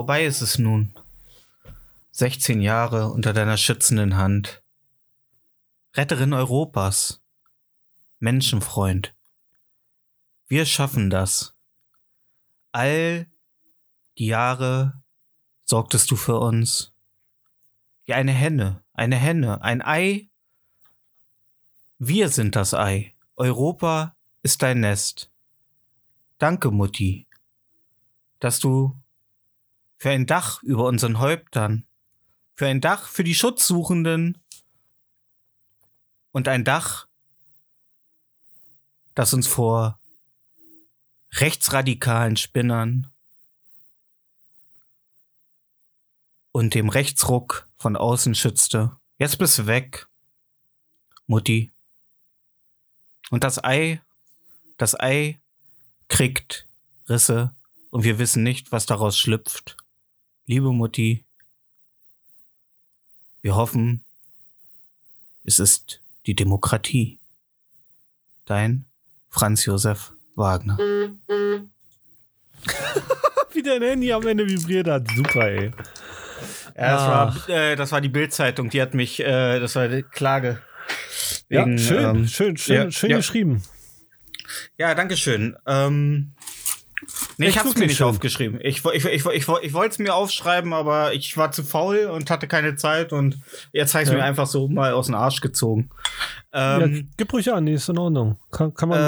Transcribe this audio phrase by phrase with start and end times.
[0.00, 0.94] Vorbei ist es nun.
[2.12, 4.62] 16 Jahre unter deiner schützenden Hand.
[5.94, 7.20] Retterin Europas.
[8.18, 9.14] Menschenfreund.
[10.48, 11.54] Wir schaffen das.
[12.72, 13.26] All
[14.16, 15.02] die Jahre
[15.66, 16.94] sorgtest du für uns.
[18.04, 20.30] Wie eine Henne, eine Henne, ein Ei.
[21.98, 23.14] Wir sind das Ei.
[23.36, 25.30] Europa ist dein Nest.
[26.38, 27.26] Danke, Mutti
[28.40, 28.96] dass du
[30.00, 31.86] für ein Dach über unseren Häuptern,
[32.56, 34.42] für ein Dach für die Schutzsuchenden
[36.32, 37.06] und ein Dach,
[39.14, 40.00] das uns vor
[41.32, 43.12] rechtsradikalen Spinnern
[46.50, 48.96] und dem Rechtsruck von außen schützte.
[49.18, 50.08] Jetzt bist du weg,
[51.26, 51.72] Mutti.
[53.28, 54.00] Und das Ei,
[54.78, 55.42] das Ei
[56.08, 56.66] kriegt
[57.06, 57.54] Risse
[57.90, 59.76] und wir wissen nicht, was daraus schlüpft.
[60.50, 61.24] Liebe Mutti,
[63.40, 64.04] wir hoffen,
[65.44, 67.20] es ist die Demokratie.
[68.46, 68.84] Dein
[69.28, 70.76] Franz Josef Wagner.
[73.52, 75.08] Wie dein Handy am Ende vibriert hat.
[75.14, 75.70] Super, ey.
[76.76, 80.02] Ja, das, war, äh, das war die Bildzeitung, die hat mich, äh, das war die
[80.02, 80.60] Klage.
[81.48, 83.18] Ja, Wegen, schön, ähm, schön, schön, ja, schön ja.
[83.18, 83.62] geschrieben.
[84.78, 85.56] Ja, danke schön.
[85.68, 86.32] Ähm,
[87.38, 88.06] nee, ich hab's mir nicht schön.
[88.06, 88.58] aufgeschrieben.
[88.62, 92.30] Ich, ich, ich, ich, ich wollte es mir aufschreiben, aber ich war zu faul und
[92.30, 93.38] hatte keine Zeit und
[93.72, 94.16] jetzt habe ich Ja.
[94.16, 95.90] mir einfach so mal aus dem Arsch gezogen.
[96.52, 98.38] ja, Ähm, gib ruhig an, nee, ist in Ordnung.
[98.50, 99.02] Kann, kann man äh,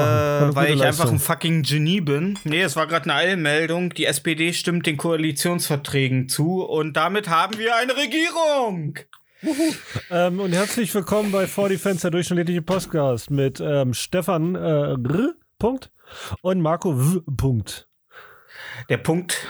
[0.45, 0.57] machen.
[0.57, 1.17] Weil ich einfach Leistung.
[1.17, 2.39] ein fucking Genie bin.
[2.45, 3.91] Nee, es war gerade eine Eilmeldung.
[3.95, 8.99] Die SPD stimmt den Koalitionsverträgen zu und damit haben wir eine Regierung.
[10.11, 14.59] ähm, Und herzlich willkommen bei 40 Fans, der durchschnittliche Podcast mit ähm, Stefan äh,
[14.93, 15.35] R.
[15.59, 15.91] Punkt
[16.43, 17.21] und Marco W.
[17.37, 17.89] Punkt.
[18.89, 19.47] Der Punkt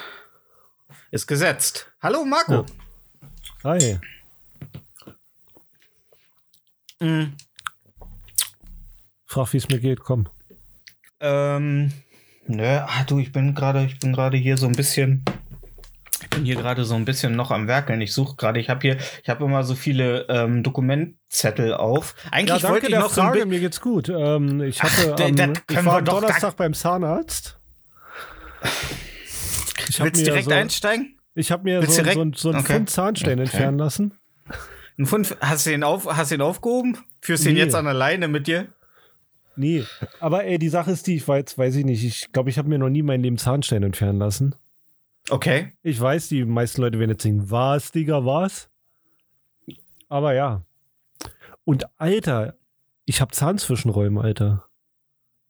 [1.10, 1.91] ist gesetzt.
[2.03, 2.66] Hallo Marco.
[3.65, 3.98] Hi.
[7.00, 7.32] Mhm.
[9.26, 10.28] Frag, wie es mir geht, komm.
[11.21, 11.92] Ähm,
[12.47, 15.25] nö, ah, du, ich bin gerade, ich bin gerade hier so ein bisschen,
[16.21, 18.00] ich bin hier gerade so ein bisschen noch am Werkeln.
[18.00, 22.15] Ich suche gerade, ich habe hier, ich habe immer so viele ähm, Dokumentzettel auf.
[22.31, 24.09] Eigentlich Ja, wollte ich noch so ein Frage, mir geht's gut.
[24.09, 27.59] Ähm, ich hatte, Ach, am, ich können war Donnerstag beim Zahnarzt.
[29.92, 31.19] Ich Willst du mir direkt so, einsteigen?
[31.34, 32.72] Ich habe mir Willst so, direkt- so, ein- so einen Okay.
[32.75, 33.42] Pfund Zahnstein Okay.
[33.42, 34.14] entfernen lassen.
[34.98, 36.97] Ein Pfund, hast du den auf, hast du den aufgehoben?
[37.20, 37.60] Führst du den Nee.
[37.60, 38.69] jetzt an der Leine mit dir?
[39.54, 39.84] Nee,
[40.19, 42.70] aber ey, die Sache ist die, ich weiß, weiß ich nicht, ich glaube, ich habe
[42.70, 44.54] mir noch nie mein Leben Zahnstein entfernen lassen.
[45.28, 45.72] Okay.
[45.82, 48.70] Ich weiß, die meisten Leute werden jetzt denken, was, Digga, was?
[50.09, 50.62] Aber ja.
[51.65, 52.54] Und Alter,
[53.04, 54.65] ich habe Zahnzwischenräume, Alter.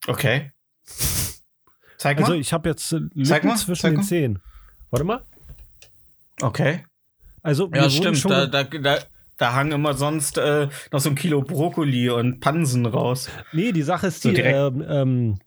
[0.09, 0.51] Okay.
[2.03, 2.39] Zeig Also mal.
[2.41, 4.03] ich habe jetzt äh, Zeig Lücken mal, zwischen zeig den mal.
[4.07, 4.39] Zähnen.
[4.91, 5.23] Warte mal.
[6.41, 6.85] Okay.
[7.43, 8.19] Also mir Ja, stimmt.
[8.19, 8.99] schon Da, da, da,
[9.39, 13.29] da hangen immer sonst äh, noch so ein Kilo Brokkoli und Pansen raus.
[13.53, 15.39] Nee, die Sache ist So die, direkt- ähm, ähm,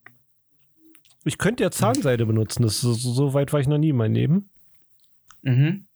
[1.25, 2.63] ich könnte ja Zahnseide benutzen.
[2.63, 4.49] Das ist, so, so weit war ich noch nie in meinem Leben.
[5.41, 5.87] Mhm.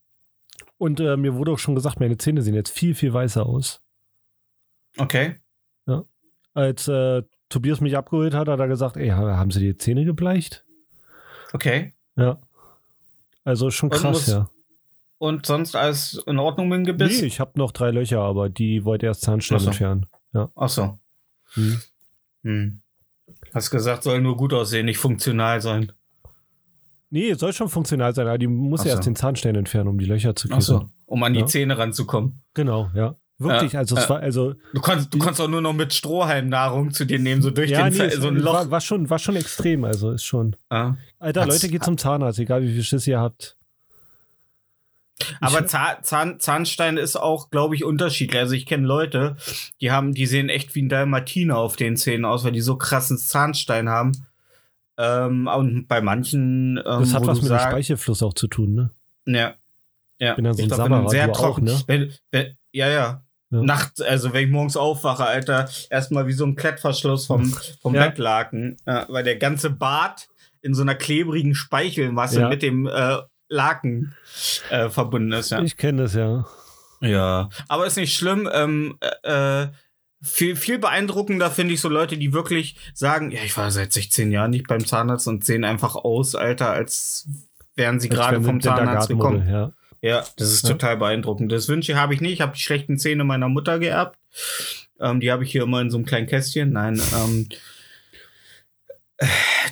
[0.77, 3.81] Und äh, mir wurde auch schon gesagt, meine Zähne sehen jetzt viel, viel weißer aus.
[4.97, 5.35] Okay.
[6.53, 10.63] Als äh, Tobias mich abgeholt hat, hat er gesagt, ey, haben sie die Zähne gebleicht?
[11.53, 11.93] Okay.
[12.15, 12.37] Ja.
[13.43, 14.49] Also schon Und krass, muss- ja.
[15.17, 17.21] und sonst alles in Ordnung mit dem Gebiss?
[17.21, 19.67] Nee, ich habe noch drei Löcher, aber die wollte erst Zahnstein Ach so.
[19.69, 20.05] entfernen.
[20.55, 20.99] Ach so.
[21.53, 21.81] Hm.
[22.43, 22.81] Hm.
[23.53, 25.91] Hast gesagt, soll nur gut aussehen, nicht funktional sein.
[27.09, 29.09] Nee, soll schon funktional sein, aber die muss Ach erst so.
[29.09, 30.61] den Zahnstein entfernen, um die Löcher zu Ach kriegen.
[30.61, 30.89] so.
[31.07, 31.45] Um an die Ja.
[31.47, 32.43] Zähne ranzukommen.
[32.53, 33.15] Genau, ja.
[33.41, 37.05] Wirklich, also es war, also Du kannst, du kannst auch nur noch mit Strohhalmnahrung zu
[37.05, 38.53] dir nehmen, so durch ja, den nee, so ein Loch.
[38.53, 40.57] War, war schon, war schon extrem, also ist schon.
[40.69, 40.97] Ja.
[41.19, 43.55] Alter, Hat's- Leute, geht zum Zahnarzt, egal wie viel Schiss ihr habt.
[45.41, 48.39] Aber Zahn, Zahn, Zahnstein ist auch, glaube ich, unterschiedlich.
[48.39, 49.35] Also ich kenne Leute,
[49.81, 52.77] die haben, die sehen echt wie ein Dalmatiner auf den Zähnen aus, weil die so
[52.77, 54.13] krassen Zahnstein haben.
[54.97, 58.91] Ähm, und bei manchen, ähm, Das hat was mit dem Speichelfluss auch zu tun, ne?
[59.25, 59.53] Ja.
[60.19, 60.33] Ja.
[60.35, 61.81] Bin dann so ich glaub, wenn du sehr du auch, trocken, ne?
[61.87, 63.23] wenn, wenn, ja, ja.
[63.51, 63.61] Ja.
[63.63, 67.51] Nachts, also wenn ich morgens aufwache, Alter, erstmal wie so ein Klettverschluss vom,
[67.81, 68.07] vom Ja.
[68.07, 70.27] Bettlaken, ja, weil der ganze Bart
[70.61, 72.49] in so einer klebrigen Speichelmasse Ja.
[72.49, 73.17] mit dem äh,
[73.47, 74.13] Laken
[74.69, 75.49] äh, verbunden ist.
[75.49, 75.61] Ja.
[75.61, 76.45] Ich kenne das ja.
[77.01, 78.47] Ja, aber ist nicht schlimm.
[78.53, 79.67] Ähm, äh,
[80.21, 84.31] viel, viel beeindruckender finde ich so Leute, die wirklich sagen, ja, ich war seit 16
[84.31, 87.27] Jahren nicht beim Zahnarzt und sehen einfach aus, Alter, als
[87.75, 89.47] wären sie gerade vom Zahnarzt gekommen.
[89.49, 89.71] Ja.
[90.01, 90.69] Ja, das ist Ja.
[90.71, 91.51] total beeindruckend.
[91.51, 92.33] Das Wünsche habe ich nicht.
[92.33, 94.17] Ich habe die schlechten Zähne meiner Mutter geerbt.
[94.99, 96.71] Ähm, die habe ich hier immer in so einem kleinen Kästchen.
[96.71, 97.47] Nein, ähm,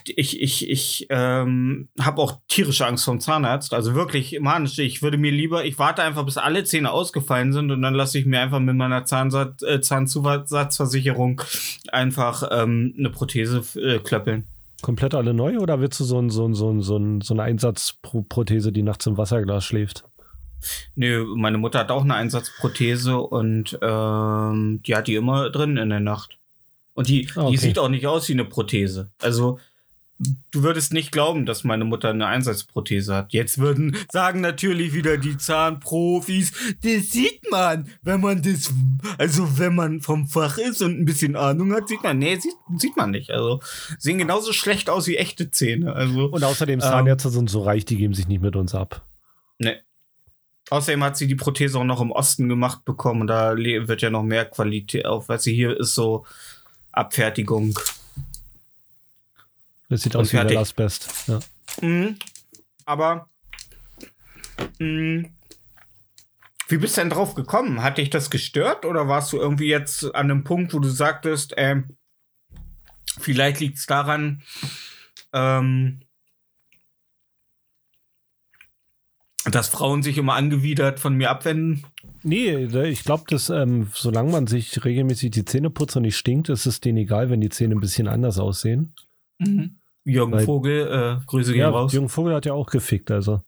[0.05, 3.73] ich, ich, ich ähm, habe auch tierische Angst vom Zahnarzt.
[3.73, 4.77] Also wirklich, manisch.
[4.79, 8.19] Ich würde mir lieber, ich warte einfach, bis alle Zähne ausgefallen sind und dann lasse
[8.19, 11.41] ich mir einfach mit meiner Zahnsatz, äh, Zahnzusatzversicherung
[11.91, 14.45] einfach ähm, eine Prothese äh, klöppeln.
[14.81, 17.33] Komplett alle neu oder willst du so, ein, so, ein, so, ein, so, ein, so
[17.33, 20.03] eine Einsatzprothese, die nachts im Wasserglas schläft?
[20.95, 25.89] Nö, meine Mutter hat auch eine Einsatzprothese und ähm, die hat die immer drin in
[25.89, 26.37] der Nacht.
[26.93, 27.51] Und die, Ah, okay.
[27.51, 29.11] die sieht auch nicht aus wie eine Prothese.
[29.21, 29.59] Also,
[30.49, 33.33] du würdest nicht glauben, dass meine Mutter eine Einsatzprothese hat.
[33.33, 38.73] Jetzt würden sagen natürlich wieder die Zahnprofis, das sieht man, wenn man das,
[39.19, 42.17] also wenn man vom Fach ist und ein bisschen Ahnung hat, sieht man.
[42.17, 43.29] Nee, sieht, sieht man nicht.
[43.29, 43.59] Also,
[43.99, 45.93] sehen genauso schlecht aus wie echte Zähne.
[45.93, 46.81] Also, Und außerdem, Ähm.
[46.81, 49.05] Zahnärzte sind so reich, die geben sich nicht mit uns ab.
[49.59, 49.77] Ne.
[50.69, 53.21] Außerdem hat sie die Prothese auch noch im Osten gemacht bekommen.
[53.21, 55.29] Und da wird ja noch mehr Qualität auf.
[55.29, 56.25] Was sie hier ist so
[56.91, 57.77] Abfertigung.
[59.89, 60.57] Das sieht aus wie fertig.
[60.57, 61.27] Asbest.
[61.27, 61.39] Ja.
[61.81, 62.17] Mhm.
[62.85, 63.29] Aber
[64.79, 65.29] mhm.
[66.67, 67.83] wie bist du denn drauf gekommen?
[67.83, 71.53] Hat dich das gestört oder warst du irgendwie jetzt an einem Punkt, wo du sagtest,
[71.57, 71.97] ähm,
[73.19, 74.41] vielleicht liegt es daran,
[75.33, 76.01] ähm,
[79.51, 81.83] dass Frauen sich immer angewidert von mir abwenden?
[82.23, 86.49] Nee, ich glaube, dass ähm, solange man sich regelmäßig die Zähne putzt und nicht stinkt,
[86.49, 88.93] ist es denen egal, wenn die Zähne ein bisschen anders aussehen.
[90.03, 90.87] Jürgen Weil- Vogel,
[91.21, 91.93] äh, Grüße gehen Ja, raus.
[91.93, 93.41] Jürgen Vogel hat ja auch gefickt, also.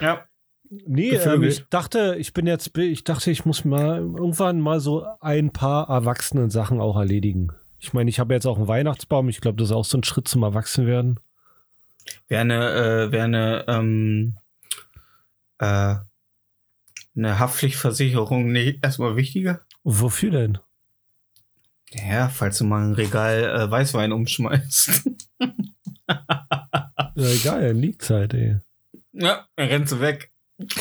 [0.00, 0.24] Ja.
[0.70, 5.04] Nee, ähm, ich dachte, ich bin jetzt, ich dachte, ich muss mal irgendwann mal so
[5.20, 7.52] ein paar erwachsenen Sachen auch erledigen.
[7.78, 9.28] Ich meine, ich habe jetzt auch einen Weihnachtsbaum.
[9.28, 11.20] Ich glaube, das ist auch so ein Schritt zum Erwachsenwerden.
[12.28, 14.36] Wäre eine, äh, wäre eine, ähm,
[15.58, 15.96] äh,
[17.16, 19.60] eine Haftpflichtversicherung nicht erstmal wichtiger?
[19.84, 20.58] Wofür denn?
[21.92, 25.10] Ja, falls du mal ein Regal äh, Weißwein umschmeißt.
[27.16, 28.56] Ja, egal, dann liegt's halt, ey.
[29.12, 30.32] ja, dann rennst du weg.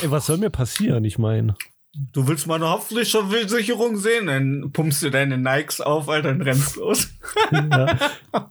[0.02, 0.10] ey.
[0.10, 1.06] Was soll mir passieren?
[1.06, 1.56] Ich meine.
[1.94, 6.76] Du willst mal eine Haftpflichtversicherung sehen, dann pumpst du deine Nikes auf, Alter, und rennst
[6.78, 7.10] los.
[7.52, 7.98] Ja.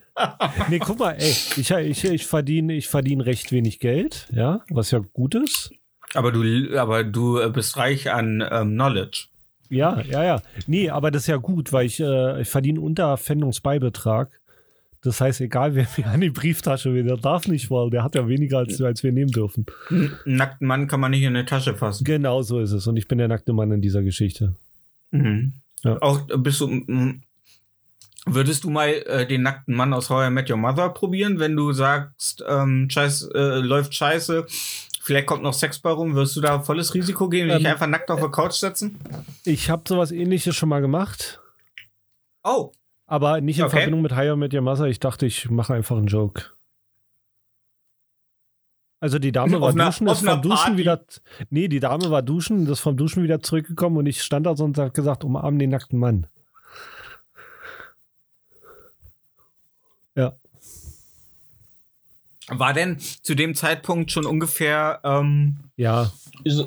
[0.69, 4.93] Nee, guck mal, ey, ich, ich, ich verdiene ich verdien recht wenig Geld, ja, was
[4.93, 5.73] ja gut ist.
[6.15, 9.27] Aber du, aber du äh, bist reich an ähm, Knowledge.
[9.71, 10.43] Ja, ja, ja.
[10.67, 14.39] Nee, aber das ist ja gut, weil ich, äh, ich verdiene unter Pfändungsbeibetrag.
[15.03, 18.15] Das heißt, egal wer mir an die Brieftasche will, der darf nicht, weil der hat
[18.15, 19.67] ja weniger, als, als wir nehmen dürfen.
[19.91, 22.05] Einen nackten Mann kann man nicht in eine Tasche fassen.
[22.05, 22.87] Genau so ist es.
[22.87, 24.55] Und ich bin der nackte Mann in dieser Geschichte.
[25.11, 25.55] Mhm.
[25.83, 26.01] Ja.
[26.01, 26.85] Auch äh, bist du.
[28.25, 31.57] Würdest du mal äh, den nackten Mann aus How I Met Your Mother probieren, wenn
[31.57, 34.47] du sagst, ähm, Scheiß, äh, läuft scheiße,
[35.03, 37.69] vielleicht kommt noch Sex bei rum, wirst du da volles Risiko gehen und Ähm, dich
[37.69, 38.99] einfach nackt auf der Couch setzen?
[39.45, 41.41] Ich habe sowas ähnliches schon mal gemacht,
[42.45, 42.73] Oh,
[43.07, 43.77] aber nicht in Okay.
[43.77, 44.87] Verbindung mit mit Your Mother.
[44.87, 46.45] Ich dachte, ich mache einfach einen Joke.
[49.01, 50.77] Also die Dame war einer- duschen, ist vom Duschen Party?
[50.77, 51.05] wieder.
[51.51, 54.79] Nee, die Dame war duschen, ist vom Duschen wieder zurückgekommen und ich stand da und
[54.79, 56.27] hat gesagt, umarm den nackten Mann.
[60.15, 60.37] Ja.
[62.49, 66.11] War denn zu dem Zeitpunkt schon ungefähr ähm, Ja,
[66.45, 66.67] ist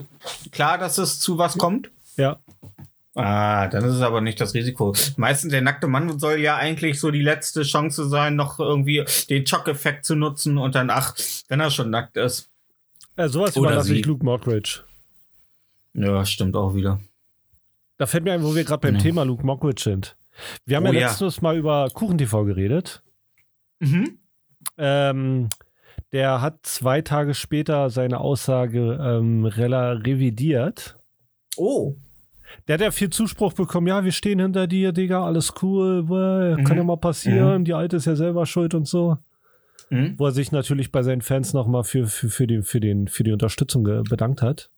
[0.51, 1.91] klar, dass es zu was kommt?
[2.17, 2.39] ja.
[3.17, 4.93] Ah, dann ist es aber nicht das Risiko.
[5.15, 9.47] Meistens der nackte Mann soll ja eigentlich so die letzte Chance sein, noch irgendwie den
[9.47, 11.15] Schock-Effekt zu nutzen und dann, ach,
[11.47, 12.49] wenn er schon nackt ist.
[13.15, 14.81] Äh, sowas überlasse ich Luke Mockridge.
[15.93, 16.99] Ja, stimmt auch wieder.
[17.97, 19.01] Da fällt mir ein, wo wir gerade beim Ja.
[19.01, 20.17] Thema Luke Mockridge sind.
[20.65, 21.07] Wir haben Oh ja ja.
[21.07, 23.01] letztes Mal über KuchenTV geredet.
[23.79, 24.19] Mhm.
[24.77, 25.47] Ähm,
[26.11, 30.97] der hat zwei Tage später seine Aussage ähm, rela revidiert.
[31.57, 31.95] Oh.
[32.67, 33.87] Der hat ja viel Zuspruch bekommen.
[33.87, 36.03] Ja, wir stehen hinter dir, Digga, alles cool.
[36.03, 36.77] Bäh, Kann Mhm.
[36.77, 37.65] ja mal passieren.
[37.65, 39.17] Die Alte ist ja selber schuld und so.
[39.89, 40.15] Mhm.
[40.17, 43.23] Wo er sich natürlich bei seinen Fans nochmal für, für, für, die, für, den, für
[43.23, 44.69] die Unterstützung bedankt hat.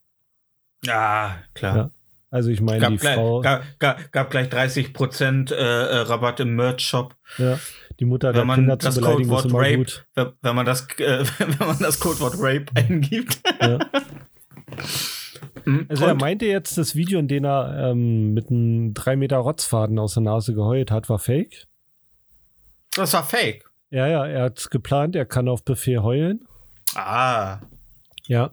[0.83, 1.75] Ja, klar.
[1.77, 1.89] Ja.
[2.29, 6.41] Also ich meine, Gab, die gleich, Frau, gab, gab, gab gleich 30% äh, äh, Rabatt
[6.41, 7.15] im Merch-Shop.
[7.37, 7.57] ja,
[7.99, 10.05] die Mutter der Wenn Kinder zu das beleidigen, ist Codewort immer Rape, gut.
[10.15, 13.39] wenn, wenn man das, äh, wenn man das Codewort Rape eingibt.
[13.61, 13.79] Ja.
[15.89, 16.21] Also er Und?
[16.21, 20.23] meinte jetzt, das Video, in dem er ähm, mit einem 3 Meter Rotzfaden aus der
[20.23, 21.67] Nase geheult hat, war fake.
[22.95, 23.65] das war Fake.
[23.89, 26.45] Ja, ja, er hat geplant, er kann auf Befehl heulen.
[26.95, 27.59] Ah.
[28.27, 28.51] Ja.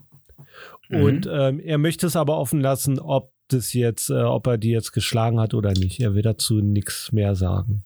[0.88, 1.02] Mhm.
[1.02, 4.70] Und ähm, er möchte es aber offen lassen, ob das jetzt, äh, ob er die
[4.70, 6.00] jetzt geschlagen hat oder nicht.
[6.00, 7.84] Er will dazu nichts mehr sagen.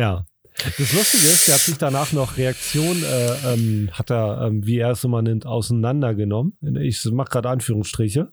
[0.00, 0.24] Ja.
[0.56, 4.78] Das Lustige ist, er hat sich danach noch Reaktion, äh, ähm, hat er, ähm, wie
[4.78, 6.56] er es immer nennt, auseinandergenommen.
[6.80, 8.32] Ich mache gerade Anführungsstriche.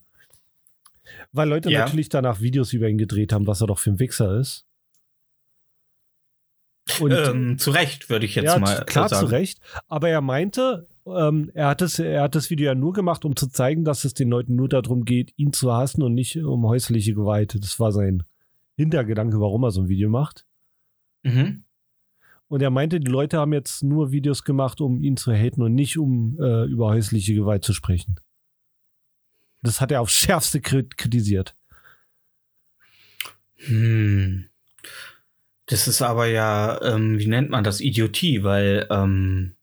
[1.31, 1.81] Weil Leute Ja.
[1.86, 4.65] natürlich danach Videos über ihn gedreht haben, was er doch für ein Wichser ist.
[7.01, 9.27] Und ähm, zu Recht, würde ich jetzt ja, mal klar sagen.
[9.27, 9.59] zu Recht.
[9.88, 13.36] Aber er meinte, ähm, er, hat es, er hat das Video ja nur gemacht, um
[13.36, 16.65] zu zeigen, dass es den Leuten nur darum geht, ihn zu hassen und nicht um
[16.65, 17.57] häusliche Gewalt.
[17.62, 18.24] Das war sein
[18.77, 20.47] Hintergedanke, warum er so ein Video macht.
[21.27, 21.63] Mhm.
[22.50, 25.75] Und er meinte, die Leute haben jetzt nur Videos gemacht, um ihn zu haten und
[25.75, 28.19] nicht um äh, über häusliche Gewalt zu sprechen.
[29.62, 31.55] Das hat er aufs Schärfste kri- kritisiert.
[33.57, 34.50] Hm.
[35.65, 39.55] Das ist aber ja, ähm, wie nennt man das, Idiotie, weil ähm,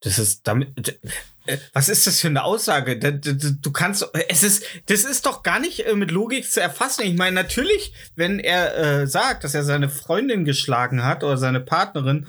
[0.00, 0.98] das ist damit.
[1.46, 2.98] Äh, Was ist das für eine Aussage?
[2.98, 7.02] Du kannst, es ist, das ist doch gar nicht äh, mit Logik zu erfassen.
[7.02, 11.60] Ich meine, natürlich, wenn er äh, sagt, dass er seine Freundin geschlagen hat oder seine
[11.60, 12.26] Partnerin,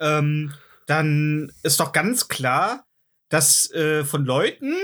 [0.00, 0.52] ähm,
[0.86, 2.84] dann ist doch ganz klar,
[3.28, 4.74] dass äh, von Leuten,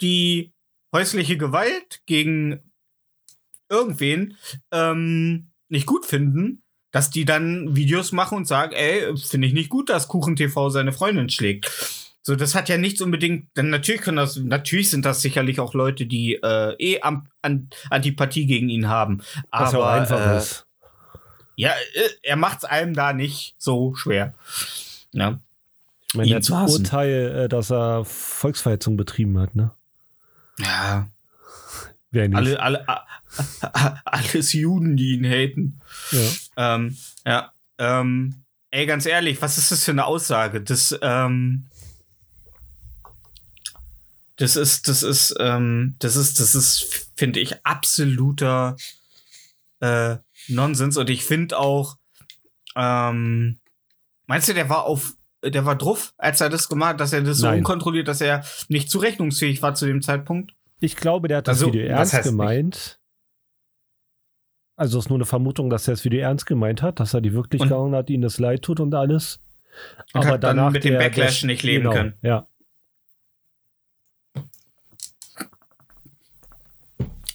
[0.00, 0.52] die
[0.94, 2.72] häusliche Gewalt gegen
[3.68, 4.36] irgendwen
[4.72, 6.62] ähm, nicht gut finden,
[6.92, 10.92] dass die dann Videos machen und sagen, ey, finde ich nicht gut, dass KuchenTV seine
[10.92, 11.70] Freundin schlägt.
[12.22, 15.72] So, das hat ja nichts unbedingt, denn natürlich können das, natürlich sind das sicherlich auch
[15.72, 19.22] Leute, die äh, eh am, an, Antipathie gegen ihn haben.
[19.50, 20.66] Was ja auch Aber einfach äh, ist.
[21.56, 24.34] ja, äh, er macht es einem da nicht so schwer.
[25.12, 25.38] Ja.
[26.08, 26.70] Ich meine, er hat.
[26.70, 29.70] Urteil, dass er Volksverhetzung betrieben hat, ne?
[30.58, 31.08] Ja,
[32.10, 32.36] Wer nicht.
[32.36, 32.86] alle, alle,
[34.04, 35.80] alles Juden, die ihn haten.
[36.10, 36.74] ja.
[36.74, 38.34] Ähm, ja, ähm,
[38.70, 40.60] ey, ganz ehrlich, was ist das für eine Aussage?
[40.60, 41.66] Das, ähm,
[44.40, 48.76] das ist, das ist, ähm, das ist, das ist, finde ich, absoluter
[49.80, 50.16] äh,
[50.48, 50.96] Nonsens.
[50.96, 51.96] Und ich finde auch,
[52.76, 53.58] ähm,
[54.26, 55.12] meinst du, der war auf,
[55.44, 57.58] der war drauf, als er das gemacht hat, dass er das so Nein.
[57.58, 60.52] unkontrolliert, dass er nicht zurechnungsfähig war zu dem Zeitpunkt?
[60.80, 62.32] Ich glaube, der hat das Also, Video ernst heißt nicht?
[62.32, 62.98] gemeint.
[64.76, 67.20] Also es ist nur eine Vermutung, dass er das Video ernst gemeint hat, dass er
[67.20, 69.38] die wirklich gehauen hat, ihnen das leid tut und alles.
[70.14, 72.14] Und hat dann mit dem der- Backlash der- nicht leben genau, können.
[72.22, 72.46] Ja,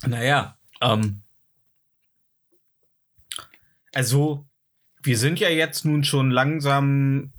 [0.07, 1.21] Naja, ähm.
[3.93, 4.45] Also,
[5.01, 7.31] wir sind ja jetzt nun schon langsam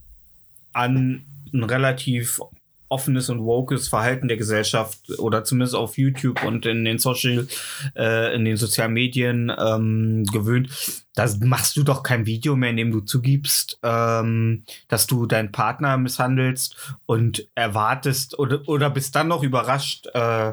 [0.72, 2.40] an ein relativ
[2.88, 7.48] offenes und wokes Verhalten der Gesellschaft oder zumindest auf YouTube und in den Social,
[7.96, 10.70] äh, in den sozialen Medien ähm, gewöhnt.
[11.14, 15.50] Da machst du doch kein Video mehr, in dem du zugibst, ähm, dass du deinen
[15.50, 20.52] Partner misshandelst und erwartest oder, oder bist dann noch überrascht, äh,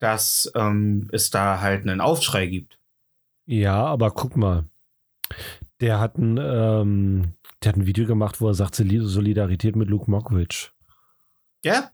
[0.00, 2.78] dass ähm, es da halt einen Aufschrei gibt.
[3.46, 4.64] ja, aber guck mal.
[5.80, 9.88] Der hat ein, ähm, der hat ein Video gemacht, wo er sagt, Soli- Solidarität mit
[9.88, 10.70] Luke Mockridge.
[11.64, 11.90] Ja.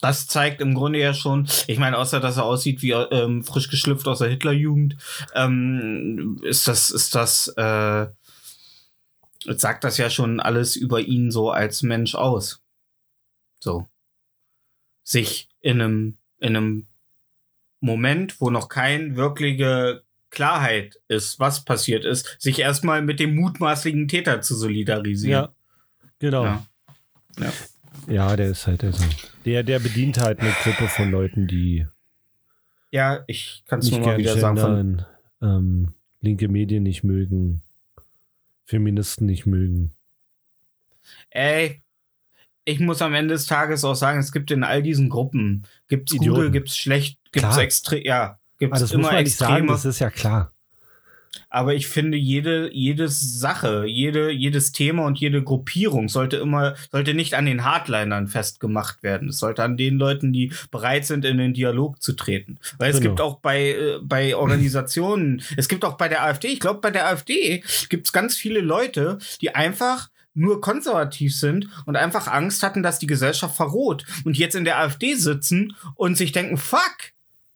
[0.00, 3.70] Das zeigt im Grunde ja schon, ich meine, außer dass er aussieht wie ähm, frisch
[3.70, 4.96] geschlüpft aus der Hitlerjugend,
[5.34, 8.08] ähm, ist das, ist das, äh,
[9.46, 12.60] sagt das ja schon alles über ihn so als Mensch aus.
[13.60, 13.88] So.
[15.04, 16.86] Sich in einem, in einem
[17.82, 24.08] Moment, wo noch kein wirkliche Klarheit ist, was passiert ist, sich erstmal mit dem mutmaßlichen
[24.08, 25.44] Täter zu solidarisieren.
[25.44, 25.52] Ja,
[26.18, 26.44] genau.
[26.44, 27.52] Ja.
[28.08, 29.04] Ja, der ist halt also,
[29.44, 31.86] der, der bedient halt eine Gruppe von Leuten, die
[32.90, 34.56] Ja, ich kann es nicht nur mal gerne wieder sagen.
[34.56, 35.06] Von, gendern,
[35.42, 37.62] ähm, linke Medien nicht mögen,
[38.64, 39.92] Feministen nicht mögen.
[41.30, 41.82] ey,
[42.64, 46.12] ich muss am Ende des Tages auch sagen, es gibt in all diesen Gruppen, gibt's
[46.12, 46.52] gute, Idioten.
[46.52, 49.72] gibt's schlecht, gibt's extrem, ja, gibt's Aber das muss immer man nicht sagen, extreme.
[49.72, 50.52] das ist ja klar.
[51.48, 57.14] Aber ich finde, jede, jede Sache, jede, jedes Thema und jede Gruppierung sollte immer, sollte
[57.14, 59.28] nicht an den Hardlinern festgemacht werden.
[59.30, 62.58] Es sollte an den Leuten, die bereit sind, in den Dialog zu treten.
[62.78, 63.10] Weil es Genau.
[63.10, 66.90] gibt auch bei, äh, bei Organisationen, es gibt auch bei der AfD, ich glaube, bei
[66.90, 72.62] der AfD gibt es ganz viele Leute, die einfach nur konservativ sind und einfach Angst
[72.62, 76.96] hatten, dass die Gesellschaft verroht und jetzt in der AfD sitzen und sich denken, fuck,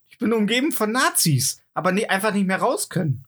[0.09, 3.25] ich bin umgeben von Nazis, aber nee, einfach nicht mehr raus können.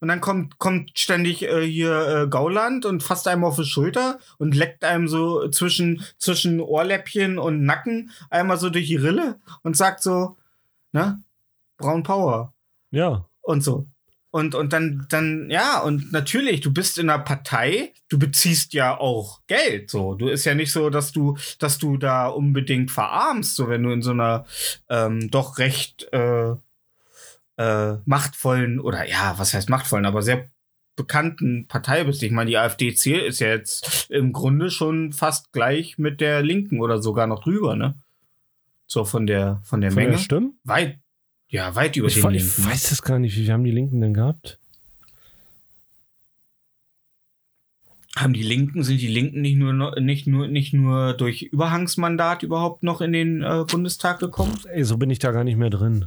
[0.00, 4.18] Und dann kommt, kommt ständig äh, hier äh, Gauland und fasst einem auf die Schulter
[4.38, 9.76] und leckt einem so zwischen, zwischen Ohrläppchen und Nacken einmal so durch die Rille und
[9.76, 10.38] sagt so,
[10.92, 11.22] ne,
[11.76, 12.54] Braun Power
[12.90, 13.26] Ja.
[13.42, 13.86] und so.
[14.32, 18.96] Und, und dann, dann, ja, und natürlich, du bist in einer Partei, du beziehst ja
[18.96, 20.14] auch Geld, so.
[20.14, 23.90] Du ist ja nicht so, dass du, dass du da unbedingt verarmst, so wenn du
[23.90, 24.46] in so einer
[24.88, 26.52] ähm, doch recht äh,
[27.56, 30.48] äh, machtvollen oder ja, was heißt machtvollen, aber sehr
[30.96, 32.22] bekannten Partei bist.
[32.22, 36.42] Ich meine, die AfD zählt ist ja jetzt im Grunde schon fast gleich mit der
[36.42, 37.94] Linken oder sogar noch drüber, ne?
[38.86, 40.12] So von der von der Von Menge.
[40.12, 40.58] der Stimmen?
[40.64, 40.98] weit,
[41.50, 42.64] ja, weit über Ich, den we- ich Linken.
[42.70, 43.36] weiß es gar nicht.
[43.36, 44.58] Wie viel haben die Linken denn gehabt?
[48.16, 52.82] Haben die Linken, sind die Linken nicht nur, nicht nur, nicht nur durch Überhangsmandat überhaupt
[52.82, 54.58] noch in den äh, Bundestag gekommen?
[54.72, 56.06] Ey, so bin ich da gar nicht mehr drin.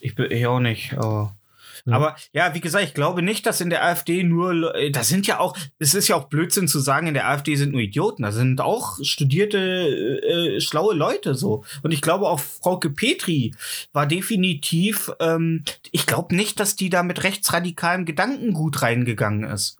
[0.00, 0.94] Ich, bin- ich auch nicht.
[0.94, 1.36] Aber,
[1.84, 1.94] Ja.
[1.94, 5.26] aber ja, wie gesagt, ich glaube nicht, dass in der AfD nur, äh, das sind
[5.26, 8.22] ja auch, es ist ja auch Blödsinn zu sagen, in der AfD sind nur Idioten.
[8.22, 11.64] Da sind auch studierte, äh, schlaue Leute so.
[11.82, 13.54] Und ich glaube auch Frauke Petri
[13.92, 19.78] war definitiv, ähm, ich glaube nicht, dass die da mit rechtsradikalem Gedankengut reingegangen ist.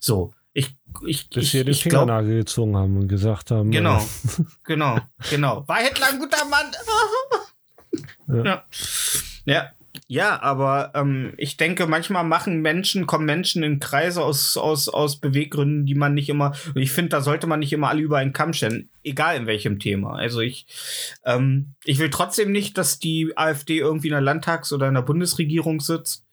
[0.00, 0.32] So.
[0.52, 3.70] Ich, ich, Bis wir den ich glaub, Fingernagel gezogen haben und gesagt haben.
[3.70, 5.68] Genau, äh, genau, genau.
[5.68, 6.72] War Hitler ein guter Mann?
[8.28, 8.44] Ja.
[8.44, 8.64] ja.
[9.44, 9.70] ja.
[10.08, 15.16] Ja, aber ähm, ich denke, manchmal machen Menschen, kommen Menschen in Kreise aus, aus, aus
[15.16, 18.18] Beweggründen, die man nicht immer, und ich finde, da sollte man nicht immer alle über
[18.18, 20.14] einen Kamm stellen, egal in welchem Thema.
[20.14, 20.66] Also ich,
[21.24, 25.02] ähm, ich will trotzdem nicht, dass die AfD irgendwie in der Landtags- oder in der
[25.02, 26.24] Bundesregierung sitzt,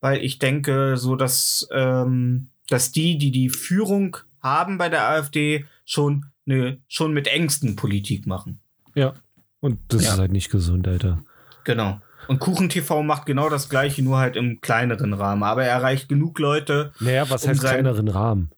[0.00, 5.66] weil ich denke, so dass, ähm, dass die, die die Führung haben bei der AfD,
[5.84, 8.60] schon, ne, schon mit Ängsten Politik machen.
[8.94, 9.14] ja.
[9.60, 10.12] Und das Ja.
[10.14, 11.22] ist halt nicht gesund, Alter.
[11.62, 12.00] Genau.
[12.28, 15.42] Und KuchenTV macht genau das gleiche, nur halt im kleineren Rahmen.
[15.42, 16.92] Aber er erreicht genug Leute.
[17.00, 18.50] Naja, was Um heißt kleineren Rahmen?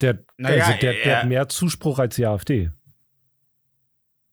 [0.00, 2.70] Der, Naja, also der, der er- hat mehr Zuspruch als die AfD.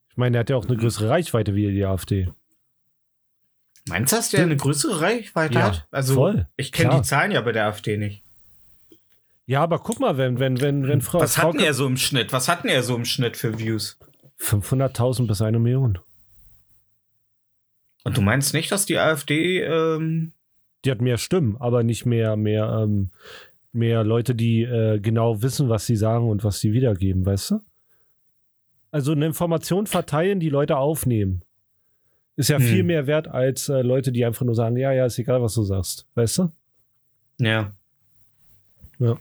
[0.09, 2.29] Ich meine, der hat ja auch eine größere Reichweite wie die AfD.
[3.87, 5.87] Meinst du, dass der eine größere Reichweite Ja, hat?
[5.91, 8.23] Also, voll, ich kenne die Zahlen ja bei der AfD nicht.
[9.45, 11.19] Ja, aber guck mal, wenn, wenn, wenn, wenn Frau.
[11.19, 12.31] Was Frau hatten er so im Schnitt?
[12.31, 13.97] Was hatten er so im Schnitt für Views?
[14.39, 15.99] 500.000 bis eine Million.
[18.03, 20.33] Und du meinst nicht, dass die AfD, ähm,
[20.85, 23.11] Die hat mehr Stimmen, aber nicht mehr, mehr, ähm,
[23.71, 27.59] mehr Leute, die äh, genau wissen, was sie sagen und was sie wiedergeben, weißt du?
[28.89, 31.43] Also eine Information verteilen, die Leute aufnehmen.
[32.35, 32.63] Ist ja Hm.
[32.65, 35.53] viel mehr wert als äh, Leute, die einfach nur sagen, ja, ja, ist egal, was
[35.53, 36.07] du sagst.
[36.15, 36.51] Weißt du?
[37.39, 37.73] ja.
[38.99, 39.17] Ja.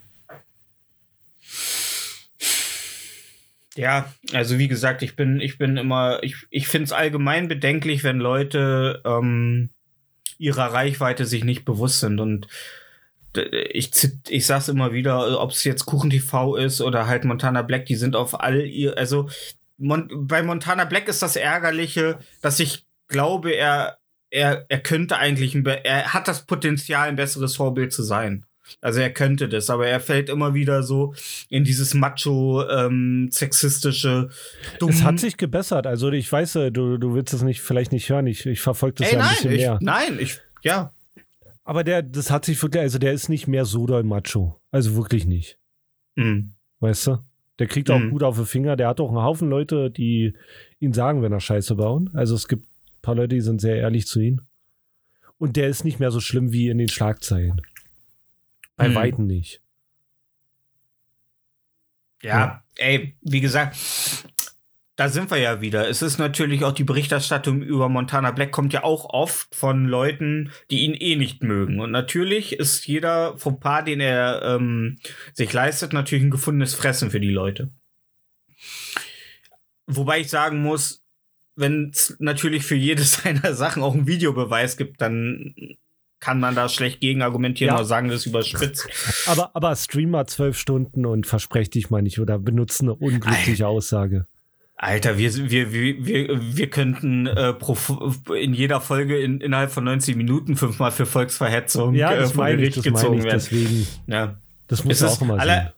[3.77, 8.03] Ja, also wie gesagt, ich bin, ich bin immer, ich, ich finde es allgemein bedenklich,
[8.03, 9.71] wenn Leute ähm,
[10.39, 12.19] ihrer Reichweite sich nicht bewusst sind.
[12.19, 12.49] Und
[13.35, 13.91] ich,
[14.29, 18.17] ich sag's immer wieder, ob es jetzt KuchenTV ist oder halt Montana Black, die sind
[18.17, 19.29] auf all ihr, also
[19.79, 23.99] Mon bei Montana Black ist das Ärgerliche, dass ich glaube, er,
[24.31, 28.45] er, er könnte eigentlich, ein er hat das Potenzial, ein besseres Vorbild zu sein.
[28.81, 31.15] Also er könnte das, aber er fällt immer wieder so
[31.49, 34.31] in dieses macho, ähm, sexistische,
[34.79, 34.91] dumm.
[34.91, 35.87] Es hat sich gebessert.
[35.87, 38.27] Also ich weiß, äh, du, du willst es nicht, vielleicht nicht hören.
[38.27, 39.79] Ich, ich verfolge das Ey, ja ein nein, bisschen ich, mehr.
[39.81, 40.95] nein, ich, ja.
[41.65, 44.61] Aber der, das hat sich wirklich, also der ist nicht mehr so doll macho.
[44.71, 45.59] Also wirklich nicht.
[46.17, 46.55] Hm.
[46.81, 47.19] Weißt du?
[47.59, 48.11] Der kriegt auch Mhm.
[48.11, 48.75] gut auf den Finger.
[48.77, 50.35] Der hat auch einen Haufen Leute, die
[50.79, 52.11] ihn sagen, wenn er Scheiße bauen.
[52.15, 54.41] Also es gibt ein paar Leute, die sind sehr ehrlich zu ihm.
[55.37, 57.61] Und der ist nicht mehr so schlimm wie in den Schlagzeilen.
[58.81, 58.95] Bei Mhm.
[58.95, 59.61] Weitem nicht.
[62.23, 63.77] Ja, ey, wie gesagt,
[64.97, 65.89] da sind wir ja wieder.
[65.89, 70.51] Es ist natürlich auch die Berichterstattung über Montana Black kommt ja auch oft von Leuten,
[70.71, 71.81] die ihn eh nicht mögen.
[71.81, 74.99] Und natürlich ist jeder Fauxpas, den er ähm,
[75.33, 77.71] sich leistet, natürlich ein gefundenes Fressen für die Leute.
[79.87, 81.03] Wobei ich sagen muss,
[81.57, 85.55] wenn es natürlich für jede seiner Sachen auch einen Videobeweis gibt, dann
[86.21, 87.77] kann man da schlecht gegen argumentieren Ja.
[87.77, 88.87] oder sagen, das ist überspitzt.
[89.27, 93.67] Aber, aber stream mal zwölf Stunden und versprech dich mal nicht oder benutze eine unglückliche
[93.67, 94.27] Aussage.
[94.77, 97.77] Alter, wir, wir, wir, wir, wir könnten äh, pro,
[98.35, 102.45] in jeder Folge in, innerhalb von 90 Minuten fünfmal für Volksverhetzung Ja, äh, das vor
[102.45, 103.25] meine ich, Gericht meine gezogen ich.
[103.25, 103.35] werden.
[103.39, 104.35] Deswegen, Ja.
[104.69, 105.73] das muss Es auch immer aller- sein.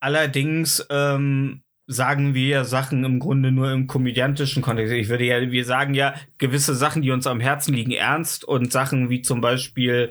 [0.00, 4.92] Allerdings ähm, sagen wir ja Sachen im Grunde nur im komödiantischen Kontext.
[4.92, 8.70] Ich würde ja, wir sagen ja gewisse Sachen, die uns am Herzen liegen, ernst und
[8.70, 10.10] Sachen wie zum Beispiel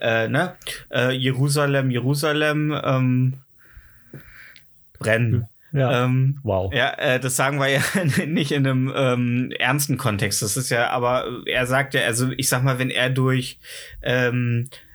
[0.00, 0.54] äh, ne,
[0.90, 3.34] äh, Jerusalem, Jerusalem ähm,
[4.98, 5.48] brennen.
[5.72, 6.04] Ja.
[6.04, 6.72] Ähm, wow.
[6.72, 7.82] ja, äh, das sagen wir ja
[8.26, 10.40] nicht in einem ähm, ernsten Kontext.
[10.40, 13.58] Das ist ja, aber er sagt ja, also ich sag mal, wenn er durch,
[14.02, 14.87] ähm, äh,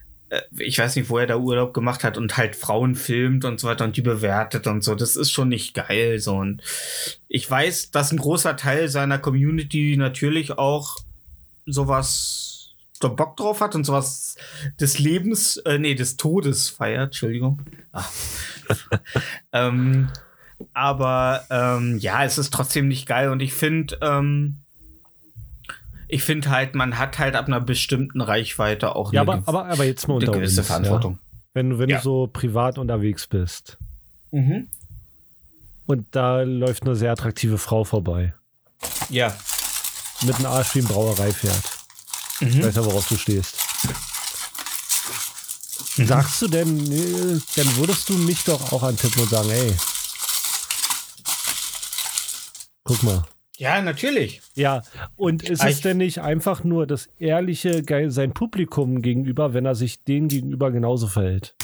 [0.57, 3.67] ich weiß nicht, wo er da Urlaub gemacht hat und halt Frauen filmt und so
[3.67, 6.19] weiter und die bewertet und so, das ist schon nicht geil.
[6.19, 6.61] So und
[7.27, 10.97] ich weiß, dass ein großer Teil seiner Community natürlich auch
[11.65, 12.53] sowas
[13.01, 14.37] so Bock drauf hat und sowas
[14.79, 17.61] des Lebens, äh, nee, des Todes feiert, Entschuldigung.
[17.91, 18.05] Ah.
[19.51, 20.09] ähm,
[20.73, 24.62] aber ähm, ja, es ist trotzdem nicht geil und ich finde, ähm,
[26.07, 29.65] ich finde halt, man hat halt ab einer bestimmten Reichweite auch Ja, eine, aber, aber,
[29.71, 31.13] aber jetzt mal unter gewisse uns, Verantwortung.
[31.13, 31.39] Ja?
[31.55, 31.97] Wenn, du- wenn Ja.
[31.97, 33.77] du so privat unterwegs bist
[34.31, 34.67] Mhm.
[35.85, 38.33] und da läuft eine sehr attraktive Frau vorbei
[39.09, 39.35] Ja.
[40.23, 41.63] mit einem Arsch wie ein Brauerei fährt.
[42.39, 42.63] Ich Mhm.
[42.63, 43.55] weiß ja, worauf du stehst.
[45.95, 49.75] Sagst du denn, äh, dann würdest du mich doch auch antippen und sagen, ey,
[52.83, 53.23] guck mal.
[53.57, 54.41] Ja, natürlich.
[54.55, 54.81] Ja,
[55.15, 59.65] und ist Ah, es ich- denn nicht einfach nur das ehrliche sein Publikum gegenüber, wenn
[59.65, 61.55] er sich denen gegenüber genauso verhält?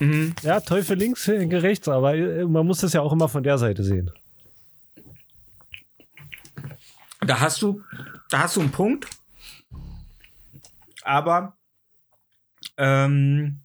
[0.00, 0.34] Mhm.
[0.42, 3.58] Ja, Teufel links, Henke rechts, aber äh, man muss das ja auch immer von der
[3.58, 4.10] Seite sehen.
[7.20, 7.80] Da hast du,
[8.28, 9.08] da hast du einen Punkt.
[11.02, 11.56] Aber
[12.76, 13.60] ähm,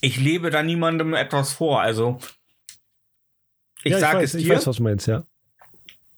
[0.00, 1.80] ich lebe da niemandem etwas vor.
[1.80, 2.18] Also
[3.82, 4.54] ich ja, sage es ich dir.
[4.54, 5.24] weiß, was du meinst, ja.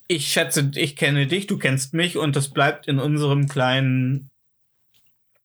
[0.08, 4.30] ich schätze, ich kenne dich, du kennst mich und das bleibt in unserem kleinen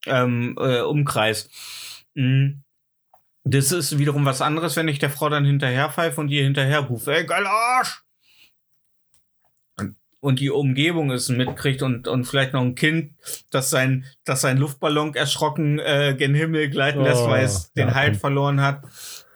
[0.06, 1.50] ähm, äh, Umkreis.
[2.15, 2.62] Mm.
[3.43, 6.80] Das ist wiederum was anderes, wenn ich der Frau dann hinterher pfeife und ihr hinterher
[6.80, 8.04] rufe, ey, geil Arsch!
[10.20, 13.14] Und die Umgebung es mitkriegt und, und vielleicht noch ein Kind,
[13.52, 17.90] das sein, das sein Luftballon erschrocken äh, gen Himmel gleiten lässt, Oh, weil es den
[17.90, 18.20] ja, Halt komm.
[18.22, 18.84] verloren hat,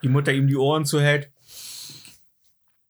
[0.02, 1.30] die Mutter ihm die Ohren zuhält.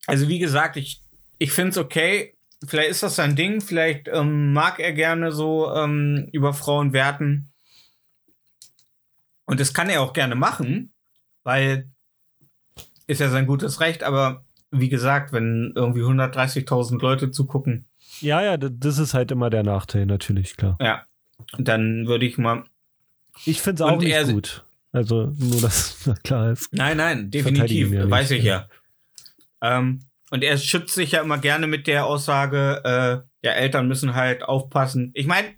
[0.07, 1.03] Also wie gesagt, ich,
[1.37, 2.35] ich finde es okay.
[2.65, 3.59] Vielleicht ist das sein Ding.
[3.59, 7.51] Vielleicht ähm, mag er gerne so ähm, über Frauen werten.
[9.45, 10.93] Und das kann er auch gerne machen,
[11.43, 11.89] weil
[13.07, 14.03] ist ja sein gutes Recht.
[14.03, 17.85] Aber wie gesagt, wenn irgendwie 130.000 Leute zugucken,
[18.21, 20.77] Ja, ja, das ist halt immer der Nachteil, natürlich, klar.
[20.81, 21.03] ja,
[21.57, 22.63] dann würde ich mal.
[23.45, 24.63] Ich finde es auch nicht er- gut.
[24.93, 26.67] Also, nur, dass das klar ist.
[26.73, 28.67] Nein, nein, definitiv, ja weiß ich ja.
[29.61, 29.77] ja.
[29.79, 34.15] Ähm, und er schützt sich ja immer gerne mit der Aussage, äh, ja, Eltern müssen
[34.15, 35.11] halt aufpassen.
[35.13, 35.49] Ich meine,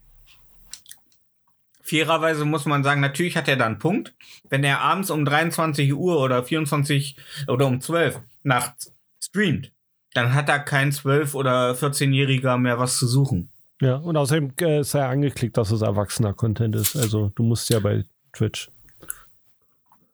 [1.82, 4.14] fairerweise muss man sagen, natürlich hat er da einen Punkt.
[4.50, 8.93] Wenn er abends um 23 Uhr oder 24 oder um 12 nachts
[9.34, 9.72] streamt,
[10.14, 13.50] dann hat da kein 12- oder 14-Jähriger mehr was zu suchen.
[13.82, 16.96] Ja, und außerdem äh, ja angeklickt, dass es erwachsener Content ist.
[16.96, 18.70] Also, du musst ja bei Twitch.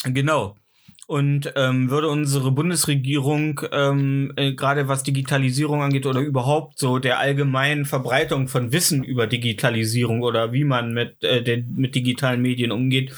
[0.06, 0.56] Genau.
[1.08, 7.18] Und ähm, würde unsere Bundesregierung ähm, äh, gerade was Digitalisierung angeht oder überhaupt so der
[7.18, 12.72] allgemeinen Verbreitung von Wissen über Digitalisierung oder wie man mit, äh, den, mit digitalen Medien
[12.72, 13.12] umgeht,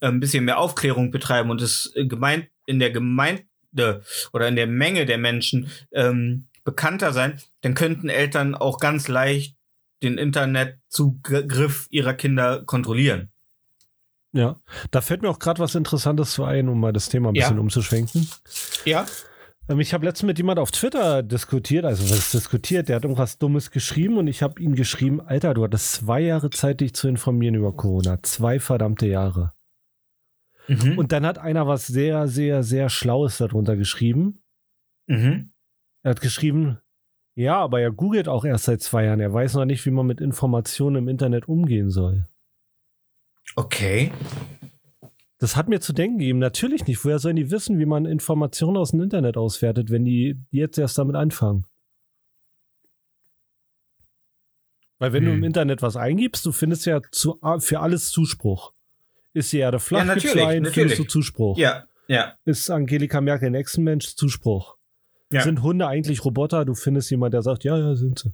[0.00, 3.44] äh, ein bisschen mehr Aufklärung betreiben und es äh, gemeint in der Gemeinde
[4.32, 9.56] oder in der Menge der Menschen ähm, bekannter sein, dann könnten Eltern auch ganz leicht
[10.02, 13.30] den Internetzugriff ihrer Kinder kontrollieren.
[14.32, 14.56] Ja,
[14.90, 17.44] da fällt mir auch gerade was Interessantes zu ein, um mal das Thema ein Ja.
[17.44, 18.28] bisschen umzuschwenken.
[18.84, 19.06] Ja.
[19.68, 23.38] Ähm, Ich habe letztens mit jemand auf Twitter diskutiert, also was diskutiert, der hat irgendwas
[23.38, 27.08] Dummes geschrieben und ich habe ihm geschrieben, Alter, du hattest zwei Jahre Zeit, dich zu
[27.08, 28.22] informieren über Corona.
[28.22, 29.53] Zwei verdammte Jahre.
[30.68, 30.98] Mhm.
[30.98, 34.42] Und dann hat einer was sehr, sehr, sehr Schlaues darunter geschrieben.
[35.06, 35.50] mhm.
[36.02, 36.78] Er hat geschrieben,
[37.34, 39.20] ja, aber er googelt auch erst seit zwei Jahren.
[39.20, 42.28] Er weiß noch nicht, wie man mit Informationen im Internet umgehen soll.
[43.56, 44.12] Okay.
[45.38, 46.38] Das hat mir zu denken gegeben.
[46.38, 47.04] Natürlich nicht.
[47.04, 50.98] Woher sollen die wissen, wie man Informationen aus dem Internet auswertet, wenn die jetzt erst
[50.98, 51.66] damit anfangen?
[54.98, 55.38] Weil wenn du Hm.
[55.38, 58.72] im Internet was eingibst, du findest ja zu, für alles Zuspruch.
[59.34, 60.72] Ist die Erde flach, Ja, natürlich, natürlich.
[60.74, 61.58] findest du Zuspruch.
[61.58, 64.76] Ja, ja, Ist Angelika Merkel ein Echsenmensch, Zuspruch.
[65.32, 65.42] Ja.
[65.42, 66.64] Sind Hunde eigentlich Roboter?
[66.64, 68.32] Du findest jemand, der sagt, ja, ja, sind sie.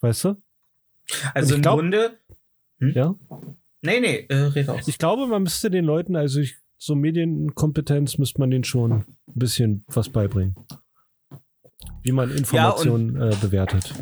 [0.00, 0.36] Weißt du?
[1.34, 2.18] Also glaub- Hunde.
[2.80, 3.14] Ja.
[3.82, 4.86] Nee, nee, äh, red aus.
[4.88, 9.04] Ich glaube, man müsste den Leuten, also ich, so Medienkompetenz müsste man denen schon ein
[9.26, 10.54] bisschen was beibringen.
[12.02, 13.94] Wie man Informationen äh, bewertet.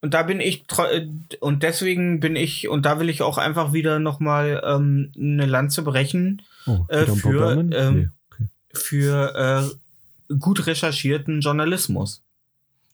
[0.00, 0.64] Und da bin ich
[1.40, 5.46] und deswegen bin ich und da will ich auch einfach wieder noch mal ähm, eine
[5.46, 8.08] Lanze brechen Oh, Äh, für, ähm, nee.
[8.30, 8.48] okay.
[8.72, 9.70] für
[10.28, 12.22] äh, gut recherchierten Journalismus.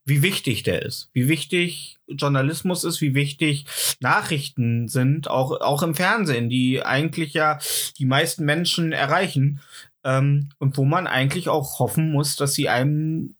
[0.04, 3.66] Wie wichtig der ist, wie wichtig Journalismus ist, wie wichtig
[4.00, 7.60] Nachrichten sind, auch, auch im Fernsehen, die eigentlich ja
[7.98, 9.60] die meisten Menschen erreichen
[10.02, 13.36] ähm, und wo man eigentlich auch hoffen muss, dass sie einem,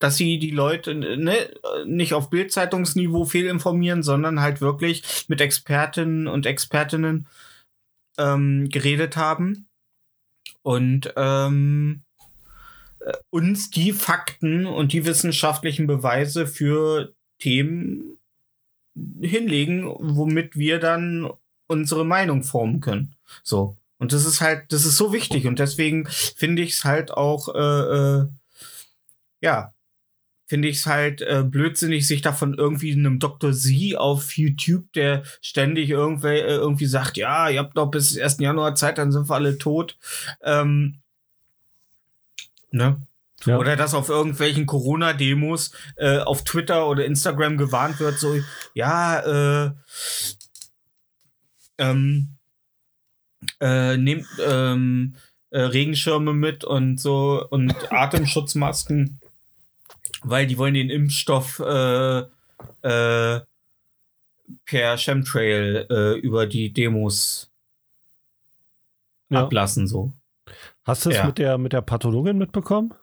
[0.00, 1.50] dass sie die Leute ne,
[1.86, 7.28] nicht auf Bildzeitungsniveau fehlinformieren, sondern halt wirklich mit Expertinnen und Expertinnen
[8.18, 9.68] ähm, geredet haben
[10.62, 12.02] und ähm,
[13.00, 18.18] äh, uns die Fakten und die wissenschaftlichen Beweise für Themen
[19.20, 21.30] hinlegen, womit wir dann
[21.66, 23.14] unsere Meinung formen können.
[23.42, 23.76] So.
[23.98, 27.54] Und das ist halt, das ist so wichtig und deswegen finde ich es halt auch,
[27.54, 28.26] äh, äh,
[29.42, 29.74] ja,
[30.50, 33.52] finde ich es halt äh, blödsinnig, sich davon irgendwie einem Dr.
[33.52, 38.40] Z auf YouTube, der ständig irgendwie, äh, irgendwie sagt, ja, ihr habt noch bis 1.
[38.40, 39.96] Januar Zeit, dann sind wir alle tot.
[40.42, 40.96] Ähm,
[42.72, 43.00] ne?
[43.44, 43.58] Ja.
[43.58, 48.34] Oder dass auf irgendwelchen Corona-Demos äh, auf Twitter oder Instagram gewarnt wird, so,
[48.74, 49.70] ja, äh,
[51.78, 52.30] ähm,
[53.60, 55.14] äh, nehmt ähm,
[55.50, 59.19] äh, Regenschirme mit und so und Atemschutzmasken,
[60.22, 62.18] weil die wollen den Impfstoff äh,
[62.82, 63.40] äh,
[64.64, 67.50] per Chemtrail äh, über die Demos
[69.30, 69.44] Ja.
[69.44, 70.12] ablassen, so.
[70.84, 71.26] Hast du es Ja.
[71.26, 72.94] mit, der, mit der Pathologin mitbekommen?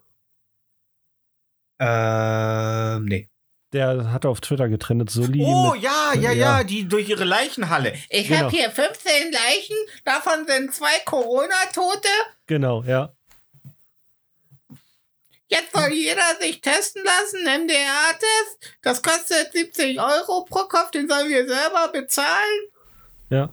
[1.79, 3.29] Ähm, nee.
[3.73, 5.41] Der hat auf Twitter getrennt, Soli.
[5.43, 6.57] Oh mit, ja, ja, Ja.
[6.59, 7.93] ja, die durch ihre Leichenhalle.
[8.09, 8.45] Ich Genau.
[8.45, 9.75] habe hier 15 Leichen,
[10.05, 12.07] davon sind zwei Corona-Tote.
[12.47, 13.13] Genau, ja.
[15.49, 18.77] Jetzt soll jeder sich testen lassen, MDR-Test.
[18.81, 22.69] Das kostet 70 Euro pro Kopf, den sollen wir selber bezahlen.
[23.29, 23.49] Ja.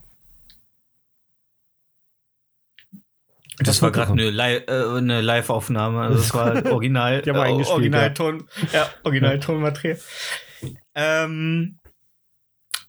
[3.59, 6.01] Das Was war gerade eine, Li äh, eine Live-Aufnahme.
[6.01, 10.01] Also das war original, Die haben wir äh, eingespielt, Originalton, ja, Originaltonmaterial.
[10.97, 11.79] ähm,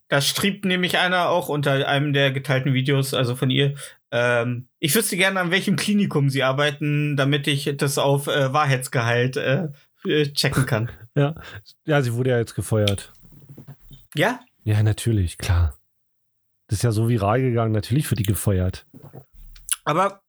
[0.07, 3.75] da schrieb nämlich einer auch unter einem der geteilten Videos, also von ihr,
[4.11, 9.37] ähm, ich wüsste gerne, an welchem Klinikum sie arbeiten, damit ich das auf äh, Wahrheitsgehalt
[9.37, 9.69] äh,
[10.05, 10.89] äh, checken kann.
[11.17, 11.33] Ja.
[11.85, 13.13] Ja, sie wurde ja jetzt gefeuert.
[14.15, 14.41] Ja?
[14.65, 15.77] Ja, natürlich, klar.
[16.67, 18.85] Das ist ja so viral gegangen, natürlich wird die gefeuert.
[19.85, 20.19] Aber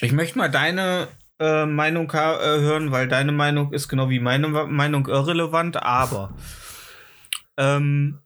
[0.00, 1.06] ich möchte mal deine
[1.38, 5.80] äh, Meinung äh, hören, weil deine Meinung ist genau wie meine Meinung irrelevant.
[5.80, 6.34] Aber
[7.56, 8.18] ähm,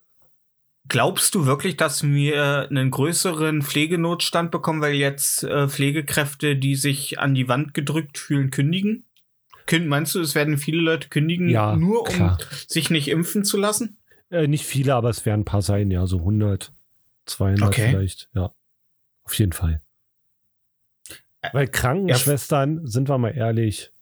[0.88, 7.18] glaubst du wirklich, dass wir einen größeren Pflegenotstand bekommen, weil jetzt äh, Pflegekräfte, die sich
[7.18, 9.04] an die Wand gedrückt fühlen, kündigen?
[9.66, 12.38] Kün meinst du, es werden viele Leute kündigen, Ja, nur um klar.
[12.68, 13.98] sich nicht impfen zu lassen?
[14.30, 16.72] Äh, nicht viele, aber es werden ein paar sein, ja, so 100,
[17.26, 17.88] 200 Okay.
[17.90, 18.52] vielleicht, ja.
[19.24, 19.80] Auf jeden Fall.
[21.52, 23.92] Weil Krankenschwestern, sind wir mal ehrlich,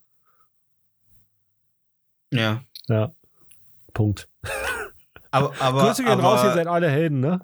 [2.31, 2.65] Ja.
[2.89, 3.13] ja,
[3.93, 4.29] Punkt.
[5.35, 7.41] Aber, aber, Grüße gehen aber, raus, ihr seid alle Helden, ne?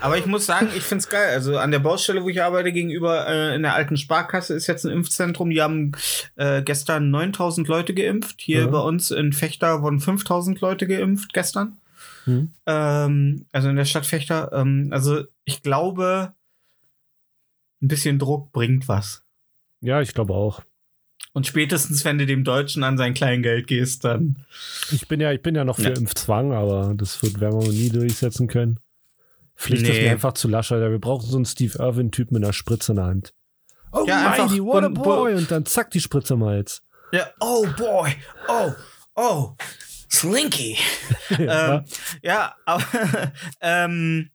[0.00, 1.30] Aber ich muss sagen, ich find's geil.
[1.30, 4.84] Also an der Baustelle, wo ich arbeite, gegenüber äh, in der alten Sparkasse ist jetzt
[4.84, 5.48] ein Impfzentrum.
[5.48, 5.92] Die haben
[6.34, 8.40] äh, gestern 9000 Leute geimpft.
[8.40, 8.66] Hier Ja.
[8.66, 11.78] bei uns in Fechter wurden 5000 Leute geimpft gestern.
[12.24, 12.52] Hm.
[12.66, 14.50] Ähm, also in der Stadt Fechter.
[14.52, 16.34] Ähm, also ich glaube,
[17.80, 19.22] ein bisschen Druck bringt was.
[19.80, 20.60] Ja, ich glaube auch.
[21.36, 24.38] Und spätestens, wenn du dem Deutschen an sein Kleingeld gehst, dann.
[24.90, 25.94] Ich bin ja, ich bin ja noch für Ja.
[25.94, 28.80] Impfzwang, aber das wird, werden wir nie durchsetzen können.
[29.54, 30.04] Pflicht ist Nee.
[30.04, 30.90] mir einfach zu lasch, Alter.
[30.90, 33.34] Wir brauchen so einen Steve Irwin-Typ mit einer Spritze in der Hand.
[33.92, 35.34] Oh, Ja, einfach mighty, what a boy!
[35.34, 36.82] Und dann zack, die Spritze im Hals.
[37.12, 38.16] Ja, oh boy,
[38.48, 38.72] oh,
[39.16, 39.52] oh,
[40.10, 40.78] Slinky.
[41.38, 41.74] Ja.
[41.74, 41.84] ähm,
[42.22, 42.82] ja, aber
[43.60, 44.30] ähm,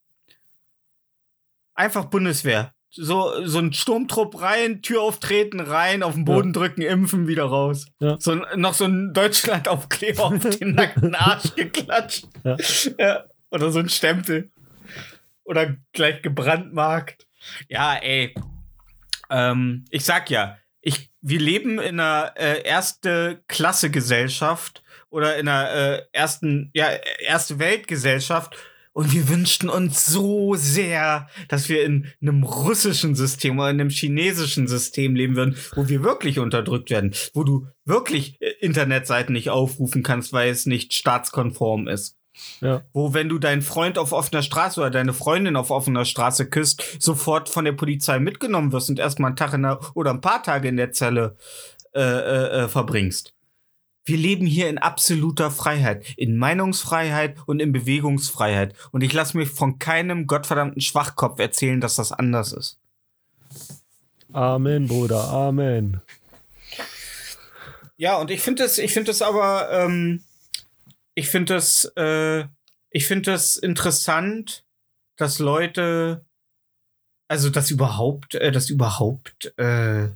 [1.73, 2.75] einfach Bundeswehr.
[2.93, 7.85] So, so ein Sturmtrupp rein, Tür auftreten, rein, auf den Boden drücken, impfen, wieder raus.
[7.99, 8.17] Ja.
[8.19, 12.27] So, noch so ein Deutschland-Aufkleber auf den nackten Arsch geklatscht.
[12.43, 12.57] Ja.
[12.99, 14.51] Ja, Oder so ein Stempel.
[15.45, 17.27] Oder gleich gebrandmarkt.
[17.69, 18.35] Ja, ey.
[19.29, 25.47] Ähm, ich sag ja, ich, wir leben in einer äh, erste Klasse Gesellschaft oder in
[25.47, 26.87] einer äh, ersten, ja,
[27.19, 28.55] erste Weltgesellschaft,
[28.93, 33.89] Und wir wünschten uns so sehr, dass wir in einem russischen System oder in einem
[33.89, 39.49] chinesischen System leben würden, wo wir wirklich unterdrückt werden, wo du wirklich äh, Internetseiten nicht
[39.49, 42.17] aufrufen kannst, weil es nicht staatskonform ist.
[42.59, 42.83] Ja.
[42.93, 46.83] Wo, wenn du deinen Freund auf offener Straße oder deine Freundin auf offener Straße küsst,
[46.99, 50.43] sofort von der Polizei mitgenommen wirst und erstmal einen Tag in der, oder ein paar
[50.43, 51.37] Tage in der Zelle
[51.93, 53.33] äh, äh, äh, verbringst.
[54.03, 58.73] Wir leben hier in absoluter Freiheit, in Meinungsfreiheit und in Bewegungsfreiheit.
[58.91, 62.79] Und ich lasse mir von keinem gottverdammten Schwachkopf erzählen, dass das anders ist.
[64.33, 66.01] Amen, Bruder, Amen.
[67.97, 70.23] Ja, und ich finde es, ich finde es aber, ähm,
[71.13, 72.45] ich finde es, äh,
[72.89, 74.63] ich finde es interessant,
[75.17, 76.25] dass Leute,
[77.27, 80.09] also dass überhaupt, äh, dass überhaupt, äh,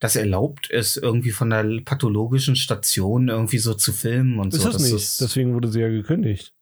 [0.00, 4.72] das erlaubt ist, irgendwie von der pathologischen Station irgendwie so zu filmen und Ist so.
[4.72, 5.20] das nicht.
[5.20, 6.54] Deswegen wurde sie ja gekündigt.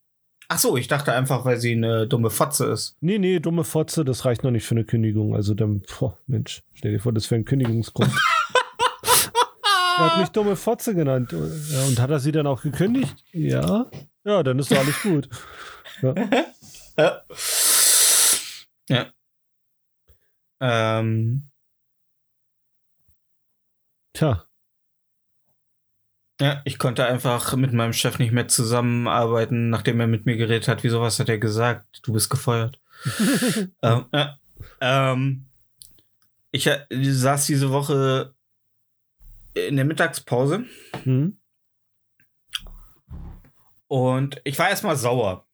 [0.49, 2.97] Ach so, ich dachte einfach, weil sie eine dumme Fotze ist.
[3.01, 5.35] Nee, nee, dumme Fotze, das reicht noch nicht für eine Kündigung.
[5.35, 8.11] Also dann, boah, Mensch, stell dir vor, das wäre ein Kündigungsgrund.
[9.99, 11.33] er hat mich dumme Fotze genannt.
[11.33, 13.15] Und hat er sie dann auch gekündigt?
[13.33, 13.91] Ja.
[14.25, 15.29] Ja, dann ist doch alles gut.
[16.03, 16.15] Ja.
[16.99, 17.23] Ja.
[18.89, 19.07] ja.
[20.61, 21.48] Ähm,
[24.19, 24.49] Tja,
[26.41, 30.69] ja, ich konnte einfach mit meinem Chef nicht mehr zusammenarbeiten, nachdem er mit mir geredet
[30.69, 30.85] hat.
[30.85, 32.01] Wieso, was hat er gesagt?
[32.05, 32.81] Du bist gefeuert.
[33.83, 34.39] ähm, ja.
[34.81, 35.47] ähm,
[36.51, 38.35] ich äh, saß diese Woche
[39.55, 40.65] in der Mittagspause
[41.05, 41.39] hm?
[43.87, 45.48] und ich war erstmal sauer.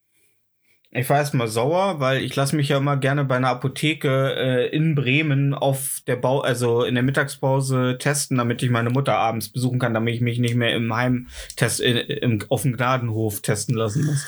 [0.97, 4.67] Ich war erstmal sauer, weil ich lasse mich ja immer gerne bei einer Apotheke äh,
[4.69, 9.49] in Bremen auf der Bau, also in der Mittagspause testen, damit ich meine Mutter abends
[9.49, 11.27] besuchen kann, damit ich mich nicht mehr im Heim
[11.57, 14.25] test, äh, im, auf dem Gnadenhof testen lassen muss.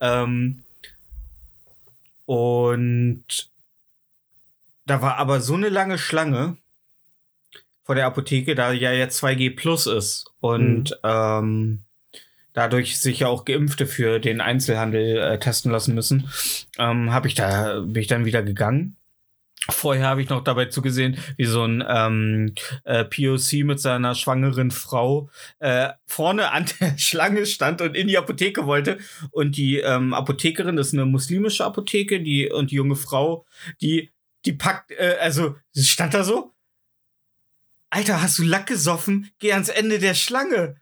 [0.00, 0.62] Ähm,
[2.26, 3.24] und
[4.86, 6.58] da war aber so eine lange Schlange
[7.82, 11.82] vor der Apotheke, da ja jetzt 2G Plus ist und ähm,
[12.58, 16.28] dadurch sich ja auch Geimpfte für den Einzelhandel äh, testen lassen müssen,
[16.76, 18.96] ähm, habe ich da bin ich dann wieder gegangen.
[19.70, 24.70] Vorher habe ich noch dabei zugesehen, wie so ein ähm, äh, POC mit seiner schwangeren
[24.70, 28.98] Frau äh, vorne an der Schlange stand und in die Apotheke wollte.
[29.30, 33.46] Und die ähm, Apothekerin das ist eine muslimische Apotheke, die und die junge Frau,
[33.80, 34.10] die
[34.46, 36.54] die packt, äh, also stand da so.
[37.90, 39.30] Alter, hast du Lack gesoffen?
[39.38, 40.76] Geh ans Ende der Schlange.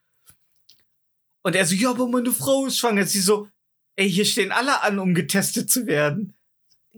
[1.47, 3.07] Und er so, ja, aber meine Frau ist schwanger.
[3.07, 3.47] Sie so,
[3.95, 6.35] ey, hier stehen alle an, um getestet zu werden.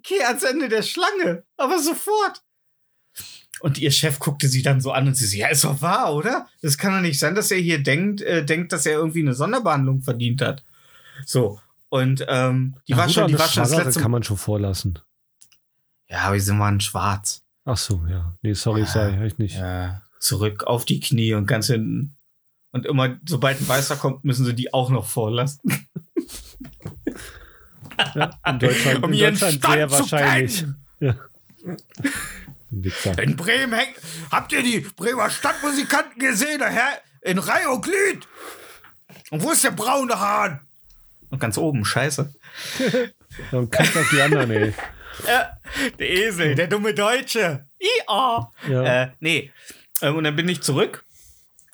[0.02, 2.42] Geh ans Ende der Schlange, aber sofort.
[3.60, 6.14] Und ihr Chef guckte sie dann so an und sie so, ja, ist doch wahr,
[6.14, 6.48] oder?
[6.62, 9.34] Das kann doch nicht sein, dass er hier denkt, äh, denkt, dass er irgendwie eine
[9.34, 10.64] Sonderbehandlung verdient hat.
[11.26, 11.60] So.
[11.90, 14.98] Und ähm, die war gut, schon, die war schon das letzte kann man schon vorlassen.
[16.08, 17.42] Ja, aber sie waren schwarz.
[17.66, 18.34] Ach so, ja.
[18.40, 18.86] Nee, sorry, Ja.
[18.86, 19.56] sei echt nicht.
[19.56, 22.14] Ja, zurück auf die Knie und ganz hinten.
[22.72, 25.60] Und immer, sobald ein Weißer kommt, müssen sie die auch noch vorlassen.
[28.14, 30.64] Ja, in Deutschland, Um in ihren Deutschland Stand sehr zu wahrscheinlich.
[31.00, 31.14] Ja.
[32.70, 33.96] In Bremen hängt.
[34.30, 36.58] Habt ihr die Bremer Stadtmusikanten gesehen?
[36.58, 38.26] Der Herr in Reihe und Glied.
[39.30, 40.60] Und wo ist der braune Hahn?
[41.30, 42.32] Und ganz oben, scheiße.
[43.52, 44.74] Und kackt auf die anderen, ey.
[45.26, 45.50] Ja,
[45.98, 47.66] der Esel, der dumme Deutsche.
[47.80, 48.52] IA.
[48.68, 49.02] Ja.
[49.02, 49.52] Äh, nee.
[50.00, 51.04] Ähm, und dann bin ich zurück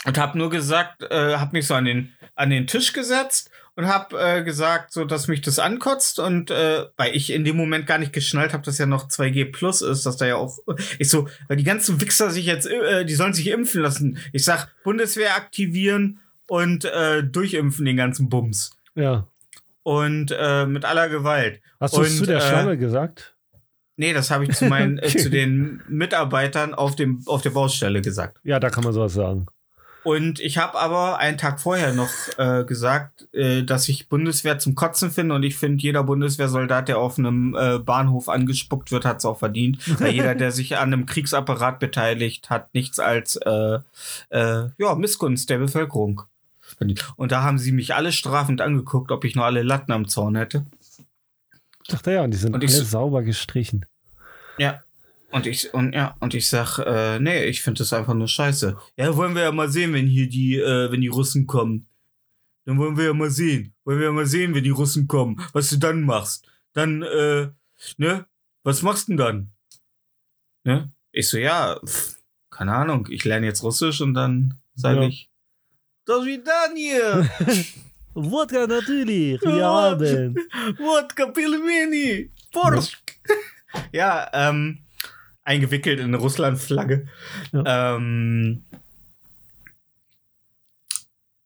[0.04, 3.86] und habe nur gesagt, äh, habe mich so an den, an den Tisch gesetzt und
[3.86, 7.86] habe äh, gesagt, so dass mich das ankotzt und äh, weil ich in dem Moment
[7.86, 10.58] gar nicht geschnallt habe, dass ja noch 2G plus ist, dass da ja auch
[10.98, 14.18] ich so, weil die ganzen Wichser sich jetzt, äh, die sollen sich impfen lassen.
[14.32, 19.26] Ich sag Bundeswehr aktivieren und äh, durchimpfen den ganzen Bums ja.
[19.82, 21.60] und äh, mit aller Gewalt.
[21.80, 23.34] Hast du es zu der äh, Schlange gesagt?
[23.96, 28.02] Nee, das habe ich zu meinen, äh, zu den Mitarbeitern auf dem auf der Baustelle
[28.02, 28.38] gesagt.
[28.44, 29.46] Ja, da kann man sowas sagen.
[30.04, 34.74] Und ich habe aber einen Tag vorher noch äh, gesagt, äh, dass ich Bundeswehr zum
[34.74, 39.18] Kotzen finde und ich finde, jeder Bundeswehrsoldat, der auf einem äh, Bahnhof angespuckt wird, hat
[39.18, 39.78] es auch verdient.
[40.00, 43.78] Weil jeder, der sich an einem Kriegsapparat beteiligt, hat nichts als äh,
[44.28, 46.22] äh, ja, Missgunst der Bevölkerung.
[47.16, 50.36] Und da haben sie mich alle strafend angeguckt, ob ich noch alle Latten am Zaun
[50.36, 50.66] hätte.
[51.88, 53.86] Dachte ja, und die sind Und alle ich so- sauber gestrichen.
[54.59, 54.80] Ja.
[55.35, 58.76] Und ich, und ja, und ich sag, äh, nee, ich finde das einfach nur scheiße.
[58.97, 61.89] Ja, wollen wir ja mal sehen, wenn hier die, äh, wenn die Russen kommen.
[62.66, 63.74] Dann wollen wir ja mal sehen.
[63.85, 66.47] Wollen wir ja mal sehen, wenn die Russen kommen, was du dann machst.
[66.72, 67.49] Dann, äh,
[67.97, 68.26] ne?
[68.62, 69.51] Was machst du denn dann?
[70.62, 70.93] Ne?
[71.11, 72.14] Ich so, ja, pf,
[72.51, 75.09] keine Ahnung, ich lerne jetzt Russisch und dann sage Ja.
[75.09, 75.28] ich,
[76.05, 77.28] das wie dann hier.
[78.14, 79.43] Wodka natürlich.
[79.43, 79.72] Wir Ja.
[79.91, 80.37] haben.
[80.78, 82.30] Wodka Pilmeni.
[82.53, 83.03] Borsch.
[83.91, 84.78] Ja, ähm,
[85.45, 87.07] eingewickelt in eine Russland-Flagge.
[87.53, 88.64] Ähm,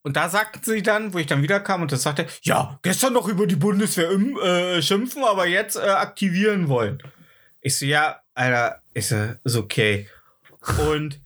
[0.03, 3.13] und da sagten sie dann, wo ich dann wieder kam und das sagte, ja, gestern
[3.13, 7.03] noch über die Bundeswehr im, äh, schimpfen, aber jetzt äh, aktivieren wollen.
[7.61, 10.09] Ich so, ja, Alter, ist, äh, ist okay.
[10.91, 11.19] Und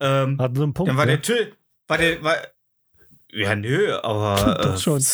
[0.00, 0.88] ähm, Hatten sie einen Punkt.
[0.88, 1.18] dann war ne?
[1.18, 1.48] der Tür,
[1.88, 2.36] war der, war,
[3.30, 5.04] ja, nö, aber äh, schon.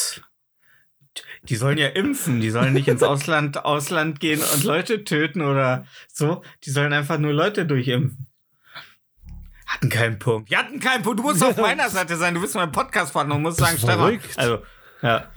[1.48, 5.86] Die sollen ja impfen, die sollen nicht ins Ausland, Ausland gehen und Leute töten oder
[6.12, 6.42] so.
[6.64, 8.26] Die sollen einfach nur Leute durchimpfen.
[9.66, 10.50] Hatten keinen Punkt.
[10.50, 11.18] Die hatten keinen Punkt.
[11.18, 12.34] Du musst auf meiner Seite sein.
[12.34, 14.18] Du bist mein Podcast-Partner und musst sagen, Stefan.
[14.36, 14.62] Also,
[15.02, 15.30] ja.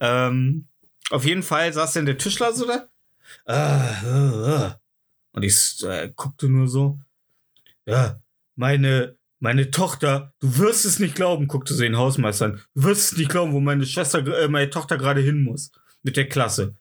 [0.00, 0.68] Ähm,
[1.10, 2.88] auf jeden Fall saß denn der Tischler so da.
[3.46, 4.80] Ah, ah, ah.
[5.32, 6.98] Und ich äh, guckte nur so.
[7.84, 8.16] Ja,
[8.54, 12.62] meine, meine Tochter, du wirst es nicht glauben, guckte sie den Hausmeister an.
[12.74, 15.70] Du wirst es nicht glauben, wo meine Schwester, äh, meine Tochter gerade hin muss.
[16.02, 16.76] Mit der Klasse.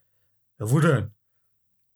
[0.59, 1.11] Ja, wo denn?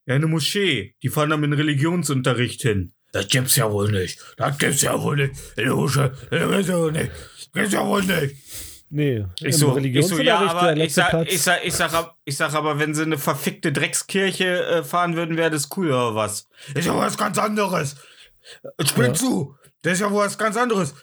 [0.05, 0.93] Ja, in eine Moschee.
[1.01, 2.93] Die fahren da mit dem Religionsunterricht hin.
[3.13, 4.19] Das gibt's ja wohl nicht.
[4.35, 5.35] Das gibt's ja wohl nicht.
[5.55, 6.11] In der Moschee.
[6.29, 7.11] Das gibt's ja wohl nicht.
[7.11, 8.35] Das gibt's ja wohl nicht.
[8.89, 12.53] Nee, Ich so, ich so, ja, aber ich sag, ich, sag, ich, sag, ich sag
[12.53, 16.47] aber, wenn sie eine verfickte Dreckskirche äh, fahren würden, wäre das cool oder was?
[16.73, 17.95] Ist ja was ganz anderes.
[18.85, 19.13] Spring Ja.
[19.13, 19.55] zu.
[19.81, 20.93] Das ist ja was ganz anderes.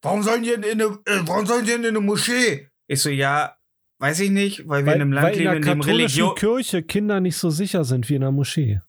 [0.00, 2.68] Warum sollen die in, in eine, äh, warum sollen die denn in eine Moschee?
[2.86, 3.56] Ich so, ja,
[3.98, 6.34] weiß ich nicht, weil wir weil, in einem Land in leben, der in dem Religion.
[6.34, 8.80] Kirche Kinder nicht so sicher sind wie in der Moschee.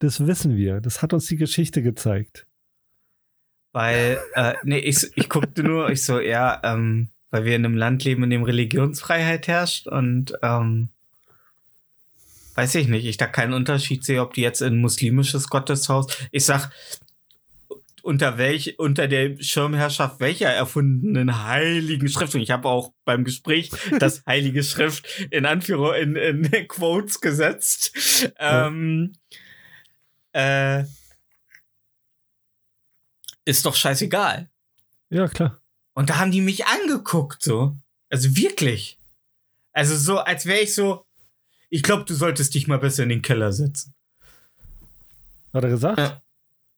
[0.00, 0.80] Das wissen wir.
[0.80, 2.46] Das hat uns die Geschichte gezeigt.
[3.72, 7.76] Weil, äh, nee, ich, ich guckte nur, ich so, ja, ähm, weil wir in einem
[7.76, 10.88] Land leben, in dem Religionsfreiheit herrscht und ähm,
[12.54, 16.06] weiß ich nicht, ich da keinen Unterschied sehe, ob die jetzt in ein muslimisches Gotteshaus.
[16.30, 16.70] Ich sag,
[18.06, 22.36] unter welch, unter der Schirmherrschaft welcher erfundenen heiligen Schrift.
[22.36, 28.32] Und ich habe auch beim Gespräch das heilige Schrift in Anführung in, in Quotes gesetzt.
[28.38, 29.14] Ähm,
[30.32, 30.84] äh,
[33.44, 34.48] ist doch scheißegal.
[35.10, 35.60] Ja, klar.
[35.94, 37.76] Und da haben die mich angeguckt, so.
[38.08, 38.98] Also wirklich.
[39.72, 41.04] Also so, als wäre ich so,
[41.70, 43.94] ich glaube, du solltest dich mal besser in den Keller setzen.
[45.52, 45.98] Hat er gesagt?
[45.98, 46.22] Ja.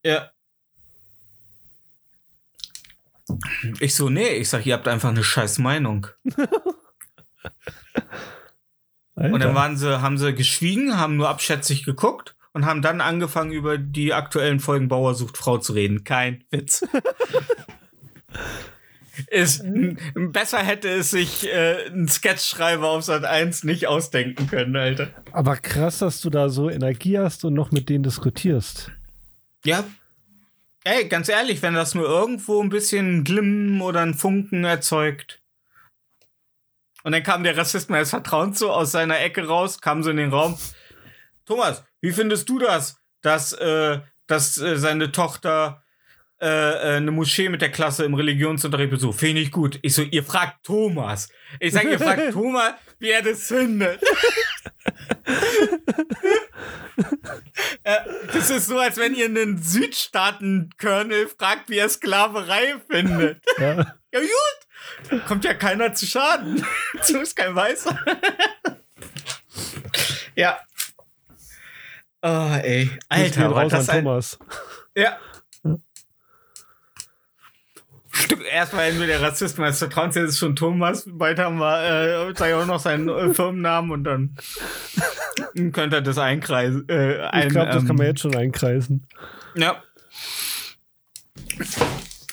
[0.05, 0.31] Ja.
[3.81, 6.07] Ich so, nee, ich sag, ihr habt einfach eine scheiß Meinung.
[9.14, 13.53] Und dann waren sie, haben sie geschwiegen, haben nur abschätzig geguckt und haben dann angefangen,
[13.53, 16.05] über die aktuellen Folgen Bauer sucht Frau zu reden.
[16.05, 16.87] Kein Witz.
[19.31, 19.64] Ist,
[20.14, 25.09] besser hätte es sich äh, ein Sketchschreiber auf Sat 1 nicht ausdenken können, Alter.
[25.33, 28.93] Aber krass, dass du da so Energie hast und noch mit denen diskutierst.
[29.64, 29.83] Ja.
[30.91, 35.43] Ey, ganz ehrlich, wenn das nur irgendwo ein bisschen Glimmen oder ein Funken erzeugt.
[37.03, 40.16] Und dann kam der Rassist meines Vertrauens so aus seiner Ecke raus, kam so in
[40.16, 40.59] den Raum.
[41.45, 45.84] Thomas, wie findest du das, dass, äh, dass äh, seine Tochter
[46.41, 49.18] äh, äh, eine Moschee mit der Klasse im Religionsunterricht besucht?
[49.18, 49.78] Finde ich gut.
[49.82, 51.28] Ich so, ihr fragt Thomas.
[51.61, 54.01] Ich sag, ihr fragt Thomas, wie er das findet.
[57.85, 57.99] Äh,
[58.33, 63.43] Das ist so, als wenn ihr einen Südstaaten-Colonel fragt, wie er Sklaverei findet.
[63.59, 63.95] Ja.
[64.12, 65.21] Ja, gut.
[65.27, 66.64] Kommt ja keiner zu Schaden.
[67.12, 67.99] Bist kein Weißer.
[70.35, 70.59] ja.
[72.23, 72.91] Oh, ey.
[73.09, 74.39] Alter, war das ein, Thomas.
[74.97, 75.19] Ja.
[78.51, 81.05] Erstmal nur der Rassist meines Vertrauens, jetzt ist schon Thomas.
[81.07, 84.37] Bald haben wir, äh, sag ich auch noch seinen äh, Firmennamen und dann
[85.73, 86.89] könnt ihr das einkreisen.
[86.89, 89.07] Äh, Ich ein, glaube, das kann man ähm, jetzt schon einkreisen.
[89.55, 89.83] Ja.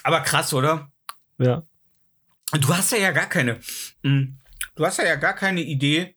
[0.04, 0.92] Aber krass, oder?
[1.38, 1.64] Ja.
[2.52, 3.60] Du hast ja, ja gar keine.
[4.04, 4.38] mm,
[4.76, 6.14] Du hast ja, ja gar keine Idee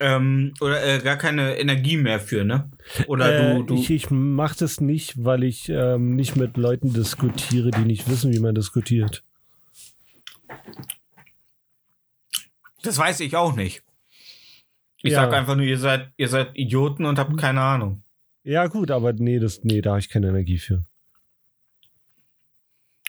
[0.00, 2.70] ähm, oder äh, gar keine Energie mehr für, ne?
[3.06, 3.74] Oder äh, du, du.
[3.74, 8.32] Ich, ich mache das nicht, weil ich ähm, nicht mit Leuten diskutiere, die nicht wissen,
[8.32, 9.22] wie man diskutiert.
[12.82, 13.82] das weiß ich auch nicht.
[15.02, 15.22] Ich Ja.
[15.24, 18.02] sag einfach nur, ihr seid, ihr seid Idioten und habt keine Ahnung.
[18.42, 20.84] Ja, gut, aber nee, das, nee, da habe ich keine Energie für.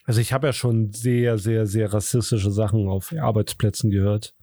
[0.03, 4.33] Also ich habe ja schon sehr, sehr, sehr rassistische Sachen auf Arbeitsplätzen gehört.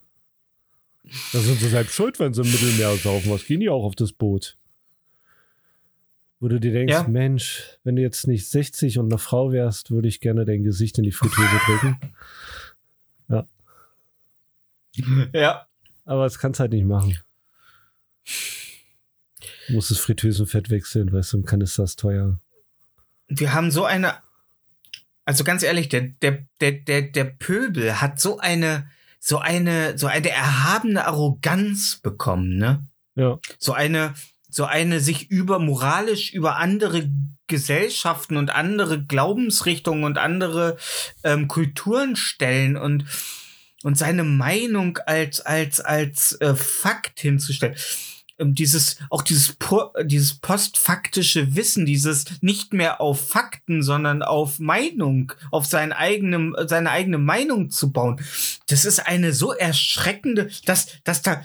[1.33, 3.31] Da sind sie selbst schuld, wenn sie im Mittelmeer saufen.
[3.31, 4.57] Was gehen die auch auf das Boot?
[6.41, 7.03] Wo du dir denkst, Ja.
[7.09, 10.99] Mensch, wenn du jetzt nicht 60 und eine Frau wärst, würde ich gerne dein Gesicht
[10.99, 11.99] in die Fritteuse drücken.
[15.33, 15.67] Ja.
[16.07, 17.17] Aber das kannst halt nicht machen.
[19.69, 22.41] Du musst das Fritteusenfett wechseln, weißt du, ein Kanister ist teuer.
[23.29, 24.15] Wir haben so eine.
[25.25, 30.07] Also ganz ehrlich, der, der, der, der, der Pöbel hat so eine so eine, so
[30.07, 32.87] eine erhabene Arroganz bekommen, ne?
[33.15, 33.39] Ja.
[33.59, 34.15] So eine,
[34.49, 37.11] so eine sich über moralisch über andere
[37.49, 40.77] Gesellschaften und andere Glaubensrichtungen und andere
[41.25, 43.05] ähm, Kulturen stellen und
[43.83, 47.77] und seine Meinung als als als äh, Fakt hinzustellen.
[48.39, 54.59] Ähm, dieses auch dieses po, dieses postfaktische Wissen, dieses nicht mehr auf Fakten, sondern auf
[54.59, 58.21] Meinung, auf sein eigenem seine eigene Meinung zu bauen.
[58.67, 61.43] Das ist eine so erschreckende, dass dass da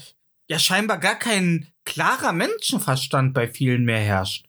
[0.47, 4.45] ja scheinbar gar kein klarer Menschenverstand bei vielen mehr herrscht.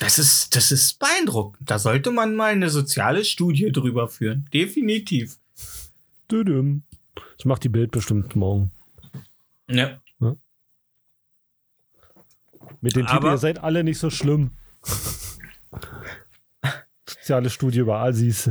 [0.00, 1.70] Das ist, das ist beeindruckend.
[1.70, 4.48] Da sollte man mal eine soziale Studie drüber führen.
[4.52, 5.36] Definitiv.
[6.28, 8.70] Das macht die Bild bestimmt morgen.
[9.68, 10.00] Ja.
[12.80, 14.50] Mit dem Titel, Aber- ihr seid alle nicht so schlimm.
[17.06, 18.50] Soziale Studie über Assis.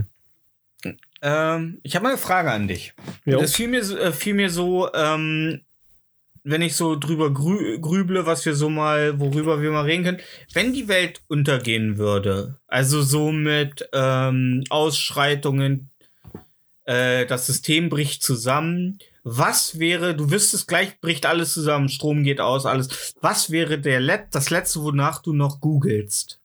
[1.22, 2.94] Ähm, ich habe mal eine Frage an dich.
[3.26, 3.40] Ja.
[3.40, 5.62] Das fiel mir, so- äh, fiel mir so, ähm,
[6.44, 10.20] wenn ich so drüber grü grüble, was wir so mal, worüber wir mal reden können.
[10.54, 15.90] Wenn die Welt untergehen würde, also so mit ähm, Ausschreitungen,
[16.86, 19.00] äh, das System bricht zusammen.
[19.24, 23.14] Was wäre, du wüsstest gleich, bricht alles zusammen, Strom geht aus, alles.
[23.22, 26.42] Was wäre der Let das letzte, wonach du noch googelst?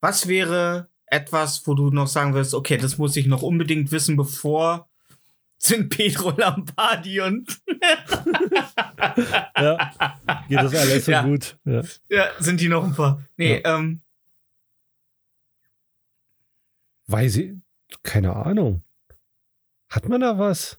[0.00, 4.16] Was wäre etwas, wo du noch sagen wirst, okay, das muss ich noch unbedingt wissen,
[4.16, 4.88] bevor
[5.58, 7.60] sind Pedro Lombardi und
[9.56, 9.92] Ja.
[10.48, 11.22] Geht das alles so Ja.
[11.22, 11.56] gut?
[11.64, 11.82] Ja.
[12.08, 13.22] ja, sind die noch ein paar.
[13.36, 14.00] Nee, ähm,
[17.06, 17.52] Weiß ich.
[18.02, 18.82] Keine Ahnung.
[19.88, 20.78] Hat man da was?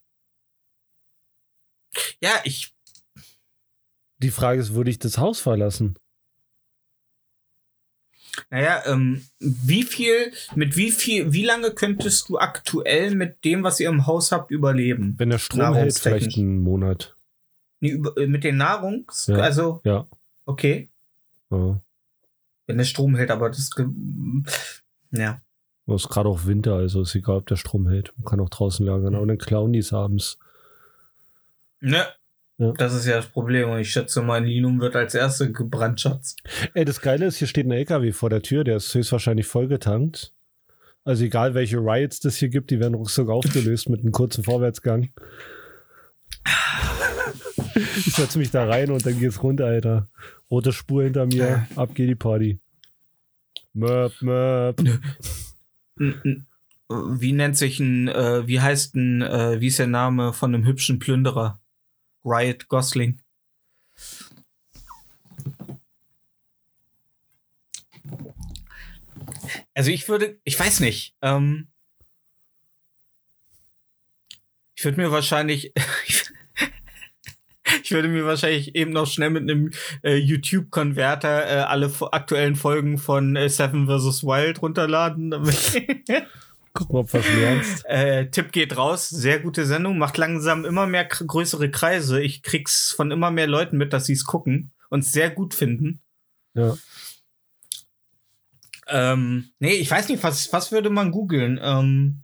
[2.22, 2.74] Ja, ich,
[4.20, 5.98] Die Frage ist, würde ich das Haus verlassen?
[8.50, 13.80] naja, ähm, wie viel, mit wie viel, wie lange könntest du aktuell mit dem, was
[13.80, 15.14] ihr im Haus habt, überleben?
[15.18, 17.16] Wenn der Strom hält, vielleicht einen Monat.
[17.80, 19.38] Nee, äh, mit den Nahrungs, Ja.
[19.38, 20.08] also, Ja.
[20.46, 20.90] okay,
[21.52, 21.80] ja.
[22.66, 23.70] wenn der Strom hält, aber das,
[25.12, 25.42] ja.
[25.86, 28.14] Es ist gerade auch Winter, also ist egal, ob der Strom hält.
[28.18, 30.40] Man kann auch draußen lagern, aber dann klauen die es abends.
[31.84, 32.06] Ne.
[32.58, 32.72] Ja.
[32.78, 33.70] Das ist ja das Problem.
[33.70, 36.38] Und ich schätze, mein Linum wird als erste gebrannt, Schatz.
[36.74, 40.34] Ey, das Geile ist, hier steht ein LKW vor der Tür, der ist höchstwahrscheinlich vollgetankt.
[41.04, 45.10] Also egal, welche Riots das hier gibt, die werden ruckzuck aufgelöst mit einem kurzen Vorwärtsgang.
[47.98, 50.08] Ich setze mich da rein und dann geht's runter, Alter.
[50.50, 52.60] Rote Spur hinter mir, ab geht die Party.
[53.74, 54.82] Möp, möp.
[56.90, 60.66] Wie nennt sich ein, äh, wie heißt ein, äh, wie ist der Name von einem
[60.66, 61.60] hübschen Plünderer?
[62.24, 63.20] Riot Gosling.
[69.76, 71.68] Also ich würde, ich weiß nicht, ähm,
[74.76, 75.74] ich würde mir wahrscheinlich,
[77.84, 79.72] ich würde mir wahrscheinlich eben noch schnell mit einem
[80.04, 84.24] äh, YouTube-Konverter äh, alle aktuellen Folgen von äh, Seven vs.
[84.24, 85.34] Wild runterladen.
[86.74, 87.86] Damit Guck mal, ob was lernst.
[87.88, 92.22] äh, Tipp geht raus, sehr gute Sendung, macht langsam immer mehr größere Kreise.
[92.22, 96.02] Ich krieg's von immer mehr Leuten mit, dass sie es gucken und sehr gut finden.
[96.56, 96.78] Ja.
[98.88, 101.60] Ähm, nee, ich weiß nicht, was, was würde man googeln?
[101.62, 102.24] Ähm,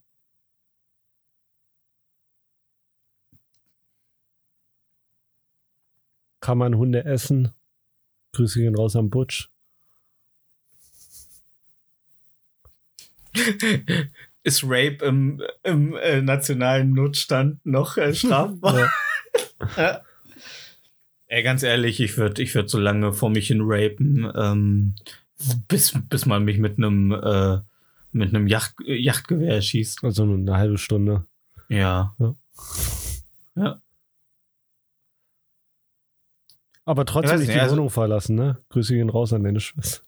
[6.41, 7.53] Kann man Hunde essen?
[8.33, 9.51] Grüße gehen raus am Butch.
[14.49, 18.89] ist Rape im, im äh, nationalen Notstand noch äh, strafbar?
[19.77, 20.01] Ja.
[21.27, 24.95] Ey, ganz ehrlich, ich würde ich würd so lange vor mich hin rapen, ähm,
[25.67, 27.59] bis, bis man mich mit einem äh,
[28.11, 30.03] mit einem Yacht, Yachtgewehr erschießt.
[30.03, 31.25] Also nur eine halbe Stunde.
[31.69, 32.15] Ja.
[36.85, 38.57] Aber Ich trotzdem weiß nicht nicht, die also- Wohnung verlassen, ne?
[38.69, 40.01] Grüße gehen raus an deine Schwester.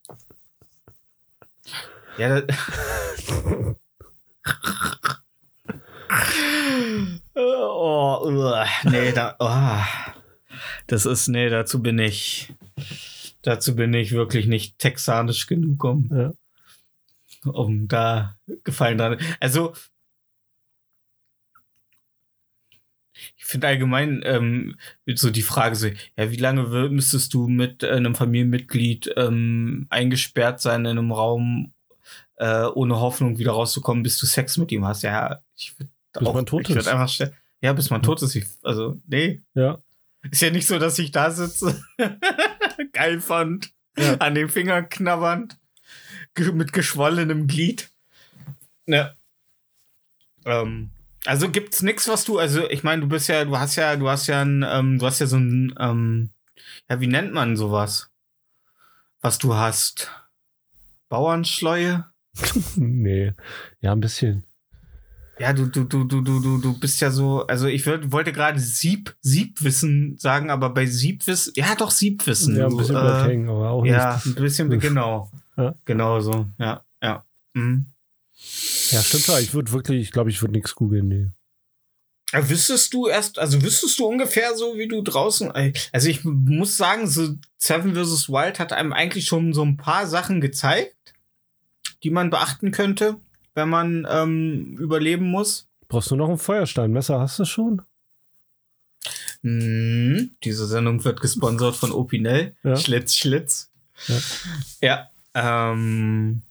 [2.17, 2.55] Ja, da-
[7.35, 9.83] oh, nee, da, oh.
[10.87, 12.53] das ist, nee, dazu bin ich,
[13.41, 16.33] dazu bin ich wirklich nicht texanisch genug, um, Ja.
[17.51, 19.17] um da Gefallen dran.
[19.39, 19.73] Also,
[23.37, 24.77] ich finde allgemein ähm,
[25.13, 25.87] so die Frage so,
[26.17, 31.73] ja, wie lange müsstest du mit einem Familienmitglied ähm, eingesperrt sein in einem Raum,
[32.41, 35.03] äh, ohne Hoffnung wieder rauszukommen, bis du Sex mit ihm hast?
[35.03, 36.87] Ja, ich würde Bis man tot ich ist.
[36.87, 37.09] einfach
[37.61, 38.35] ja, bis man tot ist.
[38.35, 39.41] Ich, also, nee.
[39.53, 39.77] Ja.
[40.29, 41.79] Ist ja nicht so, dass ich da sitze,
[42.93, 44.15] geil fand, Ja.
[44.17, 45.57] an den Fingern knabbernd,
[46.53, 47.91] mit geschwollenem Glied.
[48.87, 49.13] Ja.
[50.45, 50.89] Ähm,
[51.25, 54.09] Also gibt's nix, was du, also ich meine, du bist ja, du hast ja, du
[54.09, 56.31] hast ja ein, ähm, du hast ja so ein, ähm,
[56.89, 58.09] ja, wie nennt man sowas?
[59.21, 60.09] Was du hast?
[61.09, 62.10] Bauernschleue?
[62.75, 63.33] nee.
[63.81, 64.43] Ja, ein bisschen.
[65.39, 68.31] Ja, du, du, du, du, du, du, du bist ja so, also ich würd, wollte
[68.31, 72.55] gerade Sieb, Siebwissen sagen, aber bei Siebwissen, ja doch Siebwissen.
[72.55, 74.37] Ja, ein bisschen äh, hängen, aber auch Ja, nicht.
[74.37, 75.31] ein bisschen, genau.
[75.57, 75.73] Ja.
[75.85, 77.25] Genau so, ja, ja.
[77.53, 77.87] Mhm.
[78.91, 79.39] Ja, stimmt schon.
[79.41, 81.27] Ich würde wirklich, ich glaube, ich würde nichts googeln, nee.
[82.33, 85.51] Aber Wüsstest du erst, also wüsstest du ungefähr so, wie du draußen,
[85.91, 88.29] also ich muss sagen, so Seven vs.
[88.29, 90.95] Wild hat einem eigentlich schon so ein paar Sachen gezeigt,
[92.03, 93.17] die man beachten könnte,
[93.55, 95.67] wenn man ähm, überleben muss.
[95.87, 97.19] Brauchst du noch ein Feuersteinmesser?
[97.19, 97.81] Hast du schon?
[99.41, 100.31] Mhm.
[100.43, 102.55] Diese Sendung wird gesponsert von Opinel.
[102.63, 102.75] Ja.
[102.75, 103.69] Schlitz, Schlitz.
[104.07, 104.17] Ja.
[104.81, 105.09] Ja.
[105.73, 106.41] ähm.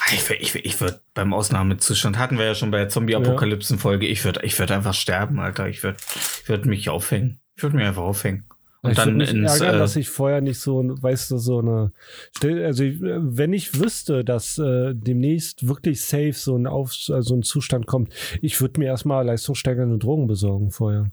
[0.00, 2.88] Ah, Ich würde, ich, würd- ich würd beim Ausnahmezustand hatten wir ja schon bei der
[2.88, 4.06] Zombie-Apokalypsen-Folge.
[4.06, 5.68] Ich würde, ich würde einfach sterben, Alter.
[5.68, 5.98] Ich würde,
[6.42, 7.40] ich würde mich aufhängen.
[7.56, 8.44] Ich würde mich einfach aufhängen.
[8.82, 11.92] Und ich dann ins, ärgern, äh, dass ich vorher nicht so, weißt du, so eine,
[12.64, 17.42] also ich, wenn ich wüsste, dass äh, demnächst wirklich safe so ein, Auf, also ein
[17.42, 21.10] Zustand kommt, ich würde mir erstmal leistungssteigernde Drogen besorgen vorher.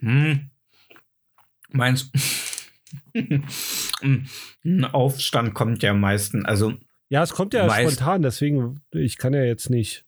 [0.00, 0.50] Hm.
[1.70, 2.10] Meinst
[4.02, 6.44] Ein Aufstand kommt ja am meisten.
[6.44, 6.74] Also,
[7.08, 10.04] Ja, es kommt ja Meist- spontan, deswegen, ich kann ja jetzt nicht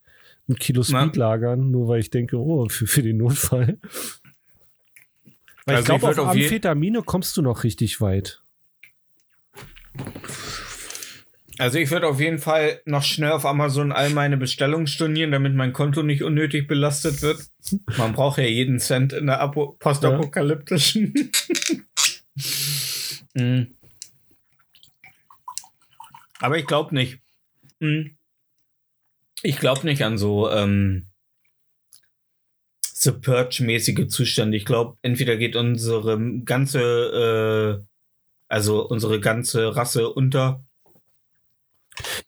[0.49, 1.29] ein Kilo Speed Na.
[1.31, 3.79] lagern, nur weil ich denke, oh, für, für den Notfall.
[5.67, 8.43] Weil Also ich glaube, auf auf Amphetamine kommst du noch richtig weit.
[11.59, 15.55] also ich würde auf jeden Fall noch schnell auf Amazon all meine Bestellungen stornieren, damit
[15.55, 17.49] mein Konto nicht unnötig belastet wird.
[17.97, 21.31] Man braucht ja jeden Cent in der Apo postapokalyptischen.
[23.37, 23.75] Mm.
[26.39, 27.19] Aber ich glaube nicht.
[27.81, 28.11] Mm.
[29.43, 31.09] Ich glaube nicht an so ähm,
[33.05, 34.57] The Purge-mäßige Zustände.
[34.57, 37.85] Ich glaube, entweder geht unsere ganze, äh,
[38.49, 40.65] also unsere ganze Rasse unter.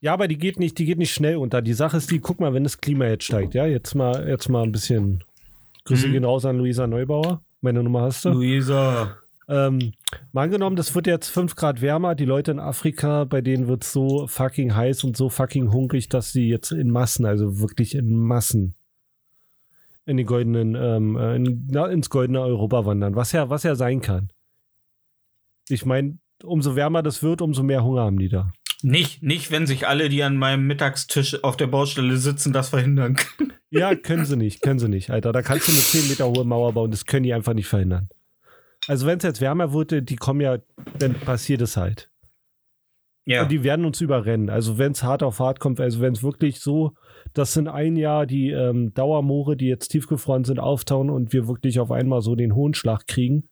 [0.00, 1.60] Ja, aber die geht nicht, die geht nicht schnell unter.
[1.62, 4.48] Die Sache ist die, guck mal, wenn das Klima jetzt steigt, ja, jetzt mal, jetzt
[4.48, 5.24] mal ein bisschen
[5.84, 6.12] Grüße Mhm.
[6.12, 7.42] gehen raus an Luisa Neubauer.
[7.60, 8.30] Meine Nummer hast du.
[8.30, 9.16] Luisa.
[9.48, 9.92] Ähm,
[10.32, 12.14] mal angenommen, das wird jetzt 5 Grad wärmer.
[12.14, 16.08] Die Leute in Afrika, bei denen wird es so fucking heiß und so fucking hungrig,
[16.08, 18.75] dass sie jetzt in Massen, also wirklich in Massen,
[20.06, 23.16] in den goldenen, ähm, äh, in, na, ins goldene Europa wandern.
[23.16, 24.30] Was ja, was ja sein kann.
[25.68, 28.52] Ich meine, umso wärmer das wird, umso mehr Hunger haben die da.
[28.82, 33.16] Nicht, nicht, wenn sich alle, die an meinem Mittagstisch auf der Baustelle sitzen, das verhindern
[33.16, 33.52] können.
[33.68, 35.32] Ja, können sie nicht, können sie nicht, Alter.
[35.32, 38.08] Da kannst du eine 10 Meter hohe Mauer bauen, das können die einfach nicht verhindern.
[38.86, 40.58] Also wenn es jetzt wärmer wird, die kommen ja,
[41.00, 42.08] dann passiert es halt.
[43.24, 43.42] Ja.
[43.42, 44.50] Und die werden uns überrennen.
[44.50, 46.94] Also wenn es hart auf hart kommt, also wenn es wirklich so,
[47.36, 51.78] dass in ein Jahr die ähm, Dauermoore, die jetzt tiefgefroren sind, auftauen und wir wirklich
[51.80, 53.48] auf einmal so den hohen Schlag kriegen,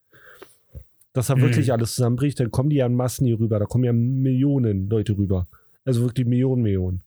[1.13, 1.43] dass da Mhm.
[1.43, 3.59] wirklich alles zusammenbricht, dann kommen die ja in Massen hier rüber.
[3.59, 5.47] Da kommen ja Millionen Leute rüber.
[5.85, 7.03] Also wirklich Millionen, Millionen.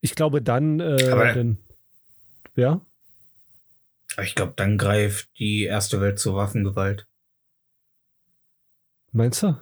[0.00, 1.58] Ich glaube dann, äh, Aber- dann
[2.54, 2.80] ja,
[4.22, 7.06] ich glaube, dann greift die erste Welt zur Waffengewalt.
[9.12, 9.56] meinst du?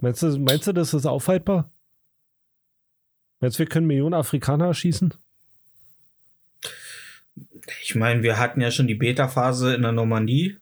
[0.00, 1.70] Meinst du, meinst du, das ist aufhaltbar?
[3.40, 5.12] Du, wir können Millionen Afrikaner erschießen?
[7.82, 10.56] Ich meine, wir hatten ja schon die Beta-Phase in der Normandie.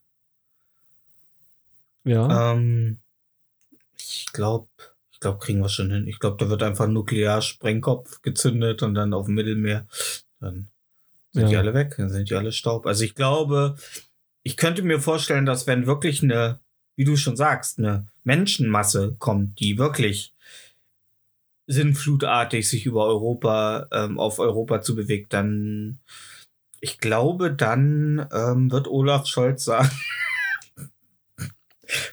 [2.05, 2.53] Ja.
[2.53, 2.99] Ähm,
[3.97, 4.69] ich glaube,
[5.13, 6.07] ich glaube, kriegen wir schon hin.
[6.07, 9.87] Ich glaube, da wird einfach ein Nuklearsprengkopf gezündet und dann auf dem Mittelmeer.
[10.41, 10.69] Dann
[11.33, 11.49] sind Ja.
[11.49, 12.87] die alle weg, dann sind die alle Staub.
[12.87, 13.77] Also ich glaube,
[14.43, 16.61] ich könnte mir vorstellen, dass wenn wirklich eine,
[16.97, 20.34] wie du schon sagst, eine Menschenmasse kommt, die wirklich
[21.67, 25.99] sinnflutartig sich über Europa, ähm, auf Europa zu bewegt, dann,
[26.81, 29.91] ich glaube, dann ähm, wird Olaf Scholz sagen,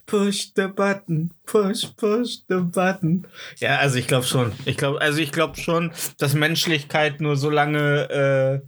[0.06, 3.28] Push the button, push, push the button.
[3.60, 4.52] Ja, also ich glaube schon.
[4.66, 8.60] Ich glaube, also ich glaube schon, dass Menschlichkeit nur so lange äh,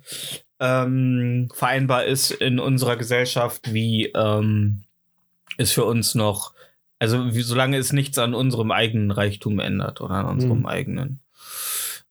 [0.60, 4.84] ähm, vereinbar ist in unserer Gesellschaft, wie ähm,
[5.58, 6.54] es für uns noch,
[7.04, 10.66] also wie, solange es nichts an unserem eigenen Reichtum ändert oder an unserem Mhm.
[10.66, 11.20] eigenen.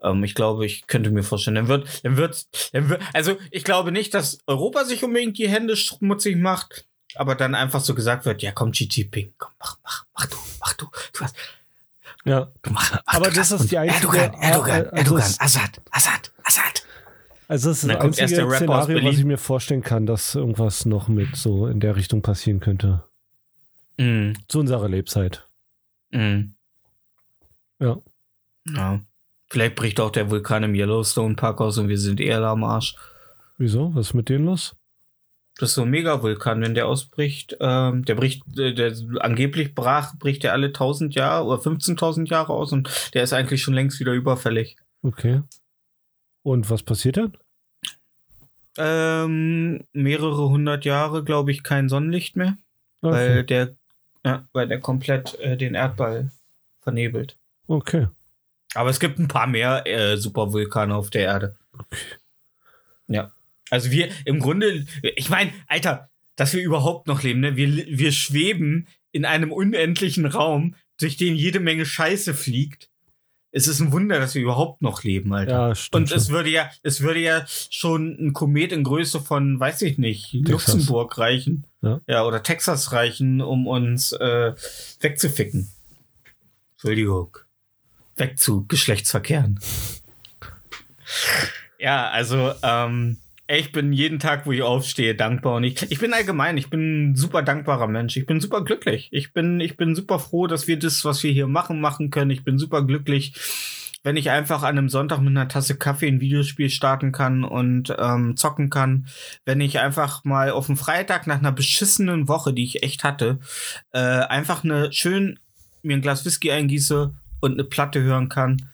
[0.03, 3.65] Ähm, ich glaube, ich könnte mir vorstellen, dann wird, dann wird, dann wird, also ich
[3.65, 6.85] glaube nicht, dass Europa sich unbedingt die Hände schmutzig macht,
[7.15, 10.37] aber dann einfach so gesagt wird, ja komm, Xi Jinping, komm, mach, mach, mach du,
[10.61, 11.37] mach du, du hast,
[12.25, 12.53] ja.
[12.63, 16.33] du mach, mach Aber du das ist die einzige- Erdogan, Erdogan, also Erdogan, Assad, Assad,
[16.45, 16.85] Assad.
[17.49, 21.09] Also das ist das erst einzige Szenario, was ich mir vorstellen kann, dass irgendwas noch
[21.09, 23.05] mit so in der Richtung passieren könnte.
[23.99, 25.47] Mm, Zu unserer Lebzeit.
[26.11, 26.55] mm.
[27.81, 27.99] Ja.
[28.69, 29.01] Ja.
[29.51, 32.95] Vielleicht bricht auch der Vulkan im Yellowstone Park aus und wir sind eher am Arsch.
[33.59, 33.95] Wieso?
[33.95, 34.77] Was ist mit denen los?
[35.59, 37.57] Das ist so ein Megavulkan, wenn der ausbricht.
[37.61, 42.53] Ähm, der bricht, der, der angeblich brach, bricht der alle 1000 Jahre oder 15.000 Jahre
[42.55, 44.77] aus und der ist eigentlich schon längst wieder überfällig.
[45.03, 45.43] Okay.
[46.43, 47.37] Und was passiert dann?
[48.79, 52.57] Ähm, mehrere hundert Jahre, glaube ich, kein Sonnenlicht mehr,
[53.03, 53.13] Okay.
[53.15, 53.75] weil der,
[54.25, 56.31] ja, weil der komplett äh, den Erdball
[56.81, 57.37] vernebelt.
[57.67, 58.09] okay.
[58.75, 61.57] Aber es gibt ein paar mehr äh, Supervulkane auf der Erde.
[63.07, 63.33] Ja.
[63.69, 67.57] Also wir im Grunde, ich meine, Alter, dass wir überhaupt noch leben, ne?
[67.57, 72.89] Wir, wir schweben in einem unendlichen Raum, durch den jede Menge Scheiße fliegt.
[73.55, 75.53] Es ist ein Wunder, dass wir überhaupt noch leben, Alter.
[75.69, 76.11] Ja, stimmt.
[76.11, 76.35] Und es schon.
[76.35, 80.49] würde ja, es würde ja schon ein Komet in Größe von, weiß ich nicht, Texas.
[80.51, 81.67] Luxemburg reichen.
[82.07, 82.25] Ja.
[82.25, 84.55] oder Texas reichen, um uns äh,
[85.01, 85.69] wegzuficken.
[86.73, 87.37] Entschuldigung.
[88.17, 89.61] Weg zu Geschlechtsverkehren.
[91.79, 93.19] ja, also, ähm,
[93.59, 95.57] ich bin jeden Tag, wo ich aufstehe, dankbar.
[95.57, 98.17] Und ich, ich bin allgemein, ich bin ein super dankbarer Mensch.
[98.17, 99.09] Ich bin super glücklich.
[99.13, 102.31] Ich bin, ich bin super froh, dass wir das, was wir hier machen, machen können.
[102.31, 103.35] Ich bin super glücklich,
[104.03, 107.95] wenn ich einfach an einem Sonntag mit einer Tasse Kaffee ein Videospiel starten kann und
[107.99, 109.07] ähm, zocken kann.
[109.45, 113.39] Wenn ich einfach mal auf dem Freitag nach einer beschissenen Woche, die ich echt hatte,
[113.93, 115.39] äh, einfach eine schön
[115.83, 118.69] mir ein Glas Whisky eingieße und eine Platte hören kann,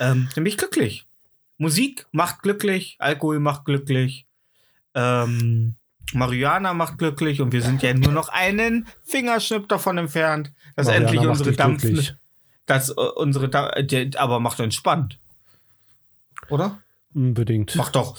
[0.00, 1.06] ähm, bin ich glücklich.
[1.62, 4.26] Musik macht glücklich, Alkohol macht glücklich,
[4.94, 5.76] ähm,
[6.12, 11.06] Marihuana macht glücklich und wir sind ja nur noch einen Fingerschnipp davon entfernt, dass Mariana
[11.10, 12.14] endlich unsere glücklich.
[12.66, 15.18] dass äh, unsere, Da- der, aber macht entspannt.
[16.50, 16.78] Oder?
[17.14, 17.76] Unbedingt.
[17.76, 18.18] Macht doch.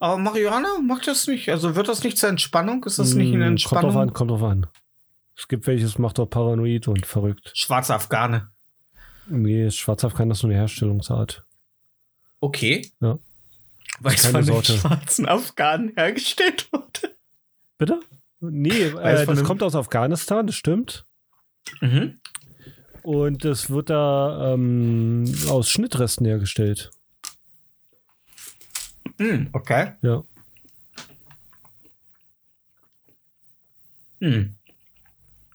[0.00, 1.48] Aber Marihuana macht das nicht.
[1.50, 2.84] Also wird das nicht zur Entspannung?
[2.84, 3.82] Ist das nicht eine Entspannung?
[3.92, 4.66] Kommt drauf an, kommt drauf an.
[5.36, 7.50] Es gibt welches, macht doch paranoid und verrückt.
[7.54, 8.48] Schwarze Afghane.
[9.28, 11.44] Nee, Schwarzafghan ist nur eine Herstellungsart.
[12.40, 12.90] Okay.
[13.00, 13.18] Ja.
[14.00, 14.78] Weiß Keine von den Sorte.
[14.78, 17.16] schwarzen Afghanen hergestellt wurde.
[17.78, 18.00] Bitte?
[18.40, 21.04] Nee, äh, das kommt aus Afghanistan, das stimmt.
[21.80, 22.20] Mhm.
[23.02, 26.90] Und es wird da ähm, aus Schnittresten hergestellt.
[29.18, 29.48] Mhm.
[29.52, 29.94] Okay.
[30.02, 30.22] Ja.
[34.20, 34.54] Mhm.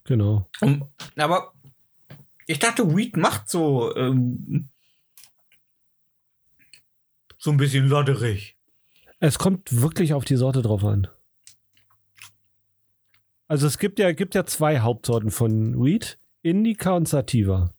[0.05, 0.45] Genau.
[0.59, 1.53] Um, aber
[2.47, 4.69] ich dachte, Weed macht so ähm,
[7.43, 8.55] so ein bisschen lodderig.
[9.19, 11.09] Es kommt wirklich auf die Sorte drauf an.
[13.49, 16.17] Also es gibt ja, gibt ja zwei Hauptsorten von Weed.
[16.41, 17.73] Indica und Sativa.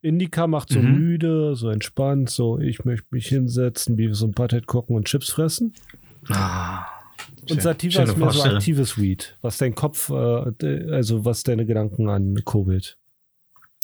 [0.00, 0.98] Indica macht so Mhm.
[0.98, 5.30] müde, so entspannt, so ich möchte mich hinsetzen, wie so ein Patet gucken und Chips
[5.30, 5.72] fressen.
[6.30, 6.84] Ah.
[7.48, 12.08] Und Sativa ist mehr so aktives Weed, was dein Kopf, äh, also was deine Gedanken
[12.08, 12.98] ankurbelt.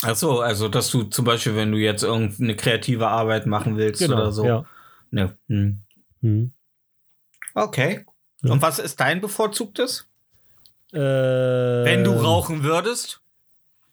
[0.03, 4.03] Ach so, also dass du zum Beispiel, wenn du jetzt irgendeine kreative Arbeit machen willst
[4.09, 4.43] oder so.
[4.43, 4.67] Genau, ja.
[5.11, 5.39] Ne.
[5.49, 5.81] Hm.
[6.21, 6.53] Mhm.
[7.55, 8.05] Okay.
[8.43, 8.53] Ja.
[8.53, 10.07] Und was ist dein bevorzugtes?
[10.93, 13.21] Äh, Wenn du rauchen würdest?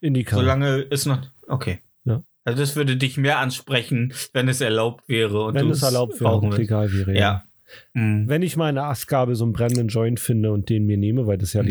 [0.02, 0.36] Indica.
[0.36, 1.22] Solange ist noch.
[1.48, 1.80] Okay.
[2.04, 2.22] Ja.
[2.44, 5.46] Also das würde dich mehr ansprechen, wenn es erlaubt wäre.
[5.46, 7.18] Und wenn du es erlaubt wäre, und legal wäre.
[7.18, 7.44] Ja.
[7.94, 8.28] Hm.
[8.28, 11.26] Wenn ich mal in der Astgabe so einen brennenden Joint finde und den mir nehme,
[11.26, 11.70] weil das ist ja Mhm.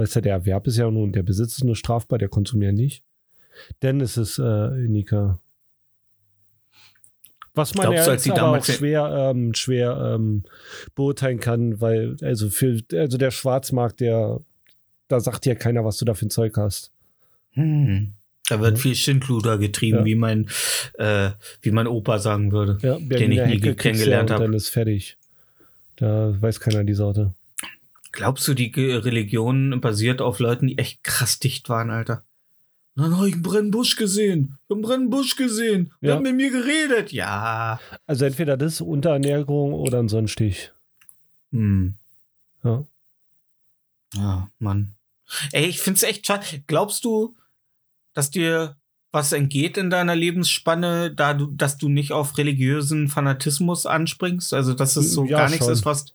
[0.00, 2.62] Weißt du, der Erwerb ist ja nur und der Besitz ist nur strafbar, der Konsum
[2.62, 3.04] ja nicht.
[3.82, 4.42] Ist es äh,
[4.82, 5.38] Indica.
[7.54, 10.44] Was man Glaubst ja jetzt aber auch schwer, ähm, schwer ähm,
[10.94, 14.40] beurteilen kann, weil, also für, also der Schwarzmarkt, der,
[15.08, 16.92] da sagt ja keiner, was du da für ein Zeug hast.
[17.50, 18.14] Hm.
[18.48, 20.04] Da wird viel Schindluder getrieben, Ja.
[20.06, 20.48] wie mein,
[20.94, 22.78] äh, wie mein Opa sagen würde.
[22.80, 24.44] Ja, Den ich nie kennengelernt habe.
[24.44, 25.18] Dann ist fertig.
[25.96, 27.34] Da weiß keiner die Sorte.
[28.12, 32.24] Glaubst du, die Religion basiert auf Leuten, die echt krass dicht waren, Alter?
[32.96, 34.58] Und dann habe ich einen brennenden Busch gesehen.
[34.58, 35.92] Ich habe einen brennenden Busch gesehen.
[36.02, 36.14] Die Ja.
[36.16, 37.12] haben mit mir geredet.
[37.12, 37.80] Ja.
[38.06, 40.72] Also entweder das, Unterernährung oder ein Sonnenstich.
[41.52, 41.94] Hm.
[42.64, 42.84] Ja.
[44.14, 44.94] Ja, Mann.
[45.52, 46.44] Ey, ich find's echt schade.
[46.66, 47.36] Glaubst du,
[48.12, 48.76] dass dir
[49.12, 54.52] was entgeht in deiner Lebensspanne, da du, dass du nicht auf religiösen Fanatismus anspringst?
[54.52, 55.72] Also, dass es so Ja, gar nichts schon.
[55.72, 56.06] ist, was.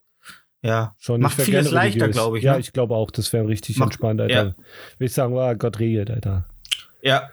[0.66, 0.96] Ja.
[0.98, 2.60] Schon, Macht vieles leichter, glaube ich, Ja, ne?
[2.60, 4.34] ich glaube auch, das wäre richtig Macht- entspannt, Alter.
[4.34, 4.56] ja.
[4.98, 6.46] Will ich sagen, ah, Gott regelt, Alter.
[7.02, 7.30] Ja.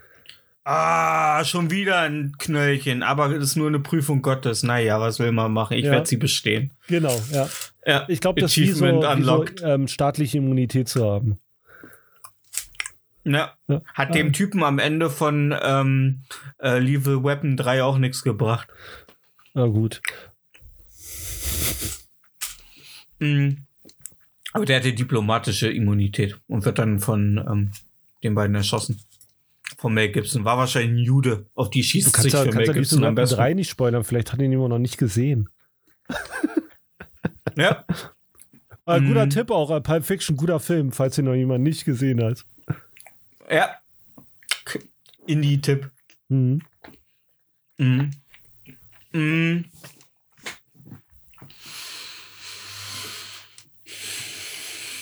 [0.64, 4.62] Ah, schon wieder ein Knöllchen, aber das ist nur eine Prüfung Gottes.
[4.62, 5.76] Naja, was will man machen?
[5.78, 5.92] Ich Ja.
[5.92, 6.72] werde sie bestehen.
[6.88, 7.48] Genau, ja.
[7.86, 8.04] Ja.
[8.08, 9.62] Ich glaube, das ist so, wie so unlocked.
[9.64, 11.38] ähm, staatliche Immunität zu haben.
[13.24, 13.54] Ja.
[13.66, 13.80] Ja.
[13.94, 16.22] Hat dem Typen am Ende von ähm,
[16.60, 18.68] äh, Lethal Weapon 3 auch nichts gebracht.
[19.54, 20.00] Na gut.
[23.22, 23.58] Mhm.
[24.52, 27.70] Aber der hatte diplomatische Immunität und wird dann von ähm,
[28.22, 29.00] den beiden erschossen.
[29.78, 30.44] von Mel Gibson.
[30.44, 31.46] War wahrscheinlich ein Jude.
[31.54, 33.36] Auf die Du schießt kannst sich ja, für Mel kannst ja Gibson am besten.
[33.36, 35.48] drei nicht spoilern, vielleicht hat ihn jemand noch nicht gesehen.
[37.56, 37.84] Ja.
[38.86, 39.30] Äh, guter Mhm.
[39.30, 42.46] Tipp auch, äh, Pulp Fiction, guter Film, falls ihn noch jemand nicht gesehen hat.
[43.50, 43.76] Ja.
[45.26, 45.90] Indie-Tipp.
[46.28, 46.62] Mhm.
[47.76, 48.10] Mhm.
[49.12, 49.64] Mhm.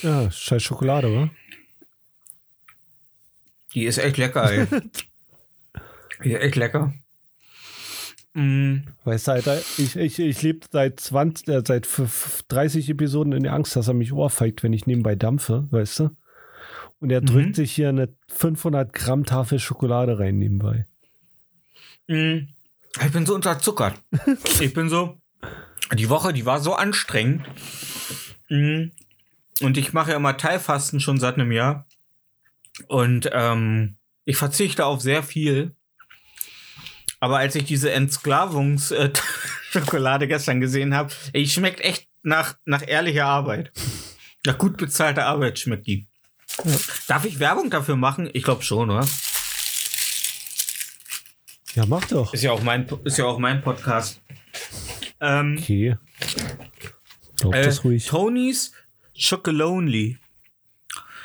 [0.03, 1.31] Ja, scheiß Schokolade, wa?
[3.75, 4.67] Die ist echt lecker, ey.
[6.25, 6.93] Die ist echt lecker.
[8.35, 8.85] Mhm.
[9.05, 13.33] Weißt du, Alter, ich, ich, ich lebe seit 20, äh, seit f- f- 30 Episoden
[13.33, 16.11] in der Angst, dass er mich ohrfeigt, wenn ich nebenbei dampfe, weißt du?
[17.01, 17.27] Und er Mhm.
[17.27, 20.87] drückt sich hier eine 500 Gramm Tafel Schokolade rein nebenbei.
[22.07, 22.49] Mhm.
[23.05, 24.01] Ich bin so unterzuckert.
[24.61, 25.17] ich bin so.
[25.95, 27.47] Die Woche, die war so anstrengend.
[28.49, 28.93] Mhm.
[29.61, 31.87] Und ich mache ja immer Teilfasten schon seit einem Jahr.
[32.89, 35.77] Und ähm, ich verzichte auf sehr viel.
[37.21, 43.73] Aber als ich diese Entsklavungsschokolade gestern gesehen habe, die schmeckt echt nach, nach ehrlicher Arbeit.
[44.47, 46.07] Nach gut bezahlter Arbeit schmeckt die.
[47.07, 48.29] Darf ich Werbung dafür machen?
[48.33, 49.07] Ich glaube schon, oder?
[51.75, 52.35] Ja, mach doch.
[52.35, 54.21] Ist ja auch mein, ist ja auch mein Podcast.
[55.21, 55.97] Ähm, Okay.
[57.37, 58.07] Glaub äh, das ruhig.
[58.07, 58.73] Tonys
[59.21, 60.19] Chocolonely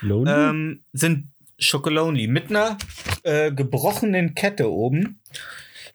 [0.02, 0.32] Lonely?
[0.32, 1.28] ähm, sind
[1.60, 2.78] Chocolonely mit einer
[3.24, 5.20] äh, gebrochenen Kette oben.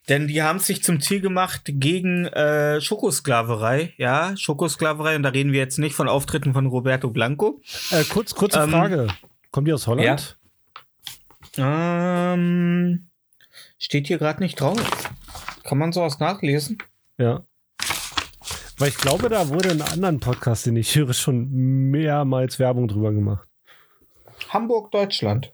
[0.09, 3.92] Denn die haben sich zum Ziel gemacht gegen äh, Schokosklaverei.
[3.96, 5.14] Ja, Schokosklaverei.
[5.14, 7.61] Und da reden wir jetzt nicht von Auftritten von Roberto Blanco.
[7.90, 9.07] äh, kurz, kurze ähm, Frage.
[9.51, 10.38] Kommt die aus Holland?
[11.57, 13.07] Ähm,
[13.78, 14.80] steht hier gerade nicht drauf.
[15.64, 16.78] Kann man sowas nachlesen?
[17.18, 17.44] Ja.
[18.80, 21.50] Weil ich glaube, da wurde in einem anderen Podcast, den ich höre, schon
[21.90, 23.46] mehrmals Werbung drüber gemacht.
[24.48, 25.52] Hamburg, Deutschland.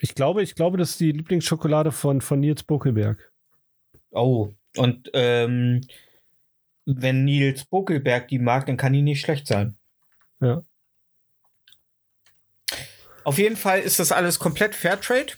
[0.00, 3.30] Ich glaube, ich glaube, das ist die Lieblingsschokolade von, von Nils Buckelberg.
[4.10, 5.86] Oh, und ähm,
[6.86, 9.76] wenn Nils Buckelberg die mag, dann kann die nicht schlecht sein.
[10.40, 10.64] Ja.
[13.22, 15.34] Auf jeden Fall ist das alles komplett Fairtrade.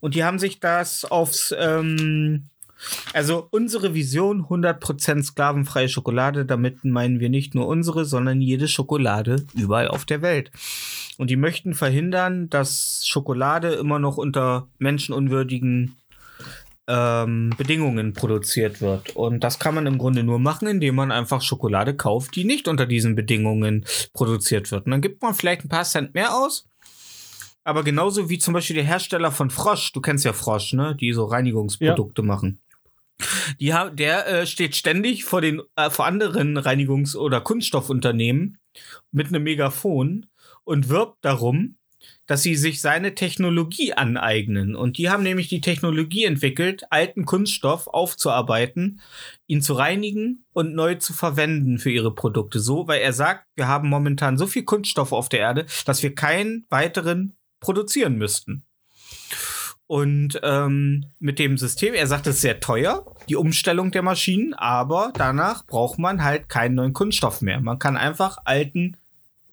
[0.00, 2.48] Und die haben sich das aufs, ähm,
[3.12, 9.44] also unsere Vision 100% sklavenfreie Schokolade, damit meinen wir nicht nur unsere, sondern jede Schokolade
[9.54, 10.50] überall auf der Welt.
[11.18, 15.96] Und die möchten verhindern, dass Schokolade immer noch unter menschenunwürdigen
[16.88, 19.14] ähm, Bedingungen produziert wird.
[19.14, 22.66] Und das kann man im Grunde nur machen, indem man einfach Schokolade kauft, die nicht
[22.66, 24.86] unter diesen Bedingungen produziert wird.
[24.86, 26.66] Und dann gibt man vielleicht ein paar Cent mehr aus.
[27.64, 30.96] Aber genauso wie zum Beispiel der Hersteller von Frosch, du kennst ja Frosch, ne?
[30.96, 32.58] Die so Reinigungsprodukte machen.
[33.60, 38.58] Die, ha- der äh, steht ständig vor den äh, vor anderen Reinigungs- oder Kunststoffunternehmen
[39.10, 40.26] mit einem Megafon
[40.64, 41.76] und wirbt darum,
[42.26, 44.74] dass sie sich seine Technologie aneignen.
[44.74, 49.00] Und die haben nämlich die Technologie entwickelt, alten Kunststoff aufzuarbeiten,
[49.46, 52.58] ihn zu reinigen und neu zu verwenden für ihre Produkte.
[52.58, 56.14] So, weil er sagt, wir haben momentan so viel Kunststoff auf der Erde, dass wir
[56.14, 58.64] keinen weiteren produzieren müssten.
[59.92, 64.54] Und ähm, mit dem System, er sagt, es ist sehr teuer, die Umstellung der Maschinen,
[64.54, 67.60] aber danach braucht man halt keinen neuen Kunststoff mehr.
[67.60, 68.96] Man kann einfach alten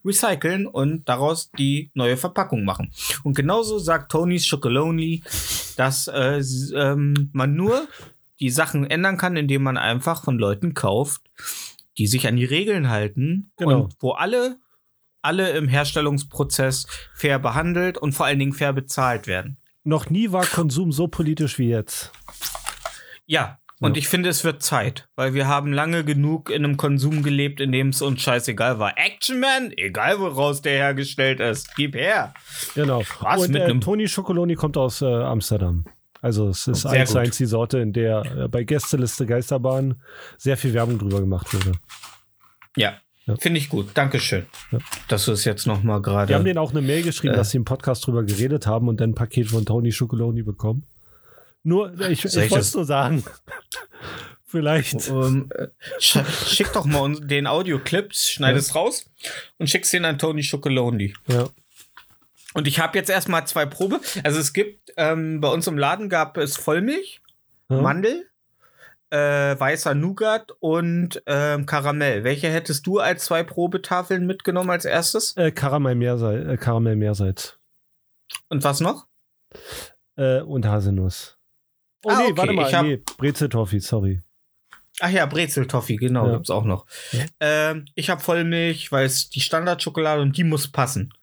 [0.05, 2.89] recyceln und daraus die neue Verpackung machen.
[3.25, 5.23] Und genauso sagt Tony's Chocolonely,
[5.75, 6.41] dass äh,
[6.73, 7.89] ähm, man nur
[8.39, 11.21] die Sachen ändern kann, indem man einfach von Leuten kauft,
[11.97, 13.81] die sich an die Regeln halten Genau.
[13.81, 14.57] und wo alle,
[15.21, 19.57] alle im Herstellungsprozess fair behandelt und vor allen Dingen fair bezahlt werden.
[19.83, 22.11] Noch nie war Konsum so politisch wie jetzt.
[23.25, 23.99] Ja, und Ja.
[23.99, 27.71] ich finde, es wird Zeit, weil wir haben lange genug in einem Konsum gelebt, in
[27.71, 28.97] dem es uns scheißegal war.
[28.97, 32.33] Action Man, egal woraus der hergestellt ist, gib her.
[32.75, 33.03] Genau.
[33.21, 35.85] Was Und mit äh, Toni Schokoloni kommt aus äh, Amsterdam.
[36.21, 40.01] Also es ist eins zu eins die Sorte, in der äh, bei Gästeliste Geisterbahn
[40.37, 41.71] sehr viel Werbung drüber gemacht wurde.
[42.75, 42.97] Ja,
[43.29, 43.35] Ja.
[43.37, 43.87] finde ich gut.
[43.93, 44.79] Dankeschön, Ja.
[45.07, 46.43] dass du es jetzt noch mal Die haben gerade.
[46.43, 47.37] denen auch eine Mail geschrieben, Äh.
[47.37, 50.83] dass sie im Podcast drüber geredet haben und dann ein Paket von Tony Schokoloni bekommen.
[51.63, 53.23] Nur, ich, ich ich wollte es nur sagen.
[54.45, 55.09] Vielleicht.
[55.09, 55.67] Ähm, äh,
[55.99, 56.17] sch
[56.47, 58.59] schick doch mal den Audioclip, schneid Ja.
[58.59, 59.05] es raus
[59.59, 61.13] und schick's den an Tony Chocolonely.
[61.27, 61.49] Ja.
[62.55, 63.99] Und ich habe jetzt erstmal zwei Probe.
[64.23, 67.21] Also es gibt, ähm, bei uns im Laden gab es Vollmilch,
[67.69, 67.79] Ja.
[67.81, 68.25] Mandel,
[69.11, 72.23] äh, weißer Nougat und ähm, Karamell.
[72.23, 75.35] Welche hättest du als zwei Probetafeln mitgenommen als erstes?
[75.37, 76.47] Äh, Karamell Meersalz.
[76.47, 77.57] Äh, Karamell Meersalz.
[78.49, 79.07] Und was noch?
[80.15, 81.37] Äh, und Haselnuss.
[82.05, 82.67] Oh Ah, nee, okay, warte mal.
[82.69, 84.21] ich hab- nee, Brezeltoffee, sorry.
[85.01, 86.33] Ach ja, Brezeltoffee, genau, Ja.
[86.33, 86.85] gibt's auch noch.
[87.11, 87.25] Ja.
[87.39, 91.13] Ähm, ich habe Vollmilch, weil es die Standardschokolade und die muss passen.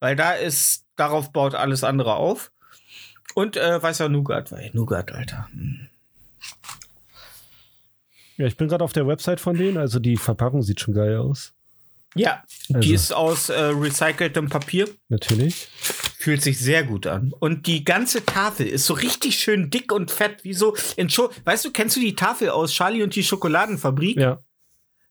[0.00, 2.52] weil da ist, darauf baut alles andere auf.
[3.34, 5.48] Und äh, weißer Nougat, weil Nougat, Alter.
[5.52, 5.88] Hm.
[8.38, 11.16] Ja, ich bin gerade auf der Website von denen, also die Verpackung sieht schon geil
[11.18, 11.52] aus.
[12.14, 12.80] Ja, Also.
[12.80, 14.88] die ist aus äh, recyceltem Papier.
[15.08, 15.68] Natürlich.
[16.18, 17.32] Fühlt sich sehr gut an.
[17.38, 21.30] Und die ganze Tafel ist so richtig schön dick und fett, wie so in Scho
[21.44, 24.16] Weißt du, kennst du die Tafel aus Charlie und die Schokoladenfabrik?
[24.16, 24.42] Ja.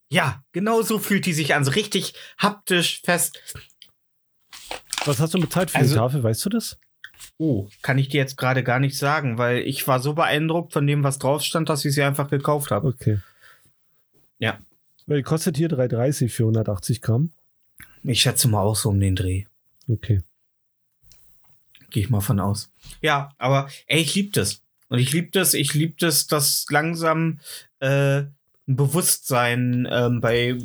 [0.09, 1.63] Ja, genau so fühlt die sich an.
[1.65, 3.38] So richtig haptisch fest.
[5.05, 6.78] Was hast du bezahlt für Also- die Tafel, weißt du das?
[7.39, 10.88] Oh, kann ich dir jetzt gerade gar nicht sagen, weil ich war so beeindruckt von
[10.88, 12.88] dem, was drauf stand, dass ich sie einfach gekauft habe.
[12.88, 13.19] Okay.
[14.39, 14.59] Ja.
[15.05, 17.31] Weil die kostet hier 3,30 für 180 Gramm.
[18.03, 19.45] Ich schätze mal auch so um den Dreh.
[19.88, 20.21] Okay.
[21.91, 22.71] Gehe ich mal von aus.
[23.01, 24.61] Ja, aber ey, ich liebe das.
[24.89, 27.39] Und ich liebe das, ich liebe das, dass langsam
[27.79, 28.23] äh,
[28.67, 30.57] ein Bewusstsein ähm, bei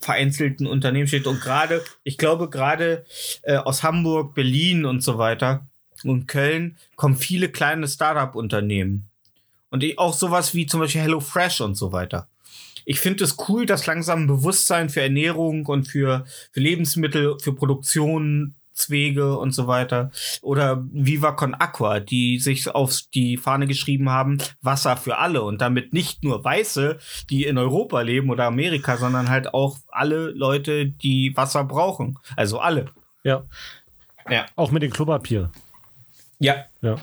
[0.00, 1.26] vereinzelten Unternehmen steht.
[1.26, 3.04] Und gerade, ich glaube, gerade
[3.42, 5.66] äh, aus Hamburg, Berlin und so weiter
[6.04, 9.08] und Köln kommen viele kleine Startup-Unternehmen.
[9.70, 12.28] Und auch sowas wie zum Beispiel HelloFresh und so weiter.
[12.84, 17.54] Ich finde es cool, dass langsam ein Bewusstsein für Ernährung und für, für Lebensmittel, für
[17.54, 20.10] Produktionswege und so weiter.
[20.42, 25.60] Oder Viva Con Aqua, die sich auf die Fahne geschrieben haben, Wasser für alle und
[25.60, 26.98] damit nicht nur Weiße,
[27.30, 32.18] die in Europa leben oder Amerika, sondern halt auch alle Leute, die Wasser brauchen.
[32.36, 32.86] Also alle.
[33.24, 33.44] Ja.
[34.28, 34.46] Ja.
[34.56, 35.50] Auch mit dem Klopapier.
[36.42, 36.64] Ja.
[36.82, 36.96] Ja.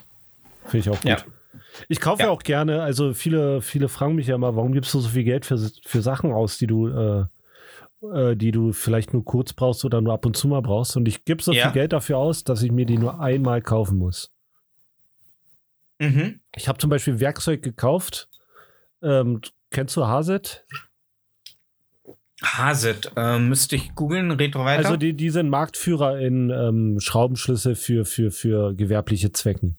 [0.65, 1.05] Finde ich auch gut.
[1.09, 1.17] Ja.
[1.87, 2.29] Ich kaufe ja.
[2.29, 5.45] Auch gerne, also viele, viele fragen mich ja immer, warum gibst du so viel Geld
[5.45, 7.25] für, für Sachen aus, die du, äh,
[8.05, 10.97] äh, die du vielleicht nur kurz brauchst oder nur ab und zu mal brauchst.
[10.97, 11.65] Und ich gebe so Ja.
[11.65, 14.31] viel Geld dafür aus, dass ich mir die nur einmal kaufen muss.
[15.99, 16.39] Mhm.
[16.55, 18.29] Ich habe zum Beispiel Werkzeug gekauft.
[19.01, 20.65] Ähm, kennst du Haset?
[22.43, 24.85] Hasit, äh, müsste ich googeln, red weiter.
[24.85, 29.77] Also die, die sind Marktführer in ähm, Schraubenschlüssel für, für, für gewerbliche Zwecken.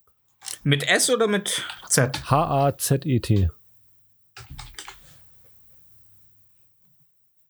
[0.63, 2.31] mit S oder mit Z?
[2.31, 3.51] H-A-Z-E-T.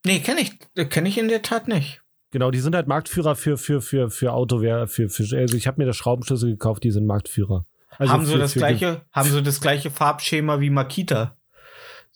[0.06, 2.00] Nee, kenne ich, kenne ich in der Tat nicht.
[2.30, 5.80] Genau, die sind halt Marktführer für, für, für, für Autowehr, für, für, also ich habe
[5.80, 7.64] mir das Schraubenschlüssel gekauft, die sind Marktführer.
[7.98, 11.36] Also haben so für- das für- gleiche, haben so das gleiche Farbschema wie Makita.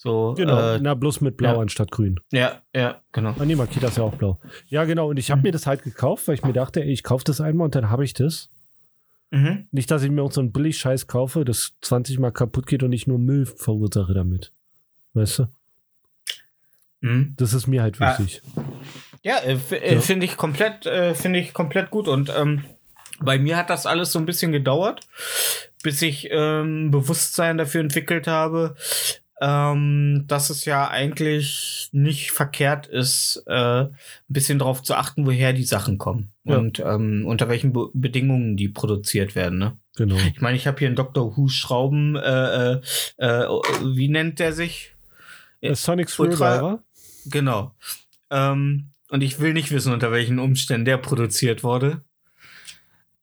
[0.05, 1.61] So, Genau, äh, na bloß mit Blau ja.
[1.61, 2.21] anstatt Grün.
[2.31, 3.35] ja, ja, genau.
[3.39, 4.39] Ah nee, Makita ist ja auch blau.
[4.69, 5.33] Ja, genau, und ich Mhm.
[5.33, 7.75] habe mir das halt gekauft, weil ich mir dachte, ey, ich kaufe das einmal und
[7.75, 8.51] dann habe ich das.
[9.31, 9.67] Mhm.
[9.73, 12.93] Nicht, dass ich mir auch so einen Billig-Scheiß kaufe, das 20 Mal kaputt geht und
[12.93, 14.53] ich nur Müll verursache damit.
[15.15, 15.47] Weißt du?
[17.01, 17.35] Mhm.
[17.39, 18.19] Das ist mir halt Ah.
[18.19, 18.43] wichtig.
[19.23, 20.01] Ja, äh, f- äh, Ja.
[20.01, 22.09] finde ich komplett, äh, finde ich komplett gut.
[22.09, 22.65] Und ähm,
[23.21, 25.01] bei mir hat das alles so ein bisschen gedauert,
[25.83, 28.77] bis ich ähm, Bewusstsein dafür entwickelt habe,
[29.47, 33.91] ähm, dass es ja eigentlich nicht verkehrt ist, äh, ein
[34.27, 36.57] bisschen darauf zu achten, woher die Sachen kommen Ja.
[36.57, 39.59] und ähm, unter welchen Be Bedingungen die produziert werden.
[39.59, 39.77] Ne?
[39.97, 40.17] Genau.
[40.35, 41.37] Ich meine, ich habe hier einen Dr.
[41.37, 42.81] Who Schrauben, äh, äh,
[43.19, 43.47] äh,
[43.95, 44.95] wie nennt der sich?
[45.61, 46.83] Äh, Sonic Screwdriver.
[47.27, 47.75] Genau.
[48.31, 52.03] Ähm, und ich will nicht wissen, unter welchen Umständen der produziert wurde.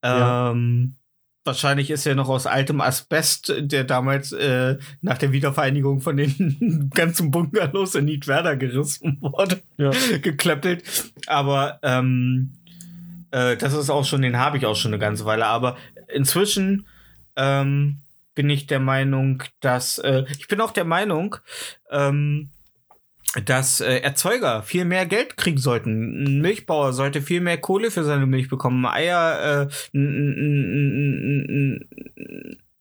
[0.03, 0.51] Ja.
[0.51, 0.97] Ähm,
[1.44, 6.89] wahrscheinlich ist er noch aus altem Asbest, der damals äh, nach der Wiedervereinigung von den
[6.94, 9.92] ganzen Bungalows in Niedwerder gerissen wurde, Ja.
[10.22, 10.84] geklöppelt.
[11.28, 12.54] Aber ähm,
[13.32, 15.46] äh, das ist auch schon, den habe ich auch schon eine ganze Weile.
[15.46, 15.78] Aber
[16.14, 16.86] inzwischen
[17.36, 17.98] ähm,
[18.36, 21.38] bin ich der Meinung, dass äh, ich bin auch der Meinung,
[21.89, 22.50] ähm,
[23.45, 26.25] dass äh, Erzeuger viel mehr Geld kriegen sollten.
[26.25, 28.86] Ein Milchbauer sollte viel mehr Kohle für seine Milch bekommen.
[28.86, 29.99] Eier, äh,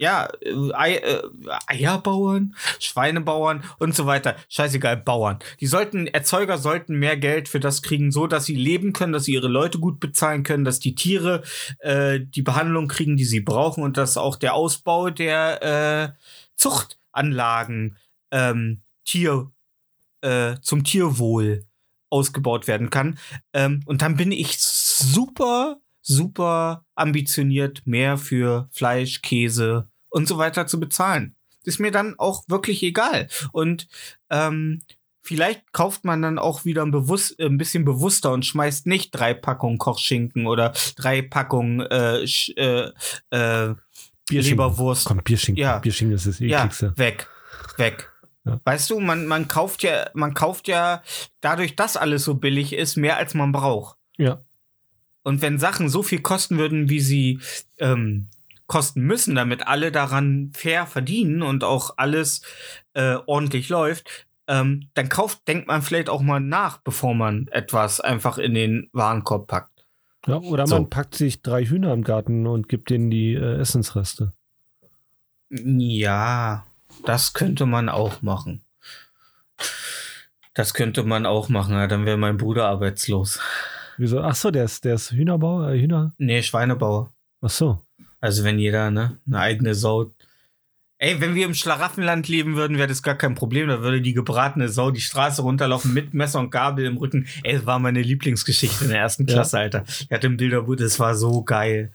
[0.01, 1.23] ja, äh, Ei, äh,
[1.67, 4.35] Eierbauern, Schweinebauern und so weiter.
[4.49, 5.39] Scheißegal, Bauern.
[5.61, 9.25] Die sollten, Erzeuger sollten mehr Geld für das kriegen, so dass sie leben können, dass
[9.25, 11.43] sie ihre Leute gut bezahlen können, dass die Tiere
[11.79, 16.25] äh, die Behandlung kriegen, die sie brauchen und dass auch der Ausbau der äh,
[16.57, 17.99] Zuchtanlagen
[18.33, 19.51] ähm, Tier
[20.23, 21.65] äh, zum Tierwohl
[22.11, 23.19] ausgebaut werden kann.
[23.53, 30.67] Ähm, und dann bin ich super, super ambitioniert, mehr für Fleisch, Käse und so weiter
[30.67, 31.37] zu bezahlen.
[31.65, 33.29] Ist mir dann auch wirklich egal.
[33.53, 33.87] Und
[34.31, 34.83] ähm,
[35.23, 39.35] vielleicht kauft man dann auch wieder ein, bewusst, ein bisschen bewusster und schmeißt nicht drei
[39.35, 42.25] Packungen Kochschinken oder drei Packungen äh,
[42.57, 42.91] äh,
[43.31, 43.75] äh,
[44.31, 45.61] Leberwurst Komm, Bierschinken.
[45.61, 45.79] Ja.
[45.79, 46.97] Bierschinken ist das ja, ekligste.
[46.97, 47.29] weg.
[47.77, 48.11] Weg.
[48.45, 48.61] Ja.
[48.65, 51.03] Weißt du, man, man kauft ja, man kauft ja
[51.41, 53.99] dadurch, dass alles so billig ist, mehr als man braucht.
[54.17, 54.41] Ja.
[55.23, 57.41] Und wenn Sachen so viel kosten würden, wie sie
[57.79, 58.29] ähm,
[58.67, 62.43] kosten müssen, damit alle daran fair verdienen und auch alles
[62.95, 68.01] äh, ordentlich läuft, ähm, dann kauft, denkt man vielleicht auch mal nach, bevor man etwas
[68.01, 69.87] einfach in den Warenkorb packt.
[70.27, 70.77] Ja, oder So.
[70.77, 74.33] man packt sich drei Hühner im Garten und gibt denen die äh, Essensreste.
[75.51, 76.65] Ja,
[77.05, 78.65] das könnte man auch machen.
[80.55, 83.41] Das könnte man auch machen, ja, dann wäre mein Bruder arbeitslos.
[83.97, 84.21] Wieso?
[84.21, 86.15] Ach so, der ist, der ist Hühnerbauer, äh, Hühner.
[86.19, 87.13] Nee, Schweinebauer.
[87.41, 87.87] Ach so.
[88.21, 90.13] Also wenn jeder, ne, eine eigene Sau.
[91.03, 93.69] Ey, wenn wir im Schlaraffenland leben würden, wäre das gar kein Problem.
[93.69, 97.27] Da würde die gebratene Sau die Straße runterlaufen mit Messer und Gabel im Rücken.
[97.43, 99.33] Ey, das war meine Lieblingsgeschichte in der ersten Ja.
[99.33, 99.85] Klasse, Alter.
[99.87, 101.93] Ich hatte im Bilderbuch, das war so geil.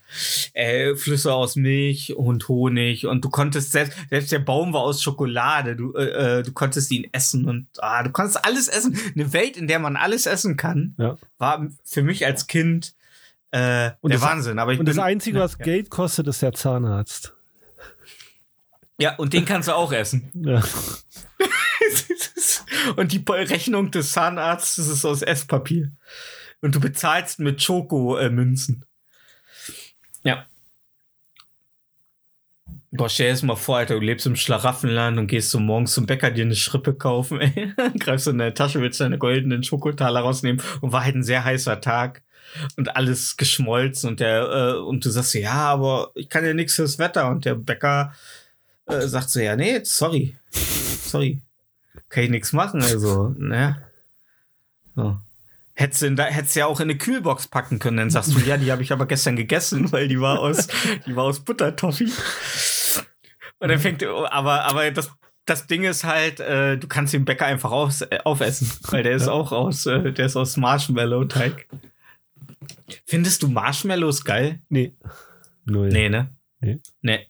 [0.54, 5.04] Äh, Flüsse aus Milch und Honig und du konntest selbst, selbst der Baum war aus
[5.04, 5.76] Schokolade.
[5.76, 8.98] Du, äh, äh, du konntest ihn essen und ah, du konntest alles essen.
[9.14, 11.16] Eine Welt, in der man alles essen kann, Ja.
[11.38, 12.96] war für mich als Kind
[13.52, 14.58] äh, Und der das- Wahnsinn.
[14.58, 15.64] Aber ich Und das bin- Einzige, was ja.
[15.66, 17.35] Geld kostet, ist der Zahnarzt.
[18.98, 20.32] Ja, und den kannst du auch essen.
[20.36, 20.64] Ja.
[22.96, 25.92] und die Rechnung des Zahnarztes ist aus Esspapier.
[26.62, 28.86] Und du bezahlst mit Schoko-Münzen.
[30.24, 30.46] ja.
[32.92, 35.94] Boah, stell dir das mal vor, Alter, du lebst im Schlaraffenland und gehst so morgens
[35.94, 37.74] zum Bäcker dir eine Schrippe kaufen, ey.
[38.00, 41.44] Greifst du in deine Tasche, willst deine goldenen Schokotaler rausnehmen und war halt ein sehr
[41.44, 42.24] heißer Tag
[42.78, 46.54] und alles geschmolzen und der, äh, und du sagst so, ja, aber ich kann ja
[46.54, 48.14] nichts fürs Wetter und der Bäcker
[48.88, 50.36] äh, sagt so, ja, nee, sorry.
[50.52, 51.42] Sorry.
[52.10, 53.82] Kann ich nichts machen, also, ne?
[54.96, 55.20] So.
[55.74, 58.72] Hättest du, hättest ja auch in eine Kühlbox packen können, dann sagst du, ja, die
[58.72, 60.68] habe ich aber gestern gegessen, weil die war aus,
[61.06, 62.10] die war aus Buttertoffee.
[63.60, 65.12] Und dann fängt, aber, aber das,
[65.46, 69.16] das Ding ist halt, äh, du kannst den Bäcker einfach aus, äh, aufessen, weil der
[69.16, 69.34] ist Ja.
[69.34, 71.68] auch aus, äh, der ist aus Marshmallow-Teig.
[73.06, 74.60] Findest du Marshmallows geil?
[74.70, 74.94] Nee.
[75.66, 75.90] Null.
[75.90, 76.30] Nee, ne?
[76.62, 76.80] Nee.
[77.02, 77.28] Nee.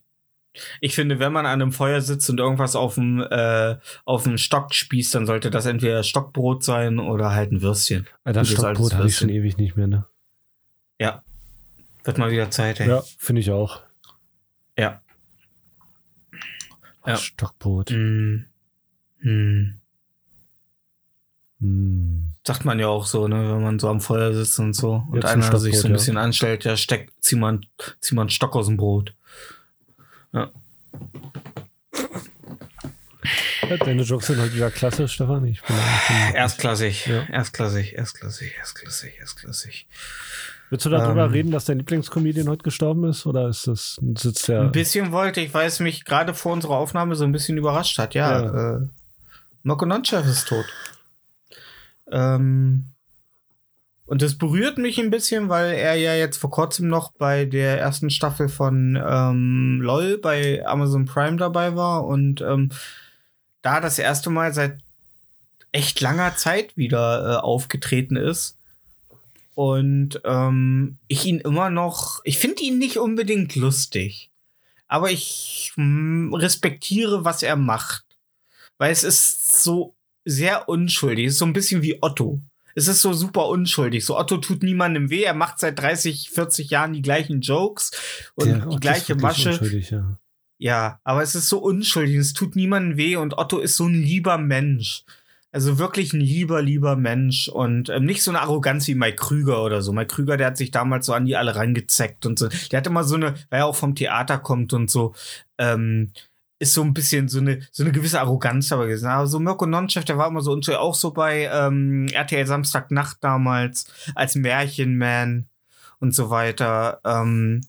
[0.80, 4.38] Ich finde, wenn man an einem Feuer sitzt und irgendwas auf dem, äh, auf dem
[4.38, 8.06] Stock spießt, dann sollte das entweder Stockbrot sein oder halt ein Würstchen.
[8.24, 10.06] Alter, Gutes Stockbrot hatte ich schon ewig nicht mehr, ne?
[11.00, 11.22] Ja.
[12.04, 12.88] Wird mal wieder Zeit, ey.
[12.88, 13.82] Ja, finde ich auch.
[14.78, 15.00] Ja.
[17.02, 17.16] Oh, Ja.
[17.16, 17.90] Stockbrot.
[17.90, 18.46] Hm.
[19.20, 19.80] Hm.
[21.60, 22.32] Hm.
[22.46, 25.16] Sagt man ja auch so, ne, wenn man so am Feuer sitzt und so und
[25.16, 25.92] Jetzt ein einer sich so ein Stockbrot, ja.
[25.94, 27.60] bisschen anstellt, ja, steck, zieh mal,
[28.00, 29.14] zieh mal einen Stock aus dem Brot.
[30.36, 30.50] Ja.
[33.68, 35.44] Ja, Deine Jokes sind halt wieder klasse, Stefan.
[35.46, 35.74] Ich bin,
[36.34, 37.22] Erstklassig, Ja.
[37.24, 39.86] erstklassig, erstklassig, erstklassig, erstklassig.
[40.70, 41.30] Willst du darüber Ähm.
[41.32, 43.24] reden, dass dein Lieblingscomedian heute gestorben ist?
[43.26, 44.60] Oder ist das, sitzt der.
[44.62, 47.98] Ein bisschen wollte ich, weil es mich gerade vor unserer Aufnahme so ein bisschen überrascht
[47.98, 48.14] hat.
[48.14, 48.76] Ja, Ja.
[48.76, 48.80] Äh,
[49.62, 50.66] Mirko Nonchef ist tot.
[52.12, 52.84] Ähm,
[54.06, 57.80] und das berührt mich ein bisschen, weil er ja jetzt vor kurzem noch bei der
[57.80, 62.70] ersten Staffel von ähm, LOL bei Amazon Prime dabei war und ähm,
[63.62, 64.78] da das erste Mal seit
[65.72, 68.56] echt langer Zeit wieder äh, aufgetreten ist.
[69.54, 74.30] Und ähm, ich ihn immer noch, ich finde ihn nicht unbedingt lustig,
[74.86, 78.04] aber ich mm, respektiere, was er macht.
[78.78, 79.94] Weil es ist so
[80.24, 82.40] sehr unschuldig, es ist so ein bisschen wie Otto.
[82.76, 84.04] Es ist so super unschuldig.
[84.04, 87.90] So Otto tut niemandem weh, er macht seit 30, 40 Jahren die gleichen Jokes
[88.36, 89.50] und der- die gleiche Masche.
[89.90, 90.18] Ja.
[90.58, 93.94] Ja, aber es ist so unschuldig, es tut niemandem weh und Otto ist so ein
[94.02, 95.04] lieber Mensch.
[95.52, 99.62] Also wirklich ein lieber, lieber Mensch und ähm, nicht so eine Arroganz wie Mike Krüger
[99.62, 99.92] oder so.
[99.92, 102.48] Mike Krüger, der hat sich damals so an die alle reingezeckt und so.
[102.70, 105.14] Der hat immer so eine, weil er auch vom Theater kommt und so,
[105.56, 106.12] ähm,
[106.58, 109.08] ist so ein bisschen so eine, so eine gewisse Arroganz dabei gewesen.
[109.08, 113.18] Aber so Mirko Nonchef, der war immer so und auch so bei ähm, RTL Samstagnacht
[113.22, 115.48] damals als Märchenman
[116.00, 117.00] und so weiter.
[117.04, 117.60] Ähm,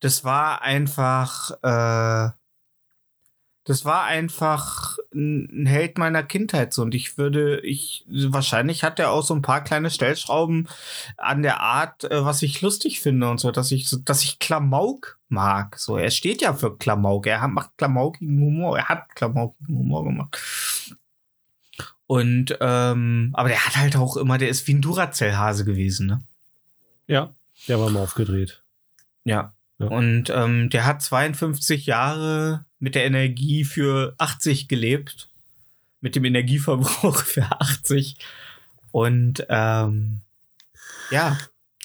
[0.00, 2.30] das war einfach, äh,
[3.64, 6.82] das war einfach ein Held meiner Kindheit so.
[6.82, 10.68] Und ich würde, ich, wahrscheinlich hat er auch so ein paar kleine Stellschrauben
[11.16, 14.38] an der Art, äh, was ich lustig finde und so, dass ich, so, dass ich
[14.38, 15.78] Klamauk mag.
[15.78, 17.26] So, er steht ja für Klamauk.
[17.26, 18.78] Er hat, macht klamaukigen Humor.
[18.78, 20.38] Er hat klamaukigen Humor gemacht.
[22.06, 26.22] Und, ähm, aber der hat halt auch immer, der ist wie ein Duracell-Hase gewesen, ne?
[27.08, 27.34] ja,
[27.68, 28.62] der war mal aufgedreht.
[29.24, 29.52] Ja.
[29.78, 29.88] Ja.
[29.88, 35.28] Und ähm, der hat 52 Jahre mit der Energie für 80 gelebt.
[36.00, 38.16] Mit dem Energieverbrauch für 80.
[38.92, 40.22] Und ähm,
[41.10, 41.36] ja,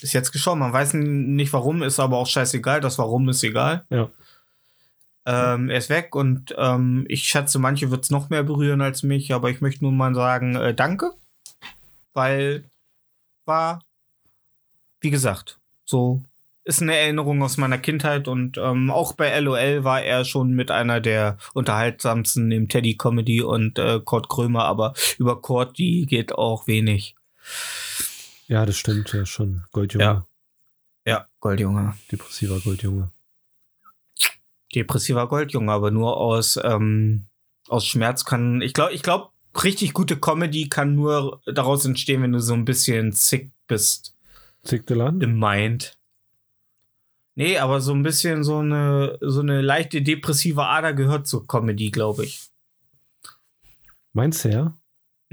[0.02, 0.60] ist jetzt gestorben.
[0.60, 2.80] Man weiß nicht warum, ist aber auch scheißegal.
[2.80, 3.84] Das Warum ist egal.
[3.90, 4.08] Ja.
[5.24, 9.04] Ähm, er ist weg und ähm, ich schätze, manche wird es noch mehr berühren als
[9.04, 11.12] mich, aber ich möchte nur mal sagen, äh, danke.
[12.12, 12.64] Weil
[13.44, 13.84] war,
[15.00, 16.22] wie gesagt, so
[16.64, 20.70] ist eine Erinnerung aus meiner Kindheit und ähm, auch bei LOL war er schon mit
[20.70, 26.32] einer der unterhaltsamsten neben Teddy Comedy und äh, Kurt Krömer, aber über Kurt, die geht
[26.32, 27.16] auch wenig.
[28.46, 29.64] Ja, das stimmt, ja, schon.
[29.72, 30.04] Goldjunge.
[30.04, 30.26] Ja.
[31.04, 31.94] Ja, Goldjunge.
[32.10, 33.10] Depressiver Goldjunge.
[34.74, 37.26] Depressiver Goldjunge, aber nur aus, ähm,
[37.68, 38.62] aus Schmerz kann.
[38.62, 39.30] Ich glaube, ich glaube,
[39.62, 44.14] richtig gute Comedy kann nur daraus entstehen, wenn du so ein bisschen sick bist
[44.88, 45.22] Land?
[45.22, 45.98] im Mind.
[47.34, 51.90] Nee, aber so ein bisschen so eine, so eine leichte depressive Ader gehört zur Comedy,
[51.90, 52.50] glaube ich.
[54.12, 54.78] Meinst du ja?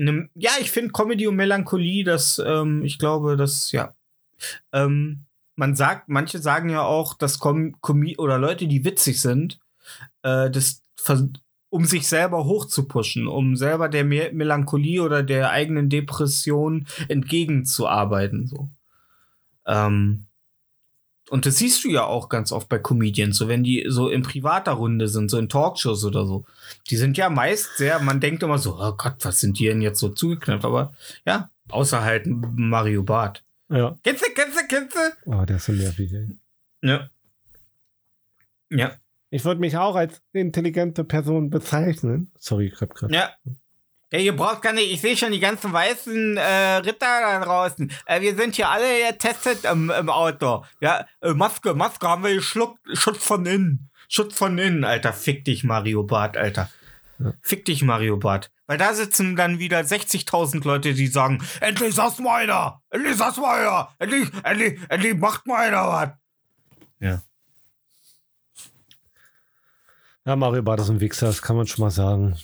[0.02, 3.94] Ne, ja, ich finde Comedy und Melancholie, das, ähm, ich glaube, das, ja.
[4.72, 5.26] Ähm,
[5.58, 7.76] man sagt, manche sagen ja auch, dass Com
[8.18, 9.60] oder Leute, die witzig sind,
[10.24, 10.84] äh, das
[11.70, 18.48] um sich selber hochzupushen, um selber der Me Melancholie oder der eigenen Depression entgegenzuarbeiten.
[18.48, 18.70] So.
[19.68, 20.28] Ähm,
[21.30, 24.22] und das siehst du ja auch ganz oft bei Comedians, so wenn die so in
[24.22, 26.46] privater Runde sind, so in Talkshows oder so.
[26.90, 29.82] Die sind ja meist sehr, man denkt immer so, oh Gott, was sind die denn
[29.82, 30.66] jetzt so zugeknöpft?
[30.66, 30.94] Aber
[31.26, 33.44] ja, außer halt Mario Barth.
[33.70, 33.98] Ja.
[34.04, 35.32] Kennst du, kennst du, kennst du?
[35.32, 36.28] Oh, der ist so nervig, ey.
[36.82, 37.10] Ja.
[38.72, 38.94] Ja.
[39.32, 42.32] Ich würde mich auch als intelligente Person bezeichnen.
[42.40, 43.12] Sorry, ich hab grad.
[43.12, 43.32] Ja.
[44.11, 47.91] Ja, ihr braucht gar nicht, ich sehe schon die ganzen weißen äh, Ritter da draußen.
[48.06, 50.65] Äh, wir sind hier alle getestet im, im Auto.
[50.81, 53.90] Ja, äh, Maske, Maske haben wir geschluckt, Schutz von innen.
[54.07, 55.14] Schutz von innen, Alter.
[55.14, 56.72] Fick dich, Mario Bart, Alter.
[57.19, 57.34] Ja.
[57.44, 58.52] Fick dich, Mario Bart.
[58.65, 62.81] Weil da sitzen dann wieder 60.000 Leute, die sagen, endlich sag's mal einer!
[62.90, 63.90] Endlich sag's mal einer!
[63.99, 66.10] Endlich, endlich, endlich macht mal einer was!
[66.99, 67.22] Ja.
[70.26, 72.38] Ja, Mario Barth ist ein Wichser, das kann man schon mal sagen.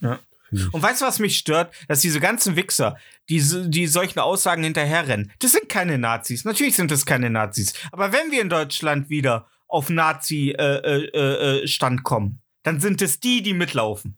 [0.00, 0.18] Ja.
[0.50, 0.72] Ich.
[0.72, 1.74] Und weißt du, was mich stört?
[1.88, 2.96] Dass diese ganzen Wichser,
[3.28, 6.44] die, die solchen Aussagen hinterherrennen, das sind keine Nazis.
[6.44, 7.72] Natürlich sind das keine Nazis.
[7.92, 13.02] Aber wenn wir in Deutschland wieder auf Nazi-Stand äh, äh, äh, Stand kommen, dann sind
[13.02, 14.16] es die, die mitlaufen.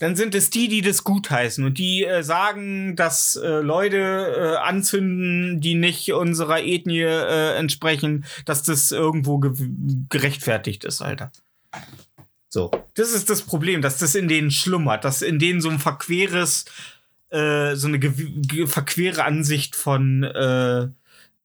[0.00, 4.56] Dann sind es die, die das gutheißen und die äh, sagen, dass äh, Leute äh,
[4.56, 9.52] anzünden, die nicht unserer Ethnie äh, entsprechen, dass das irgendwo ge
[10.08, 11.30] gerechtfertigt ist, Alter.
[12.52, 15.78] So, das ist das Problem, dass das in denen schlummert, dass in denen so ein
[15.78, 16.64] verqueres,
[17.30, 18.00] äh, so eine
[18.66, 20.88] verquere Ansicht von äh,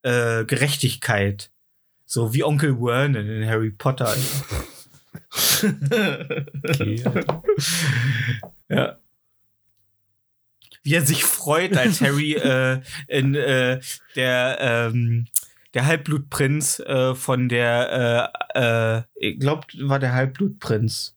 [0.02, 1.52] äh, Gerechtigkeit.
[2.08, 4.14] So wie Onkel Vernon in Harry Potter.
[6.64, 7.04] Okay.
[8.70, 8.98] Ja.
[10.84, 13.80] Wie er sich freut, als Harry äh, in äh,
[14.16, 15.28] der ähm,
[15.76, 21.16] der Halbblutprinz äh, von der äh, äh, ich glaube war der Halbblutprinz.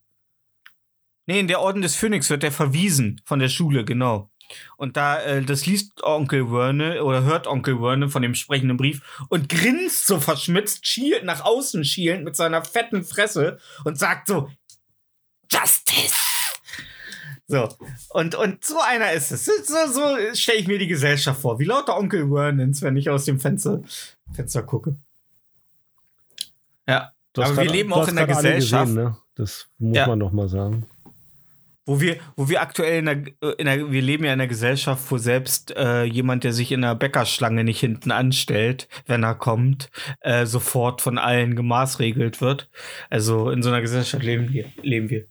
[1.26, 4.30] Nee, in der Orden des Phönix wird er verwiesen von der Schule, genau.
[4.76, 9.26] Und da, äh, das liest Onkel Vernon oder hört Onkel Vernon von dem sprechenden Brief
[9.28, 14.50] und grinst so verschmitzt, schielt nach außen schielend mit seiner fetten Fresse und sagt so,
[15.52, 16.27] Justice!
[17.50, 17.66] So,
[18.10, 19.46] und, und so einer ist es.
[19.46, 19.52] So,
[19.90, 20.02] so
[20.34, 21.58] stelle ich mir die Gesellschaft vor.
[21.58, 23.80] Wie lauter Onkel Vernons, wenn ich aus dem Fenster,
[24.34, 24.96] Fenster gucke.
[26.86, 29.16] Ja, Du hast Aber wir grad- leben du auch in einer Gesellschaft- Gesehen, ne?
[29.36, 30.06] Das muss Ja.
[30.06, 30.86] man noch mal sagen.
[31.86, 35.10] wo wir, wo wir aktuell in der, in der, wir leben ja in einer Gesellschaft,
[35.10, 39.88] wo selbst äh, jemand, der sich in einer Bäckerschlange nicht hinten anstellt, wenn er kommt,
[40.20, 42.68] äh, sofort von allen gemaßregelt wird.
[43.08, 44.66] Also in so einer Gesellschaft leben wir.
[44.82, 45.24] Leben wir.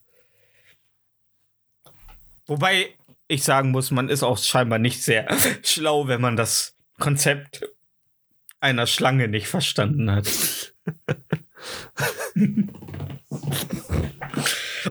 [2.48, 2.94] Wobei
[3.28, 5.28] ich sagen muss, man ist auch scheinbar nicht sehr
[5.62, 7.68] schlau, wenn man das Konzept
[8.58, 10.26] einer Schlange nicht verstanden hat.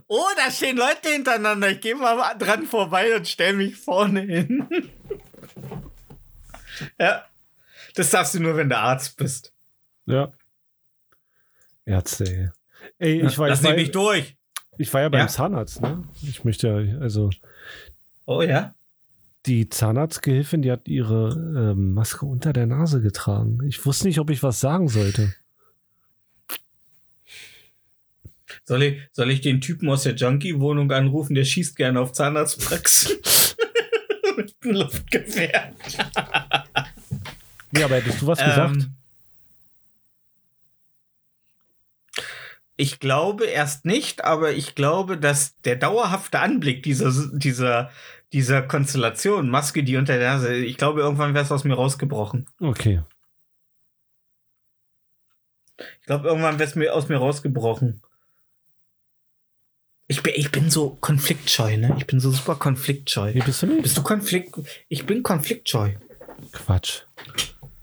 [0.07, 1.71] oh, da stehen Leute hintereinander.
[1.71, 4.67] Ich gehe mal dran vorbei und stelle mich vorne hin.
[6.99, 7.25] ja.
[7.95, 9.51] Das darfst du nur, wenn du Arzt bist.
[10.05, 10.31] Ja.
[11.85, 12.53] Ärzte,
[12.99, 13.25] ey.
[13.25, 14.36] Ich war, Lass ich war, dich nicht durch.
[14.77, 15.27] Ich war ja beim Ja?
[15.27, 16.03] Zahnarzt, ne?
[16.23, 17.29] Ich möchte ja, also
[18.25, 18.73] Oh ja?
[19.45, 21.29] die Zahnarztgehilfin, die hat ihre
[21.71, 23.59] ähm, Maske unter der Nase getragen.
[23.65, 25.33] Ich wusste nicht, ob ich was sagen sollte.
[28.65, 33.15] Soll ich, soll ich den Typen aus der Junkie-Wohnung anrufen, der schießt gerne auf Zahnarztpraxen?
[34.37, 35.73] Mit einem Luftgewehr.
[37.71, 38.89] Nee, aber hättest du was gesagt?
[42.77, 47.89] Ich glaube erst nicht, aber ich glaube, dass der dauerhafte Anblick dieser, dieser,
[48.31, 52.47] dieser Konstellation, Maske, die unter der Nase, ich glaube, irgendwann wäre es aus mir rausgebrochen.
[52.59, 53.01] Okay.
[55.79, 58.01] Ich glaube, irgendwann wäre es mir aus mir rausgebrochen.
[60.07, 61.95] Ich bin, ich bin so konfliktscheu, ne?
[61.97, 63.33] Ich bin so super konfliktscheu.
[63.33, 63.83] Nee, bist du nicht?
[63.83, 64.55] Bist du konflikt?
[64.87, 65.95] Ich bin konfliktscheu.
[66.51, 67.01] Quatsch.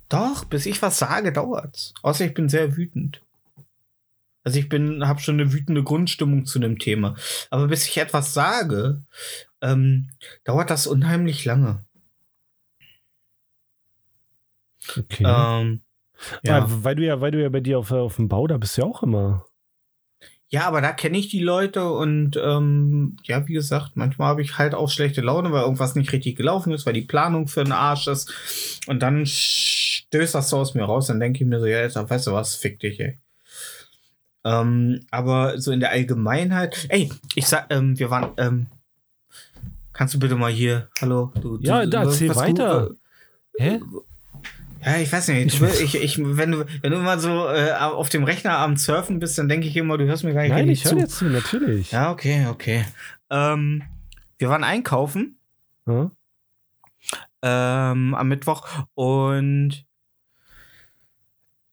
[0.09, 1.93] Doch, bis ich was sage, dauert's.
[2.03, 3.24] Außer ich bin sehr wütend.
[4.45, 7.17] Also ich bin, habe schon eine wütende Grundstimmung zu einem Thema.
[7.51, 9.03] Aber bis ich etwas sage,
[9.63, 10.11] ähm,
[10.45, 11.85] dauert das unheimlich lange.
[14.97, 15.25] Okay.
[15.27, 15.81] Ähm,
[16.43, 16.67] ja.
[16.69, 18.83] weil du ja, weil du ja bei dir auf, auf dem Bau, da bist du
[18.83, 19.47] ja auch immer.
[20.49, 24.57] Ja, aber da kenne ich die Leute und ähm, ja, wie gesagt, manchmal habe ich
[24.57, 27.73] halt auch schlechte Laune, weil irgendwas nicht richtig gelaufen ist, weil die Planung für den
[27.73, 28.33] Arsch ist.
[28.87, 31.97] Und dann stößt das so aus mir raus, dann denke ich mir so, ja, jetzt
[31.97, 33.19] weißt du was, fick dich, ey.
[34.45, 38.67] Ähm, aber so in der Allgemeinheit, ey, ich sag, ähm, wir waren, ähm,
[39.93, 42.89] kannst du bitte mal hier, hallo, du, Ja, du, da, erzähl weiter.
[42.89, 42.99] Gut,
[43.59, 43.81] Hä?
[44.85, 45.55] ja, ich weiß nicht.
[45.55, 49.19] Ich, ich, ich, wenn, du, wenn du immer so äh, auf dem Rechner am Surfen
[49.19, 51.25] bist, dann denke ich immer, du hörst mir gar nicht Nein, ich höre jetzt zu,
[51.27, 51.93] natürlich.
[51.93, 52.85] Ja, okay, okay.
[53.31, 53.83] Ähm,
[54.39, 55.39] wir waren einkaufen
[55.89, 56.11] Ja?
[57.43, 59.87] ähm, am Mittwoch und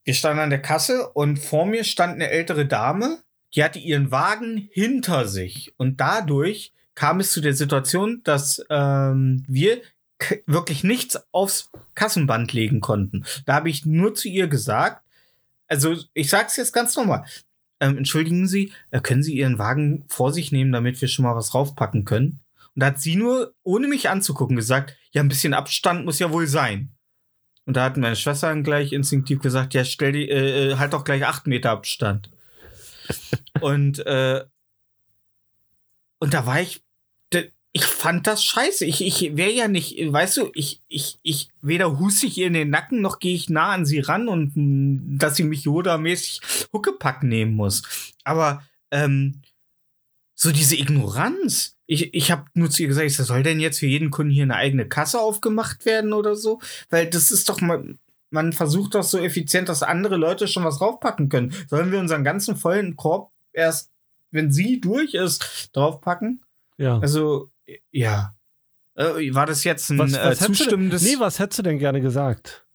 [0.04, 3.20] wir standen an der Kasse und vor mir stand eine ältere Dame,
[3.56, 9.44] die hatte ihren Wagen hinter sich und dadurch kam es zu der Situation, dass ähm,
[9.48, 9.82] wir
[10.46, 13.26] wirklich nichts aufs Kassenband legen konnten.
[13.46, 15.04] Da habe ich nur zu ihr gesagt,
[15.68, 17.26] also ich sag's jetzt ganz normal.
[17.80, 21.36] Ähm, entschuldigen Sie, äh, können Sie Ihren Wagen vor sich nehmen, damit wir schon mal
[21.36, 22.42] was raufpacken können?
[22.76, 26.32] Und da hat sie nur, ohne mich anzugucken, gesagt, ja, ein bisschen Abstand muss ja
[26.32, 26.90] wohl sein.
[27.72, 30.92] Und da hat meine Schwester dann gleich instinktiv gesagt, ja, stell die, äh, äh, halt
[30.92, 32.30] doch gleich acht Meter Abstand.
[33.62, 34.44] und, äh,
[36.20, 36.84] und da war ich,
[37.72, 38.86] ich fand das scheiße.
[38.86, 42.54] Ich, ich wäre ja nicht, weißt du, ich, ich, ich, weder huste ich ihr in
[42.56, 46.42] den Nacken, noch gehe ich nah an sie ran und mh, dass sie mich Yoda-mäßig
[46.74, 47.84] Huckepack nehmen muss.
[48.26, 49.42] Aber, ähm,
[50.42, 51.78] so diese Ignoranz.
[51.86, 54.42] Ich, ich habe nur zu ihr gesagt, sag, soll denn jetzt für jeden Kunden hier
[54.44, 56.60] eine eigene Kasse aufgemacht werden oder so?
[56.90, 57.96] Weil das ist doch mal,
[58.32, 61.54] man versucht doch so effizient, dass andere Leute schon was draufpacken können.
[61.70, 63.92] Sollen wir unseren ganzen vollen Korb erst,
[64.32, 66.42] wenn sie durch ist, draufpacken?
[66.78, 66.98] Ja.
[66.98, 67.52] Also,
[67.92, 68.34] ja.
[68.96, 71.04] Äh, war das jetzt ein was, äh, was hättest du denn, zustimmendes?
[71.04, 72.66] nee, was hättest du denn gerne gesagt?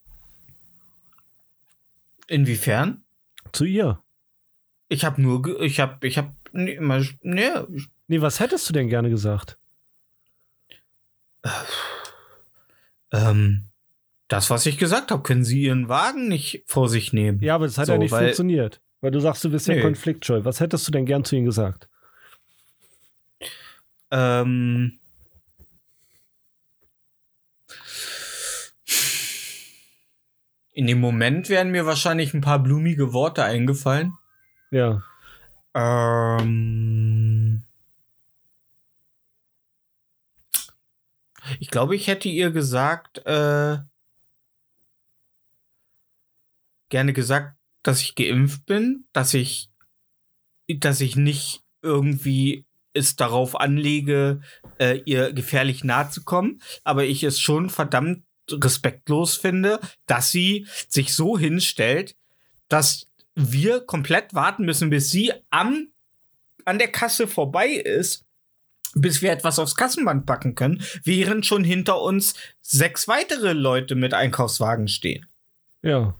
[2.29, 3.03] Inwiefern?
[3.51, 4.01] Zu ihr.
[4.89, 7.51] Ich habe nur, ich habe, ich habe, nee, mal- nee,
[8.09, 9.59] Nee, was hättest du denn gerne gesagt?
[13.13, 13.69] ähm,
[14.29, 17.41] das, was ich gesagt habe, können Sie Ihren Wagen nicht vor sich nehmen?
[17.41, 18.81] Ja, aber das hat So, ja nicht weil- funktioniert.
[19.01, 19.83] Weil du sagst, du bist ja Nee.
[19.83, 20.45] konfliktscheu.
[20.45, 21.89] Was hättest du denn gern zu ihnen gesagt?
[24.11, 24.99] Ähm.
[30.73, 34.13] In dem Moment wären mir wahrscheinlich ein paar blumige Worte eingefallen.
[34.71, 35.03] Ja.
[35.77, 37.63] Ähm.
[41.61, 43.79] Ich glaube, ich hätte ihr gesagt, äh,
[46.89, 49.71] gerne gesagt, dass ich geimpft bin, dass ich,
[50.67, 54.41] dass ich nicht irgendwie es darauf anlege,
[54.79, 60.67] äh, ihr gefährlich nahe zu kommen, aber ich es schon verdammt respektlos finde, dass sie
[60.89, 62.17] sich so hinstellt,
[62.69, 63.06] dass
[63.37, 65.89] wir komplett warten müssen, bis sie am,
[66.65, 68.25] an der Kasse vorbei ist,
[68.95, 74.15] bis wir etwas aufs Kassenband packen können, während schon hinter uns sechs weitere Leute mit
[74.15, 75.27] Einkaufswagen stehen.
[75.83, 76.15] Ja.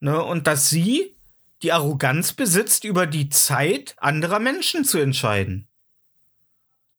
[0.00, 0.22] Ne?
[0.22, 1.14] Und dass sie
[1.62, 5.68] die Arroganz besitzt, über die Zeit anderer Menschen zu entscheiden.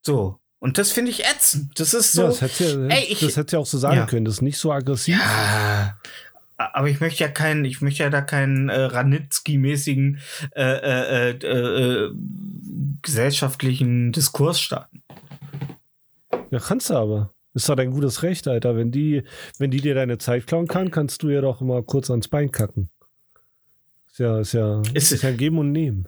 [0.02, 0.40] So.
[0.60, 1.80] Und das finde ich ätzend.
[1.80, 2.22] Das ist so.
[2.24, 4.06] ja das hättest du ja, Ey, ich- das hättest du ja auch so sagen Ja.
[4.08, 4.26] können.
[4.26, 5.20] Das ist nicht so aggressiv.
[5.20, 5.98] Ja.
[6.58, 10.18] Aber ich möchte ja keinen, ich möchte ja da keinen äh, Ranitzky-mäßigen
[10.56, 12.12] äh, äh, äh, äh,
[13.04, 15.04] gesellschaftlichen Diskurs starten.
[16.52, 17.34] Ja, kannst du aber.
[17.54, 18.76] Ist doch dein gutes Recht, Alter.
[18.76, 19.24] Wenn die,
[19.58, 22.52] wenn die dir deine Zeit klauen kann, kannst du ja doch mal kurz ans Bein
[22.52, 22.90] kacken.
[24.12, 26.08] Ist ja, ist ja, Ist- ist, ja Geben und Nehmen.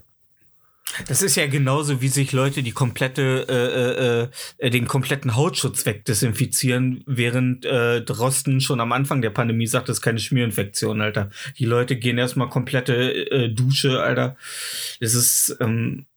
[1.08, 5.86] Das ist ja genauso, wie sich Leute die komplette, äh, äh, äh, den kompletten Hautschutz
[5.86, 11.30] wegdesinfizieren, während äh, Drosten schon am Anfang der Pandemie sagt, das ist keine Schmierinfektion, Alter.
[11.58, 12.94] Die Leute gehen erstmal komplette
[13.32, 14.36] äh, Dusche, Alter.
[15.00, 16.08] Das ist, ähm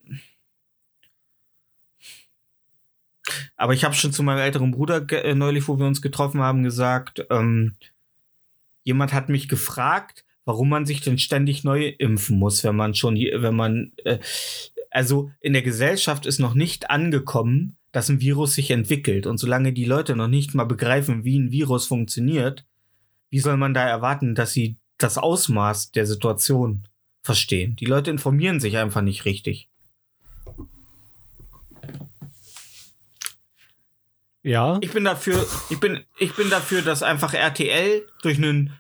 [3.57, 6.65] aber ich habe schon zu meinem älteren Bruder äh, neulich, wo wir uns getroffen haben,
[6.65, 7.77] gesagt, ähm,
[8.82, 13.16] jemand hat mich gefragt, warum man sich denn ständig neu impfen muss, wenn man schon
[13.16, 14.19] hier, wenn man, äh,
[14.90, 19.27] also in der Gesellschaft ist noch nicht angekommen, dass ein Virus sich entwickelt.
[19.27, 22.64] Und solange die Leute noch nicht mal begreifen, wie ein Virus funktioniert,
[23.31, 26.89] wie soll man da erwarten, dass sie das Ausmaß der Situation
[27.23, 27.77] verstehen?
[27.77, 29.69] Die Leute informieren sich einfach nicht richtig.
[34.43, 34.78] Ja.
[34.81, 38.77] Ich bin dafür, ich bin, ich bin dafür, dass einfach RTL durch einen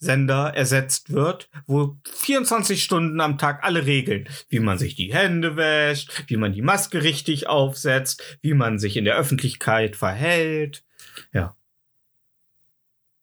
[0.00, 5.56] Notfallsender ersetzt wird, wo 24 Stunden am Tag alle regeln, wie man sich die Hände
[5.56, 10.84] wäscht, wie man die Maske richtig aufsetzt, wie man sich in der Öffentlichkeit verhält.
[11.32, 11.56] Ja.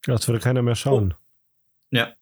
[0.06, 1.14] Das würde keiner mehr schauen.
[1.92, 2.14] Ja.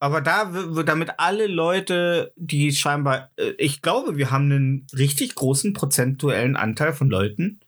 [0.00, 4.86] Aber da, w- w- damit alle Leute, die scheinbar, äh, ich glaube, wir haben einen
[4.96, 7.60] richtig großen prozentuellen Anteil von Leuten,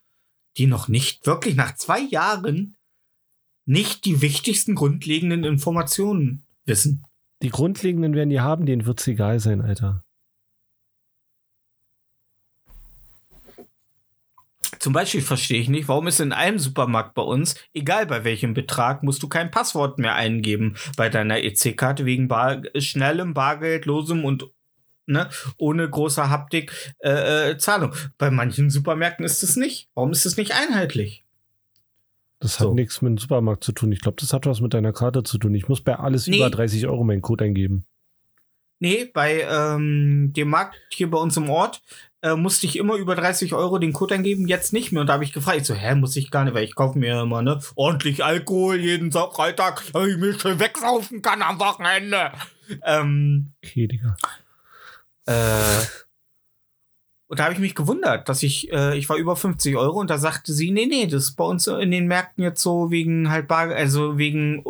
[0.57, 2.77] die noch nicht wirklich nach zwei Jahren
[3.65, 7.05] nicht die wichtigsten grundlegenden Informationen wissen.
[7.41, 10.03] Die Grundlegenden werden die haben, denen wird's egal sein, Alter.
[14.79, 18.55] Zum Beispiel verstehe ich nicht, warum ist in einem Supermarkt bei uns, egal bei welchem
[18.55, 24.49] Betrag, musst du kein Passwort mehr eingeben bei deiner EC-Karte wegen bar schnellem, bargeldlosem und
[25.05, 27.93] ne, ohne große Haptik äh, äh, Zahlung.
[28.17, 29.89] Bei manchen Supermärkten ist es nicht.
[29.93, 31.25] Warum ist es nicht einheitlich?
[32.41, 32.73] Das hat So.
[32.73, 33.91] nichts mit dem Supermarkt zu tun.
[33.93, 35.55] Ich glaube, das hat was mit deiner Karte zu tun.
[35.55, 36.37] Ich muss bei alles Nee.
[36.37, 37.85] über 30 Euro meinen Code eingeben.
[38.79, 41.83] Nee, bei ähm, dem Markt hier bei uns im Ort
[42.23, 45.01] äh, musste ich immer über 30 Euro den Code eingeben, jetzt nicht mehr.
[45.01, 46.97] Und da habe ich gefragt, ich so, hä, muss ich gar nicht, weil ich kaufe
[46.97, 52.31] mir immer, ne, ordentlich Alkohol jeden Freitag, damit ich mich schön wegsaufen kann am Wochenende.
[52.83, 54.15] Ähm, Okay, Digga.
[55.27, 55.81] äh,
[57.31, 60.09] und da habe ich mich gewundert, dass ich, äh, ich war über 50 Euro und
[60.09, 63.29] da sagte sie, nee, nee, das ist bei uns in den Märkten jetzt so wegen
[63.31, 64.65] halt Bar, also wegen,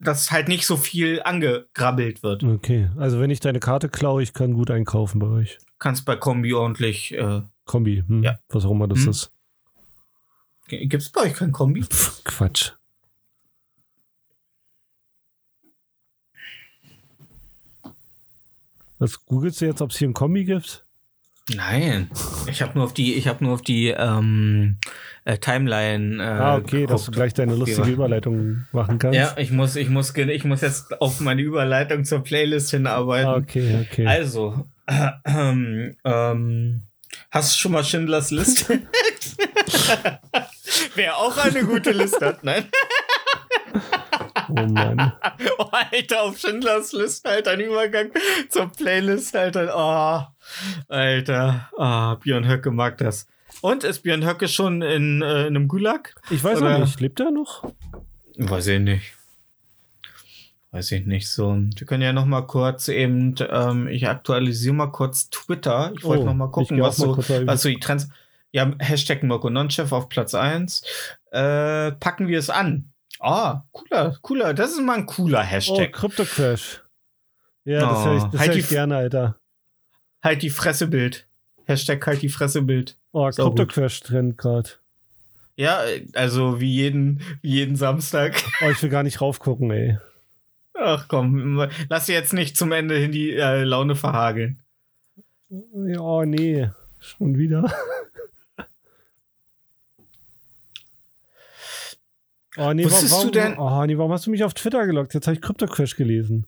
[0.00, 2.42] dass halt nicht so viel angegrabbelt wird.
[2.42, 5.58] Okay, also wenn ich deine Karte klaue, ich kann gut einkaufen bei euch.
[5.78, 8.24] Kannst bei Kombi ordentlich, äh, Kombi, hm?
[8.24, 8.40] Ja.
[8.48, 9.10] was auch immer das Hm.
[9.10, 9.30] ist.
[10.66, 11.84] gibt's bei euch kein Kombi?
[11.84, 12.72] Pff, Quatsch.
[18.98, 20.83] Was googelst du jetzt, ob es hier ein Kombi gibt?
[21.52, 22.10] Nein,
[22.46, 24.78] ich habe nur auf die, ich habe nur auf die ähm,
[25.26, 26.22] äh, Timeline.
[26.22, 27.82] Äh, ah, okay, dass du gleich deine lustige.
[27.82, 29.18] Überleitung machen kannst.
[29.18, 33.28] Ja, ich muss, ich muss, ich muss jetzt auf meine Überleitung zur Playlist hinarbeiten.
[33.28, 34.06] Ah, okay, okay.
[34.06, 36.82] Also, äh, ähm, ähm,
[37.30, 38.80] hast du schon mal Schindlers Liste?
[40.94, 42.64] Wer auch eine gute Liste hat, nein?
[44.56, 45.12] Oh Mann.
[45.58, 48.10] Oh, Alter, auf Schindlers Liste, Alter, ein Übergang
[48.48, 49.72] zur Playlist, Alter.
[49.74, 53.26] Oh, Alter, ah, Björn Höcke mag das.
[53.60, 56.14] Und ist Björn Höcke schon in, äh, in einem Gulag?
[56.30, 57.64] Ich weiß Oder- nicht, lebt er noch?
[58.36, 59.12] Weiß ich nicht.
[60.72, 61.54] Weiß ich nicht so.
[61.76, 65.92] Wir können ja noch mal kurz eben, ähm, ich aktualisiere mal kurz Twitter.
[65.96, 68.08] Ich wollte Oh, noch mal gucken, was mal so, was so die Trends.
[68.50, 70.82] Ja, Hashtag Mirko Nonchef auf Platz 1.
[71.30, 72.90] Äh, packen wir es an.
[73.24, 74.52] Ah, cooler, cooler.
[74.54, 75.92] Das ist mal ein cooler Oh, Hashtag.
[75.92, 76.82] Crypto Crash.
[77.64, 79.36] Ja, das Oh, höre ich, das halt hör ich gerne, Alter.
[80.22, 81.26] Halt die Fressebild.
[81.64, 82.98] Hashtag halt die Fressebild.
[83.12, 83.66] Oh, Sau Crypto.
[83.72, 84.68] Crash Trend gerade.
[85.56, 85.80] Ja,
[86.14, 88.34] also wie jeden, wie jeden Samstag.
[88.60, 89.98] Oh, ich will gar nicht raufgucken, ey.
[90.74, 94.58] Ach komm, lass dir jetzt nicht zum Ende hin die äh, Laune verhageln.
[95.48, 96.68] Ja, Oh, nee.
[96.98, 97.72] Schon wieder.
[102.56, 105.14] Oh nee, Wusstest warum, du denn- Oh nee, warum hast du mich auf Twitter gelockt?
[105.14, 106.46] Jetzt habe ich Crypto Crash gelesen.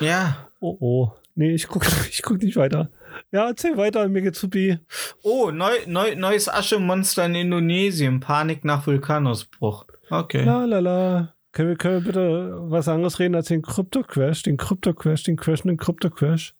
[0.00, 0.48] Ja.
[0.60, 1.12] Oh oh.
[1.34, 2.90] Nee, ich guck, ich guck nicht weiter.
[3.32, 4.78] Ja, erzähl weiter, mir geht's supi.
[5.22, 8.20] Oh, neu, neu, neues Aschemonster in Indonesien.
[8.20, 9.86] Panik nach Vulkanausbruch.
[10.10, 10.44] Okay.
[10.44, 11.34] La la la.
[11.52, 14.42] Können wir, können wir bitte was anderes reden als den Crypto Crash?
[14.42, 16.54] Den Crypto Crash, den crashenden Crypto Crash?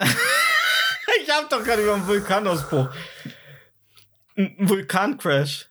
[0.00, 2.88] Ich hab doch gerade über einen Vulkanausbruch.
[4.58, 5.67] Vulkancrash.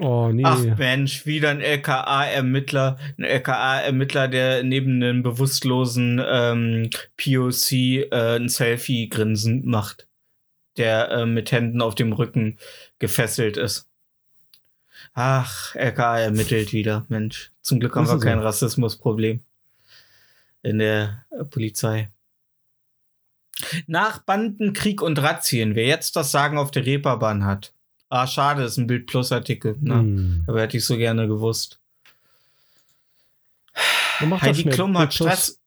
[0.00, 0.42] Oh nee.
[0.44, 2.98] Ach Mensch, wieder ein LKA-Ermittler.
[3.16, 10.08] Ein LKA-Ermittler, der neben einem bewusstlosen ähm, POC äh, ein Selfie-Grinsen macht.
[10.76, 12.58] Der äh, mit Händen auf dem Rücken
[12.98, 13.88] gefesselt ist.
[15.12, 17.06] Ach, LKA ermittelt wieder.
[17.08, 18.44] Mensch, zum Glück haben wir kein so?
[18.44, 19.40] Rassismusproblem
[20.62, 22.10] in der äh, Polizei.
[23.86, 27.73] Nach Bandenkrieg und Razzien, wer jetzt das Sagen auf der Reeperbahn hat.
[28.08, 29.76] Ah, schade, ist ein Bild Plus Artikel.
[29.80, 29.94] Ne?
[29.94, 30.44] Hm.
[30.46, 31.80] Aber hätte ich so gerne gewusst.
[34.20, 34.64] Heidi.
[34.64, 35.12] Klum hat.
[35.14, 35.60] Stress.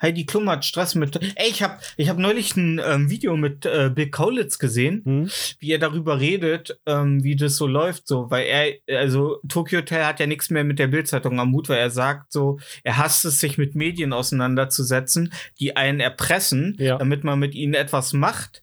[0.00, 1.16] Heidi Klum hat Stress mit.
[1.36, 5.30] Ey, ich habe ich hab neulich ein ähm, Video mit äh, Bill Kaulitz gesehen, Hm?
[5.58, 10.06] wie er darüber redet, ähm, wie das so läuft, so, weil er, also Tokyo Hotel
[10.06, 13.26] hat ja nichts mehr mit der Bildzeitung am Mut, weil er sagt so, er hasst
[13.26, 16.96] es, sich mit Medien auseinanderzusetzen, die einen erpressen, Ja.
[16.96, 18.62] damit man mit ihnen etwas macht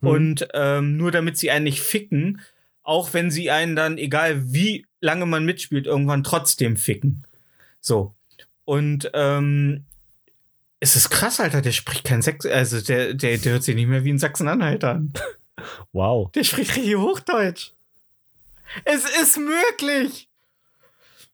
[0.00, 0.08] Hm.
[0.08, 2.40] und ähm, nur damit sie einen nicht ficken,
[2.82, 7.26] auch wenn sie einen dann, egal wie lange man mitspielt, irgendwann trotzdem ficken.
[7.80, 8.14] So.
[8.64, 9.84] Und ähm,
[10.80, 13.88] es ist krass, Alter, der spricht kein Sex, also der, der, der hört sich nicht
[13.88, 15.12] mehr wie ein Sachsen-Anhalt an.
[15.92, 16.30] Wow.
[16.32, 17.72] Der spricht richtig Hochdeutsch.
[18.84, 20.25] Es ist möglich.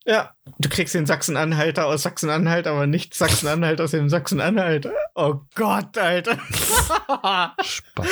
[0.05, 4.89] Ja, du kriegst den Sachsen-Anhalter aus Sachsen-Anhalt, aber nicht Sachsen-Anhalt aus dem Sachsen-Anhalt.
[5.15, 6.39] Oh Gott, Alter.
[7.62, 8.07] Spaß.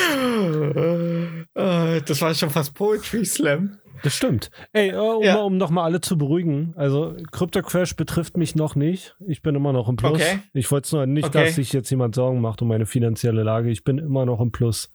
[1.55, 3.77] Äh, das war schon fast Poetry Slam.
[4.03, 4.49] Das stimmt.
[4.73, 5.35] Ey, äh, um, Ja.
[5.41, 9.15] um nochmal alle zu beruhigen, also Crypto Crash betrifft mich noch nicht.
[9.27, 10.13] Ich bin immer noch im Plus.
[10.13, 10.39] Okay.
[10.53, 11.45] Ich wollte es nur nicht, Okay.
[11.45, 13.69] dass sich jetzt jemand Sorgen macht um meine finanzielle Lage.
[13.69, 14.91] Ich bin immer noch im Plus.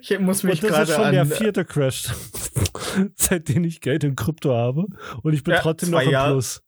[0.00, 1.28] Ich muss mich Und das ist gerade schon an.
[1.28, 2.04] der vierte Crash,
[3.16, 4.86] seitdem ich Geld in Krypto habe.
[5.22, 6.32] Und ich bin Ja, trotzdem noch im Jahre.
[6.34, 6.62] Plus.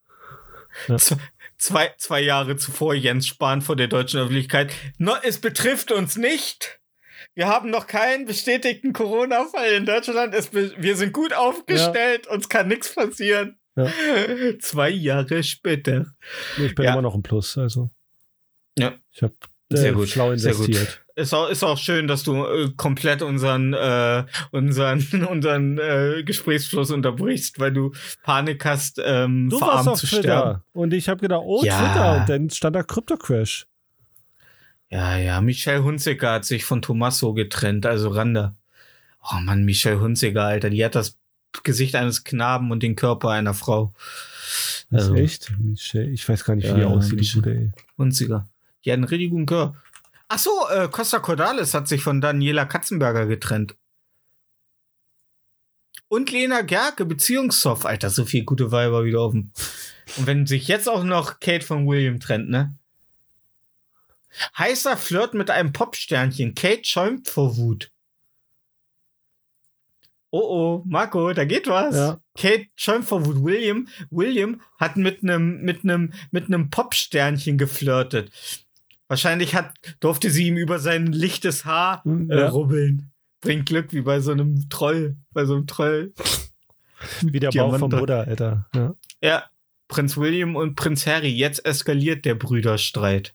[0.97, 1.19] Z-
[1.57, 4.73] Zwei, zwei Jahre zuvor Jens Spahn vor der deutschen Öffentlichkeit.
[4.99, 6.81] No, es betrifft uns nicht.
[7.35, 10.35] Wir haben noch keinen bestätigten Corona-Fall in Deutschland.
[10.35, 12.27] Es, wir sind gut aufgestellt.
[12.27, 13.59] Uns kann nichts passieren.
[13.77, 13.89] Ja.
[14.61, 16.07] Zwei Jahre später.
[16.59, 16.93] Ich bin Ja.
[16.93, 17.57] immer noch im Plus.
[17.57, 17.91] Also
[18.77, 18.95] Ja.
[19.13, 19.35] ich habe
[19.73, 20.69] Sehr gut, schlau sehr gut.
[20.69, 21.01] investiert.
[21.17, 26.91] Ist auch, ist auch schön, dass du äh, komplett unseren, äh, unseren, unseren äh, Gesprächsfluss
[26.91, 27.93] unterbrichst, weil du
[28.23, 30.63] Panik hast, ähm, Du warst auf zu Twitter sterben.
[30.73, 31.79] und ich habe gedacht, oh Ja.
[31.79, 33.67] Twitter und dann stand da Crypto Crash.
[34.91, 38.55] Ja, ja, Michelle Hunziker hat sich von Tommaso getrennt, also Randa.
[39.23, 41.17] Oh Mann, Michelle Hunziker, Alter, die hat das
[41.63, 43.93] Gesicht eines Knaben und den Körper einer Frau.
[44.91, 45.53] Das Also, ist echt?
[45.59, 47.73] Michelle, ich weiß gar nicht, wie Ja, die aussieht, die.
[47.97, 48.49] Hunziker.
[48.85, 49.81] Die hat einen richtig guten Körper.
[50.29, 53.77] Ach so, äh, Costa Cordalis hat sich von Daniela Katzenberger getrennt.
[56.09, 57.87] Und Lena Gerke, Beziehungssoft.
[57.87, 59.53] Alter, so viel gute Weiber wieder dem.
[60.17, 62.77] Und wenn sich jetzt auch noch Kate von William trennt, ne?
[64.59, 66.55] Heißer Flirt mit einem Popsternchen.
[66.55, 67.91] Kate schäumt vor Wut.
[70.31, 71.95] Oh oh, Marco, da geht was.
[71.95, 72.21] Ja.
[72.37, 73.45] Kate schäumt vor Wut.
[73.45, 78.33] William, William hat mit einem mit einem mit einem Popsternchen geflirtet.
[79.15, 82.49] Wahrscheinlich hat durfte sie ihm über sein lichtes Haar Hm, äh, ja.
[82.49, 83.13] rubbeln.
[83.41, 86.13] Bringt Glück wie bei so einem Troll, bei so einem Troll.
[87.21, 88.67] Wie der Bauch vom Buddha, Alter.
[88.75, 88.95] Ja.
[89.23, 89.45] Ja,
[89.87, 91.29] Prinz William und Prinz Harry.
[91.29, 93.35] Jetzt eskaliert der Brüderstreit.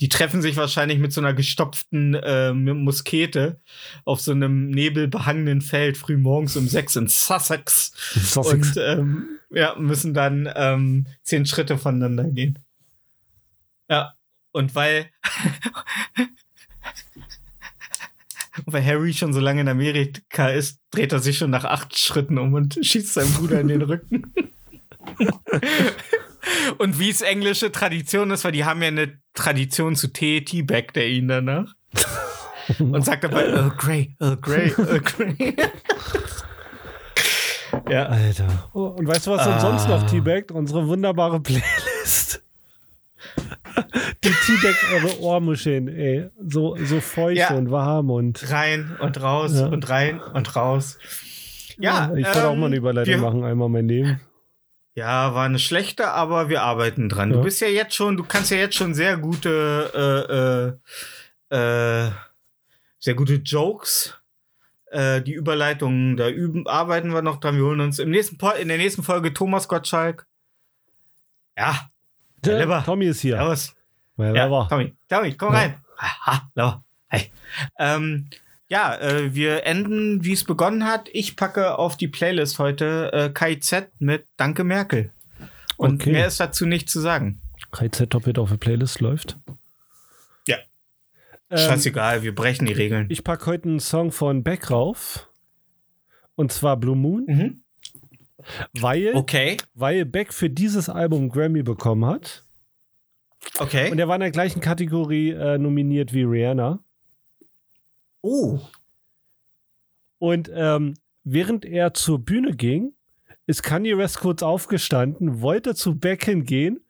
[0.00, 3.60] Die treffen sich wahrscheinlich mit so einer gestopften äh, Muskete
[4.04, 7.92] auf so einem nebelbehangenen Feld früh morgens um sechs in Sussex.
[8.12, 8.76] Sussex.
[8.76, 12.58] Und ähm, ja, müssen dann ähm, zehn Schritte voneinander gehen.
[13.88, 14.17] Ja,
[14.52, 15.10] und weil,
[18.64, 21.96] und weil Harry schon so lange in Amerika ist, dreht er sich schon nach acht
[21.98, 24.32] Schritten um und schießt seinem Bruder in den Rücken.
[26.78, 30.92] und wie es englische Tradition ist, weil die haben ja eine Tradition zu Tee, Teabag
[30.94, 31.74] der ihn danach.
[32.80, 35.56] Und sagt dabei, Earl Grey, Earl Grey, Earl Grey.
[37.88, 38.04] ja.
[38.04, 38.68] Alter.
[38.74, 39.60] Oh, und weißt du, was uns Ah.
[39.60, 40.50] sonst noch teabagt?
[40.52, 42.42] Unsere wunderbare Playlist.
[44.24, 46.30] Die teabagt eure Ohrmuscheln, ey.
[46.46, 47.54] So, so feucht Ja.
[47.54, 48.50] und warm und.
[48.50, 49.66] rein und raus Ja.
[49.66, 50.98] und rein und raus.
[51.78, 54.20] Ja, ich wollte auch ähm, mal eine Überleitung wir- machen, einmal mein Leben.
[54.94, 57.30] Ja, war eine schlechte, aber wir arbeiten dran.
[57.30, 57.42] Du Ja.
[57.42, 60.76] bist ja jetzt schon, du kannst ja jetzt schon sehr gute,
[61.50, 62.10] äh, äh, äh,
[62.98, 64.14] sehr gute Jokes.
[64.90, 67.56] Äh, die Überleitungen, da üben, arbeiten wir noch dran.
[67.56, 70.26] Wir holen uns im nächsten Po- in der nächsten Folge Thomas Gottschalk.
[71.56, 71.90] Ja,
[72.44, 72.82] Der Leber.
[72.84, 73.36] Tommy ist hier.
[73.36, 73.74] servus.
[74.16, 74.66] Mein Ja, Leber.
[74.70, 75.58] Tommy, Tommy, komm Ja.
[75.60, 75.74] rein.
[75.98, 76.82] Aha.
[77.08, 77.32] Hey.
[77.78, 78.26] Ähm,
[78.68, 81.08] ja, äh, wir enden, wie es begonnen hat.
[81.12, 85.10] Ich packe auf die Playlist heute äh, KIZ mit Danke Merkel.
[85.76, 86.12] Und Okay.
[86.12, 87.40] mehr ist dazu nicht zu sagen.
[87.70, 89.36] KZ doppelt auf der Playlist läuft.
[90.46, 90.56] Ja.
[91.50, 93.06] Ähm, Scheißegal, wir brechen die Regeln.
[93.10, 95.28] ich packe heute einen Song von Beck rauf.
[96.34, 97.62] Und zwar Blue Moon, Mhm.
[98.80, 102.44] Weil, Okay, weil Beck für dieses Album einen Grammy bekommen hat.
[103.58, 103.90] okay.
[103.90, 106.80] Und er war in der gleichen Kategorie äh, nominiert wie Rihanna.
[108.22, 108.60] oh,
[110.18, 110.94] Und ähm,
[111.24, 112.94] während er zur Bühne ging,
[113.46, 116.80] ist Kanye West kurz aufgestanden, wollte zu Beck hingehen,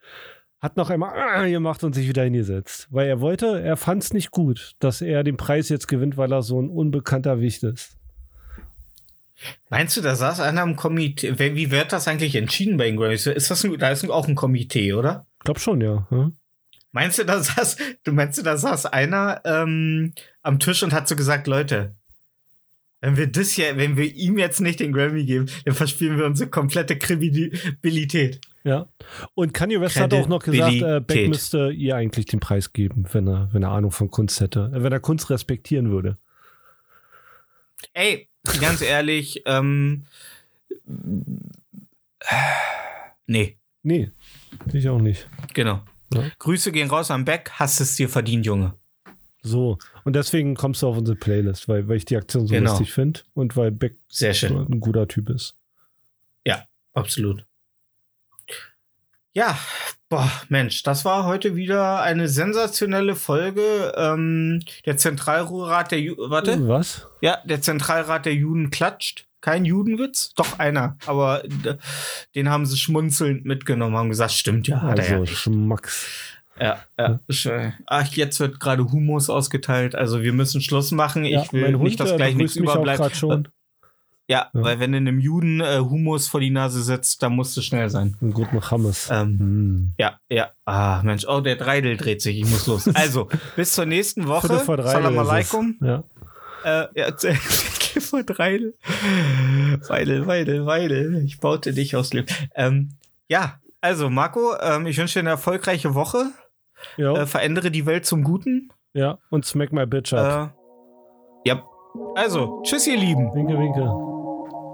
[0.60, 2.88] hat noch einmal ah, gemacht und sich wieder hingesetzt.
[2.90, 6.32] Weil er wollte, er fand es nicht gut, dass er den Preis jetzt gewinnt, weil
[6.32, 7.97] er so ein unbekannter Wicht ist.
[9.70, 11.38] Meinst du, da saß einer im Komitee?
[11.38, 13.26] Wie wird das eigentlich entschieden bei den Grammys?
[13.26, 15.26] Ist das ein, da ist auch ein Komitee, oder?
[15.44, 16.06] Glaub schon, ja.
[16.10, 16.36] Hm?
[16.92, 21.06] Meinst du, da saß, du meinst du, da saß einer ähm, am Tisch und hat
[21.06, 21.94] so gesagt, Leute,
[23.00, 26.26] wenn wir das hier, wenn wir ihm jetzt nicht den Grammy geben, dann verspielen wir
[26.26, 28.40] unsere komplette Kredibilität.
[28.64, 28.88] Ja.
[29.34, 33.04] Und Kanye West hat auch noch gesagt, äh, Beck müsste ihr eigentlich den Preis geben,
[33.12, 34.72] wenn er, wenn er Ahnung von Kunst hätte.
[34.74, 36.16] Äh, wenn er Kunst respektieren würde.
[37.92, 38.27] Ey,
[38.60, 40.04] ganz ehrlich, ähm,
[43.26, 44.10] nee, Nee,
[44.72, 45.28] ich auch nicht.
[45.54, 45.82] genau.
[46.12, 46.24] Ja.
[46.38, 48.74] Grüße gehen raus am Beck, hast es dir verdient, Junge.
[49.42, 49.78] So.
[50.04, 52.70] Und deswegen kommst du auf unsere Playlist, weil, weil ich die Aktion so Genau.
[52.70, 54.56] lustig finde und weil Beck Sehr schön.
[54.56, 55.54] ein guter Typ ist.
[56.94, 57.44] Absolut.
[59.34, 59.58] Ja,
[60.08, 63.92] boah, Mensch, das war heute wieder eine sensationelle Folge.
[63.96, 67.06] Ähm, der Zentralrat der Ju warte, Was?
[67.20, 69.26] ja, der Zentralrat der Juden klatscht.
[69.40, 70.34] Kein Judenwitz?
[70.34, 70.96] Doch einer.
[71.06, 71.76] Aber äh,
[72.34, 74.82] den haben sie schmunzelnd mitgenommen, haben gesagt, stimmt ja.
[74.82, 75.26] Hat er Also ja.
[75.26, 76.06] Schmacks.
[76.60, 77.20] Ja, ja.
[77.28, 77.72] Schön.
[77.86, 79.94] Ach, jetzt wird gerade Humus ausgeteilt.
[79.94, 81.24] Also wir müssen Schluss machen.
[81.24, 83.22] Ja, ich will nicht, dass äh, gleich nichts überbleibt.
[84.30, 84.62] Ja, Ja.
[84.62, 87.88] weil wenn du einem Juden äh, Humus vor die Nase setzt, dann musst du schnell
[87.88, 88.14] sein.
[88.20, 89.08] Einen guten Hammes.
[89.10, 89.94] Ähm, Hm.
[89.98, 90.50] ja, ja.
[90.66, 92.38] Ah, Mensch, oh, der Dreidel dreht sich.
[92.38, 92.86] Ich muss los.
[92.94, 94.48] Also, bis zur nächsten Woche.
[94.48, 95.76] Viertel vor Salam alaikum.
[95.80, 96.02] Ja.
[96.64, 98.74] Äh, ja, Viertel vor Dreidel.
[99.88, 101.24] Weidel, Weidel, Weidel.
[101.24, 102.26] Ich baute dich aus Leben.
[102.54, 102.90] Ähm,
[103.28, 106.26] ja, also Marco, ähm, ich wünsche dir eine erfolgreiche Woche.
[106.96, 108.68] Äh, verändere die Welt zum Guten.
[108.92, 109.18] ja.
[109.30, 110.52] Und smack my bitch up.
[111.44, 111.62] Äh, ja.
[112.14, 113.32] Also, tschüss, ihr Lieben.
[113.34, 113.80] winke, winke.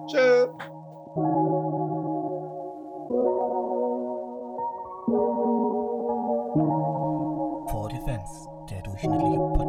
[0.07, 0.49] Tschö.
[7.71, 9.64] For Defense, der durchschnittliche.